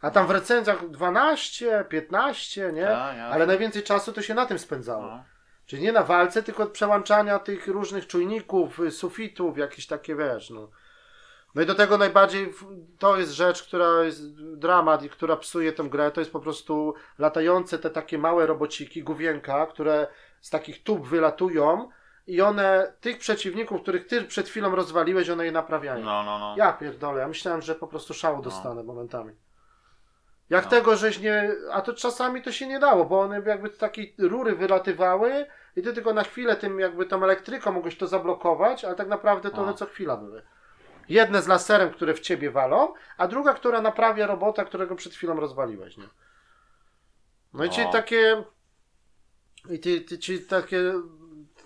[0.00, 2.86] a tam w recenzjach 12, 15, nie?
[2.86, 5.02] Tak, ja- Ale najwięcej czasu to się na tym spędzało.
[5.02, 5.24] No.
[5.66, 10.50] Czyli nie na walce, tylko od przełączania tych różnych czujników, y, sufitów, jakieś takie, wiesz,
[10.50, 10.68] no.
[11.58, 12.54] No i do tego najbardziej
[12.98, 16.94] to jest rzecz, która jest dramat i która psuje tę grę, to jest po prostu
[17.18, 20.06] latające te takie małe robociki, główienka, które
[20.40, 21.88] z takich tub wylatują
[22.26, 26.04] i one, tych przeciwników, których ty przed chwilą rozwaliłeś, one je naprawiają.
[26.04, 26.54] No, no, no.
[26.56, 29.32] Ja pierdolę, ja myślałem, że po prostu szału dostanę momentami.
[30.50, 30.70] Jak No.
[30.70, 31.50] tego, żeś nie.
[31.72, 35.46] A to czasami to się nie dało, bo one jakby takie rury wylatywały
[35.76, 39.50] i ty tylko na chwilę tym jakby tą elektryką mogłeś to zablokować, ale tak naprawdę
[39.50, 39.62] to No.
[39.62, 40.42] one co chwila były.
[41.08, 45.40] Jedne z laserem, które w ciebie walą, a druga, która naprawia robota, którego przed chwilą
[45.40, 45.96] rozwaliłeś.
[45.96, 46.08] Nie?
[47.54, 47.92] No i ci No.
[47.92, 48.44] takie.
[49.70, 50.92] I ci, ci, ci takie.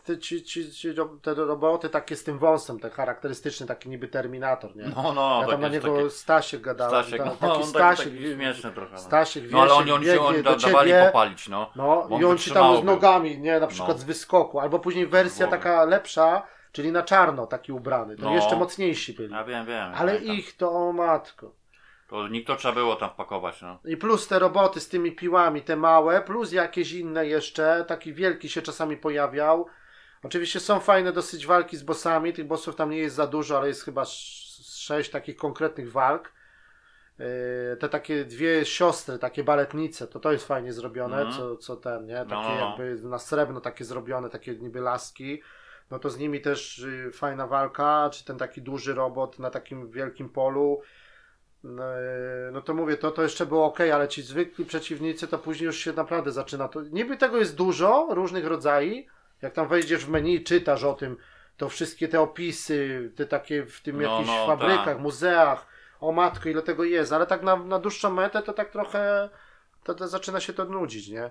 [0.04, 4.08] Te, ci, ci, ci, ro- te roboty takie z tym wąsem, ten charakterystyczny, taki niby
[4.08, 4.84] Terminator, nie?
[4.96, 7.02] No, no, ja tam na niego takie- Stasiek gadałem.
[7.04, 8.92] Stasiek, ta- no, taki on taki, Stasiek, taki śmieszny trochę.
[8.92, 11.70] No, Stasiek no ale wiesz, oni, oni, biegnie oni do dawali ciebie, popalić, no.
[11.76, 13.98] No Bo on i on ci tam z nogami, nie, na przykład No.
[13.98, 15.62] z wyskoku, albo później wersja Głowy.
[15.62, 18.34] taka lepsza, czyli na czarno taki ubrany, to No.
[18.34, 19.32] jeszcze mocniejsi byli.
[19.34, 19.92] Ja wiem, wiem.
[19.94, 20.36] Ale pamiętam.
[20.36, 21.54] ich to, o matko.
[22.08, 23.78] To nikt to trzeba było tam wpakować, no.
[23.84, 28.48] I plus te roboty z tymi piłami, te małe, plus jakieś inne jeszcze, taki wielki
[28.48, 29.66] się czasami pojawiał.
[30.22, 33.68] Oczywiście są fajne dosyć walki z bossami, tych bossów tam nie jest za dużo, ale
[33.68, 36.32] jest chyba sz- sześć takich konkretnych walk.
[37.18, 37.26] Yy,
[37.80, 41.36] Te takie dwie siostry, takie baletnice, to to jest fajnie zrobione, Mhm.
[41.36, 42.14] co, co ten, nie?
[42.16, 42.68] Takie No, no, no.
[42.86, 45.42] jakby na srebrno takie zrobione, takie niby laski.
[45.92, 49.90] No to z nimi też y, fajna walka, czy ten taki duży robot na takim
[49.90, 50.80] wielkim polu.
[51.64, 55.38] No, e, no to mówię, to, to jeszcze było ok, ale ci zwykli przeciwnicy to
[55.38, 56.68] później już się naprawdę zaczyna.
[56.68, 59.06] To, niby tego jest dużo, różnych rodzajów.
[59.42, 61.16] Jak tam wejdziesz w menu, czytasz o tym,
[61.56, 64.98] to wszystkie te opisy, te takie w tym No, jakichś no, fabrykach, tak.
[64.98, 65.66] muzeach,
[66.00, 69.28] o matko, ile tego jest, ale tak na, na dłuższą metę to tak trochę
[69.84, 71.30] to, to zaczyna się to nudzić, nie?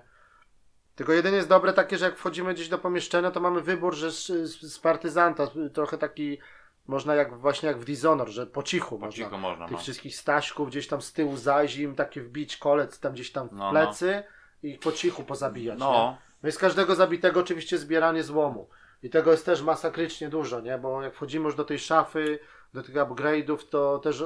[0.94, 4.12] Tylko jedynie jest dobre takie, że jak wchodzimy gdzieś do pomieszczenia, to mamy wybór, że
[4.12, 4.26] z,
[4.62, 6.38] z, partyzanta, trochę taki,
[6.86, 9.82] można jak właśnie jak w Dishonor, że po cichu Po można cichu można, tych no.
[9.82, 13.48] wszystkich staśków gdzieś tam z tyłu zajść i im takie wbić kolec tam gdzieś tam
[13.48, 13.70] w No, no.
[13.70, 14.22] plecy
[14.62, 15.78] i ich po cichu pozabijać?
[15.78, 18.68] No, No i z każdego zabitego oczywiście zbieranie złomu.
[19.02, 20.78] I tego jest też masakrycznie dużo, nie?
[20.78, 22.38] Bo jak wchodzimy już do tej szafy,
[22.74, 24.24] do tych upgrade'ów, to też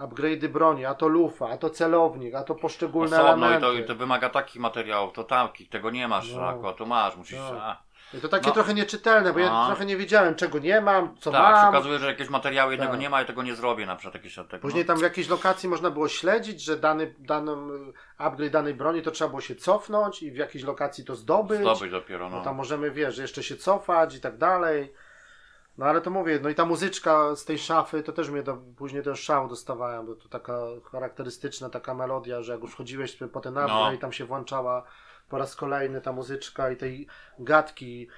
[0.00, 3.60] upgrade'y broni, a to lufa, a to celownik, a to poszczególne osobno elementy.
[3.66, 6.58] to, i to wymaga takich materiałów, to takich, tego nie masz, No.
[6.62, 6.68] no.
[6.68, 7.38] a tu masz, musisz...
[7.38, 7.62] No.
[7.62, 7.88] A.
[8.14, 8.52] I to takie No.
[8.52, 9.66] trochę nieczytelne, bo ja A.
[9.66, 11.68] trochę nie wiedziałem, czego nie mam, co tak, się mam.
[11.68, 13.00] okazuje, że jakieś materiały jednego Tak.
[13.00, 14.62] nie ma i tego nie zrobię, na przykład jakieś od tego.
[14.62, 19.02] Później tam w jakiejś lokacji można było śledzić, że dany, daną y, upgrade danej broni
[19.02, 21.60] to trzeba było się cofnąć i w jakiejś lokacji to zdobyć.
[21.60, 22.44] Zdobyć dopiero, No no.
[22.44, 24.92] tam możemy, wiesz, że jeszcze się cofać i tak dalej.
[25.78, 28.56] No ale to mówię, no i ta muzyczka z tej szafy, to też mnie do,
[28.76, 30.58] później do szału dostawałem, bo to taka
[30.92, 33.92] charakterystyczna taka melodia, że jak już wchodziłeś po ten upgrade No.
[33.92, 34.82] i tam się włączała
[35.28, 37.06] po raz kolejny ta muzyczka i tej
[37.38, 38.08] gadki.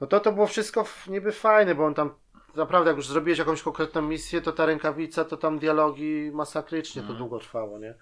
[0.00, 2.14] No to to było wszystko niby fajne, bo on tam
[2.56, 7.14] naprawdę jak już zrobiłeś jakąś konkretną misję, to ta rękawica, to tam dialogi masakrycznie Mhm.
[7.14, 7.94] to długo trwało, nie?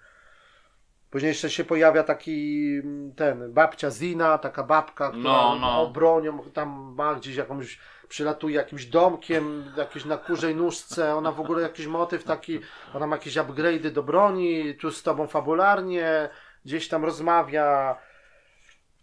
[1.09, 5.81] Później jeszcze się pojawia taki mm, ten, babcia Zina, taka babka, która No, no.
[5.81, 7.79] obronią, tam ma gdzieś jakąś,
[8.09, 12.59] przylatuje jakimś domkiem, jakieś na kurzej nóżce, ona w ogóle jakiś motyw taki,
[12.93, 16.29] ona ma jakieś upgrade'y do broni, tu z tobą fabularnie,
[16.65, 17.97] gdzieś tam rozmawia.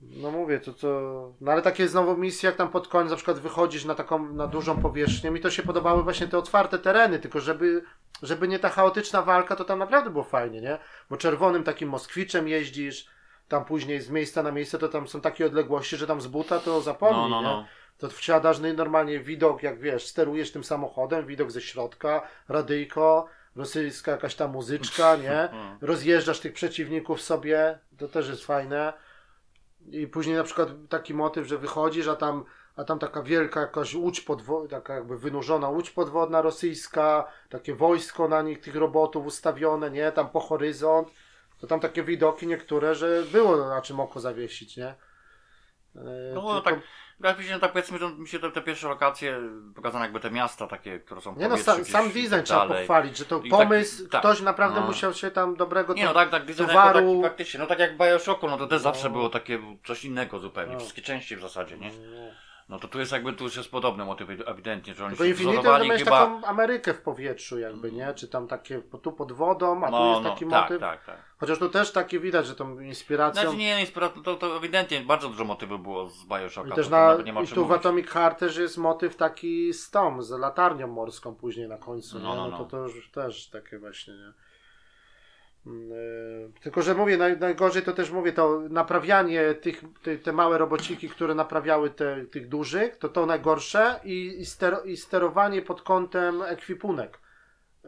[0.00, 0.88] No mówię, to to.
[1.40, 4.46] No ale takie znowu misje, jak tam pod koniec na przykład wychodzisz na taką, na
[4.46, 5.30] dużą powierzchnię.
[5.30, 7.84] Mi to się podobały właśnie te otwarte tereny, tylko żeby,
[8.22, 10.78] żeby nie ta chaotyczna walka, to tam naprawdę było fajnie, nie?
[11.10, 13.06] Bo czerwonym takim moskwiczem jeździsz,
[13.48, 16.58] tam później z miejsca na miejsce, to tam są takie odległości, że tam z buta
[16.58, 17.66] to zapomnij, No, no, nie?
[18.02, 18.08] No.
[18.08, 23.26] To wsiadasz no i normalnie widok, jak wiesz, sterujesz tym samochodem, widok ze środka, radyjko,
[23.56, 25.40] rosyjska jakaś tam muzyczka, nie?
[25.50, 25.78] Mm.
[25.80, 28.92] Rozjeżdżasz tych przeciwników sobie, to też jest fajne.
[29.90, 32.44] I później na przykład taki motyw, że wychodzisz, a tam,
[32.76, 38.28] a tam taka wielka jakaś łódź podwodna, taka jakby wynurzona łódź podwodna rosyjska, takie wojsko
[38.28, 40.12] na nich, tych robotów ustawione, nie?
[40.12, 41.08] Tam po horyzont.
[41.60, 44.86] To tam takie widoki niektóre, że było na czym oko zawiesić, nie?
[44.86, 44.94] E,
[46.34, 46.80] No tylko- tak,
[47.20, 49.40] ja później tak powiedzmy, że mi się te, te pierwsze lokacje
[49.74, 53.16] pokazane jakby te miasta takie, które są Nie no, sam, sam design tak trzeba pochwalić,
[53.18, 54.20] że to I tak- pomysł, tak.
[54.20, 54.86] ktoś naprawdę No.
[54.86, 55.94] musiał się tam dobrego...
[55.94, 58.48] Nie no to- tak, tak, design towaru- jako taki faktycznie, no tak jak w Bioshocku,
[58.48, 59.10] no to też zawsze No.
[59.10, 60.78] było takie coś innego zupełnie, No.
[60.80, 61.88] wszystkie części w zasadzie, nie?
[61.88, 62.30] No.
[62.68, 65.56] No to tu jest jakby, tu już jest podobny motyw ewidentnie, że oni się Infinity
[65.56, 66.26] to wzorowali miałeś chyba...
[66.26, 68.14] taką Amerykę w powietrzu jakby, nie?
[68.14, 70.80] Czy tam takie tu pod wodą, a tu No, jest no, taki tak, motyw.
[70.80, 71.16] tak, tak.
[71.36, 73.42] Chociaż tu też takie widać, że tą inspiracją.
[73.42, 76.72] Znaczy nie, nie, to, to, to ewidentnie bardzo dużo motywów było z Bioshocka.
[76.72, 77.76] I też tu na, nie ma i tu w mówić.
[77.76, 82.18] Atomic Heart też jest motyw taki z tą, z latarnią morską później na końcu.
[82.18, 82.70] No, no, no to no.
[82.70, 84.32] to już też takie właśnie, nie?
[85.66, 85.70] E,
[86.62, 91.08] Tylko, że mówię, naj, najgorzej to też mówię, to naprawianie tych, te, te małe robociki,
[91.08, 96.42] które naprawiały te, tych dużych, to to najgorsze i, i, stero, i sterowanie pod kątem
[96.42, 97.20] ekwipunek.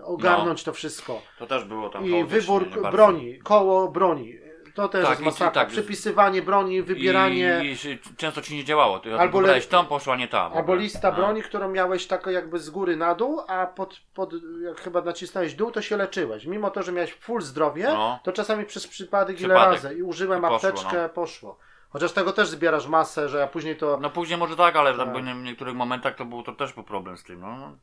[0.03, 1.23] Ogarnąć to wszystko.
[1.39, 4.39] To też było tam I wybór broni, koło broni.
[4.77, 5.51] To też Tak, jest masakra.
[5.51, 7.61] tak, Przepisywanie broni, wybieranie.
[7.65, 8.99] I, i, często ci nie działało.
[8.99, 10.53] Ty Albo le- tam, poszła nie tam.
[10.53, 11.13] Albo lista A.
[11.13, 14.33] broni, którą miałeś tako jakby z góry na dół, a pod, pod
[14.65, 16.45] jak chyba nacisnąłeś dół, to się leczyłeś.
[16.47, 18.19] Mimo to, że miałeś full zdrowie, No.
[18.23, 19.83] to czasami przez przypadek, ile Przypadek.
[19.83, 21.59] razy i użyłem I poszło, apteczkę, poszło.
[21.91, 23.99] Chociaż tego też zbierasz masę, że ja później to.
[24.03, 25.13] No później może tak, ale Tak.
[25.13, 27.41] w w niektórych momentach to był to też był problem z tym.
[27.41, 27.77] No.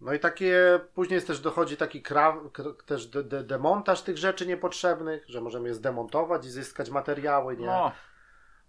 [0.00, 4.18] No i takie, później jest też dochodzi taki kra, k- też de, de, demontaż tych
[4.18, 7.66] rzeczy niepotrzebnych, że możemy je zdemontować i zyskać materiały, nie?
[7.66, 7.92] No,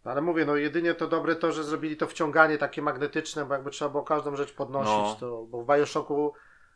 [0.05, 3.53] No Ale mówię, no jedynie to dobre to, że zrobili to wciąganie takie magnetyczne, bo
[3.53, 5.15] jakby trzeba było każdą rzecz podnosić, No.
[5.19, 6.33] to, bo w Bioshocku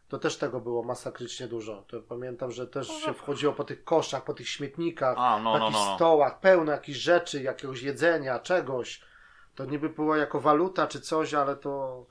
[0.08, 1.84] to też tego było masakrycznie dużo.
[1.88, 5.60] To pamiętam, że też się wchodziło po tych koszach, po tych śmietnikach, A, no, po
[5.60, 5.96] no, jakichś no, no.
[5.96, 9.02] stołach, pełno jakichś rzeczy, jakiegoś jedzenia, czegoś.
[9.56, 12.06] To niby było jako waluta czy coś, ale to...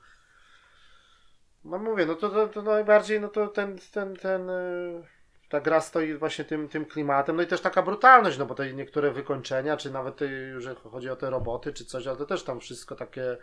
[1.65, 4.49] No mówię, no to, to, to najbardziej, no to ten, ten, ten...
[4.49, 5.03] y,
[5.49, 8.73] Ta gra stoi właśnie tym, tym klimatem, no i też taka brutalność, no bo te
[8.73, 12.43] niektóre wykończenia, czy nawet te, że chodzi o te roboty, czy coś, ale to też
[12.43, 13.37] tam wszystko takie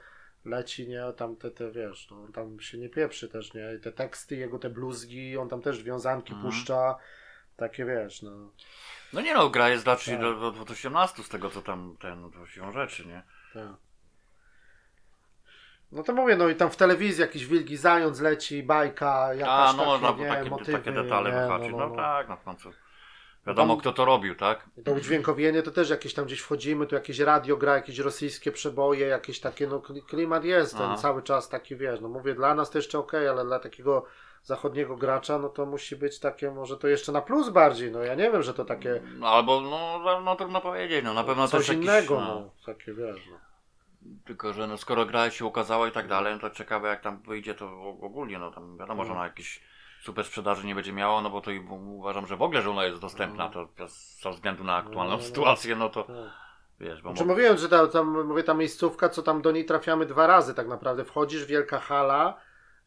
[0.45, 3.93] leci, nie, tam te, te wiesz, no, tam się nie pieprzy też, nie, i te
[3.93, 6.51] teksty, jego te bluzgi, on tam też wiązanki Mhm.
[6.53, 6.97] puszcza,
[7.57, 8.31] takie wiesz, no.
[9.13, 9.99] no nie no, gra jest Tak.
[10.21, 13.23] do 2018 z tego co tam ten, to się rzeczy, nie?
[13.55, 13.86] Tak.
[15.93, 19.73] No to mówię, no i tam w telewizji jakiś wilgi zając leci, bajka, jakaś A,
[19.73, 21.71] no takie, można nie, takie, motywy, takie detale nie, wyhaczyć.
[21.73, 21.97] no, No, no, no.
[21.97, 22.71] tak, no w końcu.
[23.47, 24.67] Wiadomo Tam- kto to robił, tak?
[24.85, 29.07] To udźwiękowienie to też jakieś tam gdzieś wchodzimy, tu jakieś radio gra, jakieś rosyjskie przeboje,
[29.07, 30.97] jakieś takie, no kli- klimat jest ten Aha.
[30.97, 34.05] cały czas taki, wiesz, no mówię, dla nas to jeszcze okej, ale dla takiego
[34.43, 38.15] zachodniego gracza, no to musi być takie, może to jeszcze na plus bardziej, no ja
[38.15, 41.49] nie wiem, że to takie No, albo, no, no, no trudno powiedzieć, no na pewno
[41.49, 42.27] coś jakiś, innego, no.
[42.27, 43.39] no, takie, wiesz, no.
[44.25, 47.19] Tylko, że no, skoro gra się ukazała i tak dalej, no to ciekawe jak tam
[47.23, 49.17] wyjdzie to ogólnie, no tam wiadomo, że Mhm.
[49.19, 49.61] ona jakiś
[50.03, 52.85] super sprzedaży nie będzie miała, no bo to i uważam, że w ogóle, że ona
[52.85, 55.23] jest dostępna, to z- ze względu na aktualną No, no, no.
[55.29, 56.15] sytuację, no to Tak.
[56.81, 59.65] wiesz, bo Znaczy mo- mówiłem, że ta, tam, mówię, ta miejscówka, co tam do niej
[59.65, 61.05] trafiamy dwa razy tak naprawdę.
[61.05, 62.41] Wchodzisz, wielka hala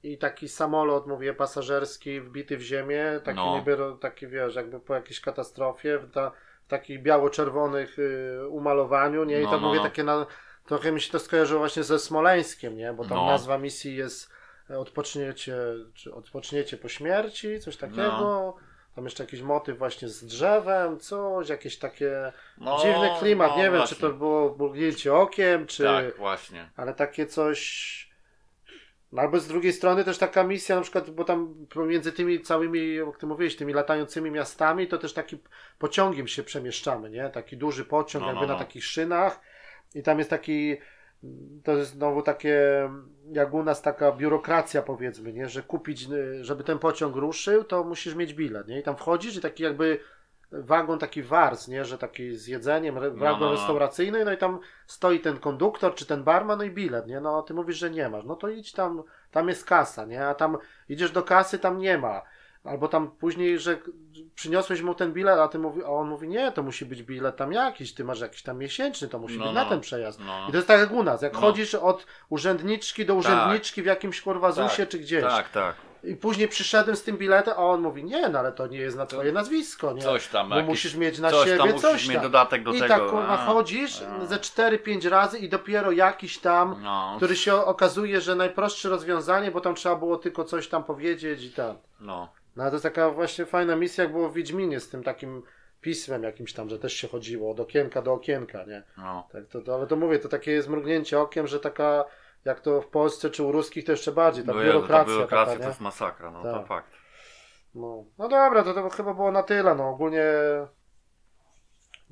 [0.04, 3.56] i taki samolot, mówię, pasażerski wbity w ziemię, taki No.
[3.58, 6.32] niby, taki wiesz, jakby po jakiejś katastrofie, w, ta,
[6.66, 9.42] w takich biało-czerwonych y, umalowaniu, nie?
[9.42, 9.84] I No, tam no, mówię, no.
[9.84, 10.26] takie na,
[10.70, 12.94] trochę mi się to skojarzyło właśnie ze Smoleńskiem, nie?
[12.94, 13.26] Bo tam No.
[13.26, 14.30] nazwa misji jest
[14.70, 15.56] e, odpoczniecie,
[15.94, 18.02] czy odpoczniecie po śmierci, coś takiego.
[18.02, 18.56] No.
[18.96, 23.52] Tam jeszcze jakiś motyw właśnie z drzewem, coś, jakieś takie no, dziwny klimat.
[23.52, 23.96] no, nie wiem, właśnie.
[23.96, 25.84] czy to było mrugnięcie okiem, czy.
[25.84, 26.70] Tak, właśnie.
[26.76, 28.10] Ale takie coś.
[29.12, 32.96] No albo z drugiej strony też taka misja, na przykład, bo tam pomiędzy tymi całymi,
[32.96, 35.38] jak ty mówiłeś, tymi latającymi miastami, to też taki
[35.80, 37.30] pociągiem się przemieszczamy, nie?
[37.30, 38.60] Taki duży pociąg, No, jakby no, na no.
[38.60, 39.40] takich szynach.
[39.96, 40.78] I tam jest taki.
[41.64, 42.90] To jest znowu takie,
[43.32, 45.50] jak u nas taka biurokracja powiedzmy, nie?
[45.50, 46.08] Że kupić,
[46.42, 48.80] żeby ten pociąg ruszył, to musisz mieć bilet, nie?
[48.80, 50.00] I tam wchodzisz i taki jakby
[50.52, 51.86] wagon taki wars, nie?
[51.86, 53.52] Że taki z jedzeniem, No, wagon no, no.
[53.52, 57.20] restauracyjny, no i tam stoi ten konduktor czy ten barman, no i bilet, nie?
[57.22, 60.28] No ty mówisz, że nie masz, no to idź tam, tam jest kasa, nie?
[60.28, 60.58] A tam
[60.90, 62.22] idziesz do kasy, tam nie ma.
[62.64, 63.78] Albo tam później, że
[64.36, 67.36] przyniosłeś mu ten bilet, a, ty mówi, a on mówi, nie, to musi być bilet
[67.38, 69.64] tam jakiś, ty masz jakiś tam miesięczny, to musi No, być no.
[69.64, 70.20] na ten przejazd.
[70.26, 70.46] No.
[70.48, 71.40] I to jest tak jak u nas, jak No.
[71.40, 75.24] chodzisz od urzędniczki do urzędniczki w jakimś kurwa ZUSie Tak, czy gdzieś.
[75.24, 75.76] Tak, tak.
[76.04, 78.98] I później przyszedłem z tym biletem, a on mówi, nie, no ale to nie jest
[78.98, 80.02] na twoje nazwisko, nie?
[80.02, 82.24] Coś tam, Bo jakiś- musisz mieć na coś siebie tam coś mieć tam.
[82.24, 82.88] dodatek do I tego.
[82.88, 84.26] tak kurwa A, chodzisz a.
[84.26, 89.62] ze 4-5 razy i dopiero jakiś tam, No, który się okazuje, że najprostsze rozwiązanie, bo
[89.62, 91.76] tam trzeba było tylko coś tam powiedzieć i tak.
[92.00, 92.30] no.
[92.60, 95.44] No ale to jest taka właśnie fajna misja, jak było w Wiedźminie z tym takim
[95.82, 98.84] pismem jakimś tam, że też się chodziło od okienka do okienka, nie?
[98.98, 99.28] no.
[99.32, 102.06] Tak, to, to, ale to mówię, to takie jest mrugnięcie okiem, że taka,
[102.46, 105.54] jak to w Polsce czy u ruskich to jeszcze bardziej, ta Jezu, biurokracja, ta biurokracja
[105.54, 106.68] taka, to jest masakra, no to Tak.
[106.68, 106.92] fakt.
[107.76, 109.76] No, no dobra, to, to chyba było na tyle.
[109.76, 110.24] No, ogólnie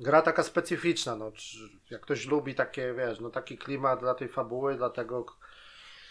[0.00, 1.16] gra taka specyficzna.
[1.16, 1.58] No, czy-
[1.90, 5.26] jak ktoś lubi takie, wiesz, no taki klimat dla tej fabuły, dla tego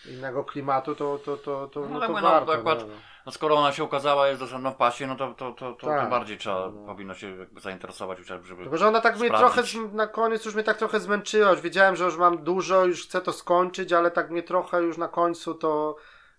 [0.08, 2.54] innego klimatu, to, to, to, to, No, no, to mówię, no, warto.
[2.54, 2.94] akurat- no, no.
[3.26, 6.02] No skoro ona się ukazała, jest dostępna w pasie, no to, to, to, to Tak.
[6.02, 6.86] tym bardziej trzeba, No.
[6.86, 8.62] powinno się jakby zainteresować chociażby, żeby...
[8.62, 9.54] Tylko, że ona tak mnie sprawdzić.
[9.72, 11.52] trochę z, na koniec już mnie tak trochę zmęczyła.
[11.52, 14.98] Już wiedziałem, że już mam dużo, już chcę to skończyć, ale tak mnie trochę już
[14.98, 15.96] na końcu to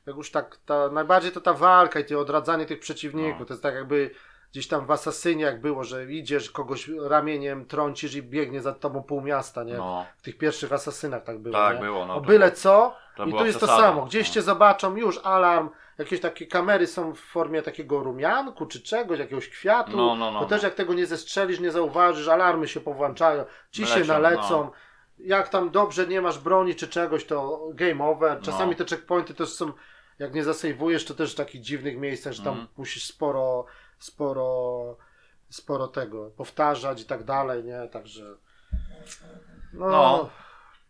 [0.07, 3.41] jak już tak ta, najbardziej to ta walka i to odradzanie tych przeciwników.
[3.41, 3.47] No.
[3.47, 4.11] To jest tak jakby
[4.53, 9.03] gdzieś tam w Asasynie jak było, że idziesz kogoś ramieniem trącisz i biegnie za tobą
[9.03, 9.75] pół miasta, nie?
[9.75, 11.83] No, W tych pierwszych Asasynach tak było, tak nie?
[11.83, 12.15] było, no.
[12.15, 13.89] o to byle było- co to i była tu jest to przesada.
[13.89, 14.07] samo.
[14.07, 14.35] Gdzieś No.
[14.35, 19.49] cię zobaczą, już alarm, jakieś takie kamery są w formie takiego rumianku czy czegoś, jakiegoś
[19.49, 19.97] kwiatu.
[19.97, 20.41] No, no, no.
[20.41, 24.51] To też jak tego nie zestrzelisz, nie zauważysz, alarmy się powłączają, ci się Lecą, nalecą.
[24.65, 24.73] no.
[25.19, 28.41] Jak tam dobrze nie masz broni czy czegoś, to game over.
[28.41, 28.77] Czasami No.
[28.77, 29.73] te checkpointy też są,
[30.19, 32.69] jak nie zasejwujesz, to też w takich dziwnych miejscach, że tam Mhm.
[32.77, 33.65] musisz sporo,
[33.99, 34.97] sporo,
[35.51, 37.89] sporo tego powtarzać i tak dalej, nie?
[37.89, 38.37] Także.
[39.73, 39.89] No.
[39.89, 40.31] No.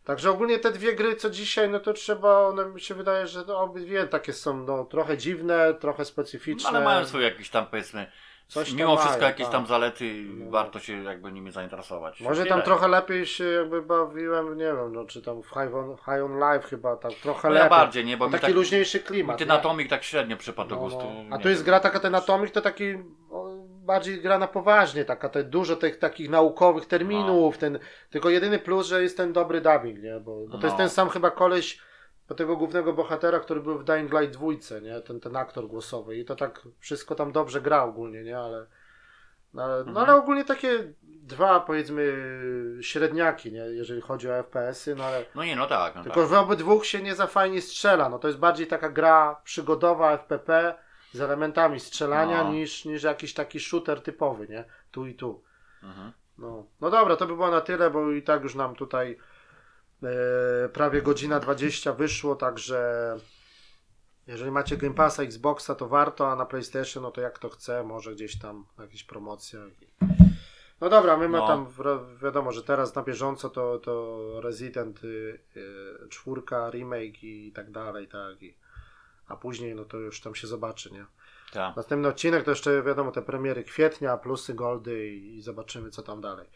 [0.04, 3.44] Także ogólnie te dwie gry, co dzisiaj, no to trzeba, one mi się wydaje, że
[3.48, 6.68] no, obydwie takie są no, trochę dziwne, trochę No, specyficzne.
[6.68, 8.12] ale mają swoje jakieś tam powiedzmy,
[8.48, 9.52] Coś mimo wszystko mają, jakieś tak.
[9.52, 10.50] tam zalety No.
[10.50, 12.20] warto się jakby nimi zainteresować.
[12.20, 12.54] Może Tyle.
[12.54, 16.24] tam trochę lepiej się jakby bawiłem, nie wiem, no czy tam w High on, high
[16.24, 17.78] on Life chyba tam trochę No ja lepiej.
[17.78, 19.38] bardziej, nie, bo mi taki tak, luźniejszy klimat.
[19.38, 19.54] ten nie?
[19.54, 20.98] atomik tak średnio przypadł do No, gustu.
[21.04, 21.34] no.
[21.34, 21.66] A nie tu jest wiem.
[21.66, 22.94] gra taka ten atomik, to taki
[23.30, 23.48] o,
[23.84, 27.78] bardziej gra na poważnie, taka te, dużo tych takich naukowych terminów, ten,
[28.10, 30.20] tylko jedyny plus, że jest ten dobry dubbing, nie?
[30.20, 30.78] Bo, bo to jest No.
[30.78, 31.80] ten sam chyba koleś
[32.28, 34.46] do tego głównego bohatera, który był w Dying Light 2,
[34.82, 35.00] nie?
[35.00, 38.38] Ten, ten aktor głosowy i to tak wszystko tam dobrze gra ogólnie, nie?
[38.38, 38.66] Ale
[39.54, 39.96] no, ale, no, Mhm.
[39.96, 42.12] ale ogólnie takie dwa powiedzmy
[42.80, 43.60] średniaki, nie?
[43.60, 45.94] Jeżeli chodzi o FPS-y, no ale No nie, no tak.
[45.94, 46.28] No tylko tak.
[46.30, 48.08] w obydwóch się nie za fajnie strzela.
[48.08, 50.74] No to jest bardziej taka gra przygodowa FPP
[51.12, 52.52] z elementami strzelania No.
[52.52, 54.64] niż, niż jakiś taki shooter typowy, nie?
[54.90, 55.42] Tu i tu.
[55.82, 56.12] Mhm.
[56.38, 59.18] No, no dobra, to by było na tyle, bo i tak już nam tutaj
[60.72, 63.16] prawie godzina 20 wyszło, także
[64.26, 67.84] jeżeli macie Game Passa, Xboxa, to warto, a na PlayStation, no to jak to chce,
[67.84, 69.60] może gdzieś tam jakieś promocje.
[70.80, 71.46] No dobra, my mamy No.
[71.48, 77.52] tam wi- wiadomo, że teraz na bieżąco to, to Resident y, y, czwórka, remake i
[77.52, 78.42] tak dalej, tak.
[78.42, 78.54] I,
[79.28, 81.06] a później no to już tam się zobaczy, nie?
[81.52, 81.76] Tak.
[81.76, 86.20] Następny odcinek to jeszcze wiadomo te premiery kwietnia, plusy, goldy i, i zobaczymy co tam
[86.20, 86.46] dalej.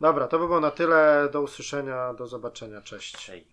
[0.00, 1.28] Dobra, to by było na tyle.
[1.32, 2.82] Do usłyszenia, do zobaczenia.
[2.82, 3.26] Cześć.
[3.26, 3.51] Hej.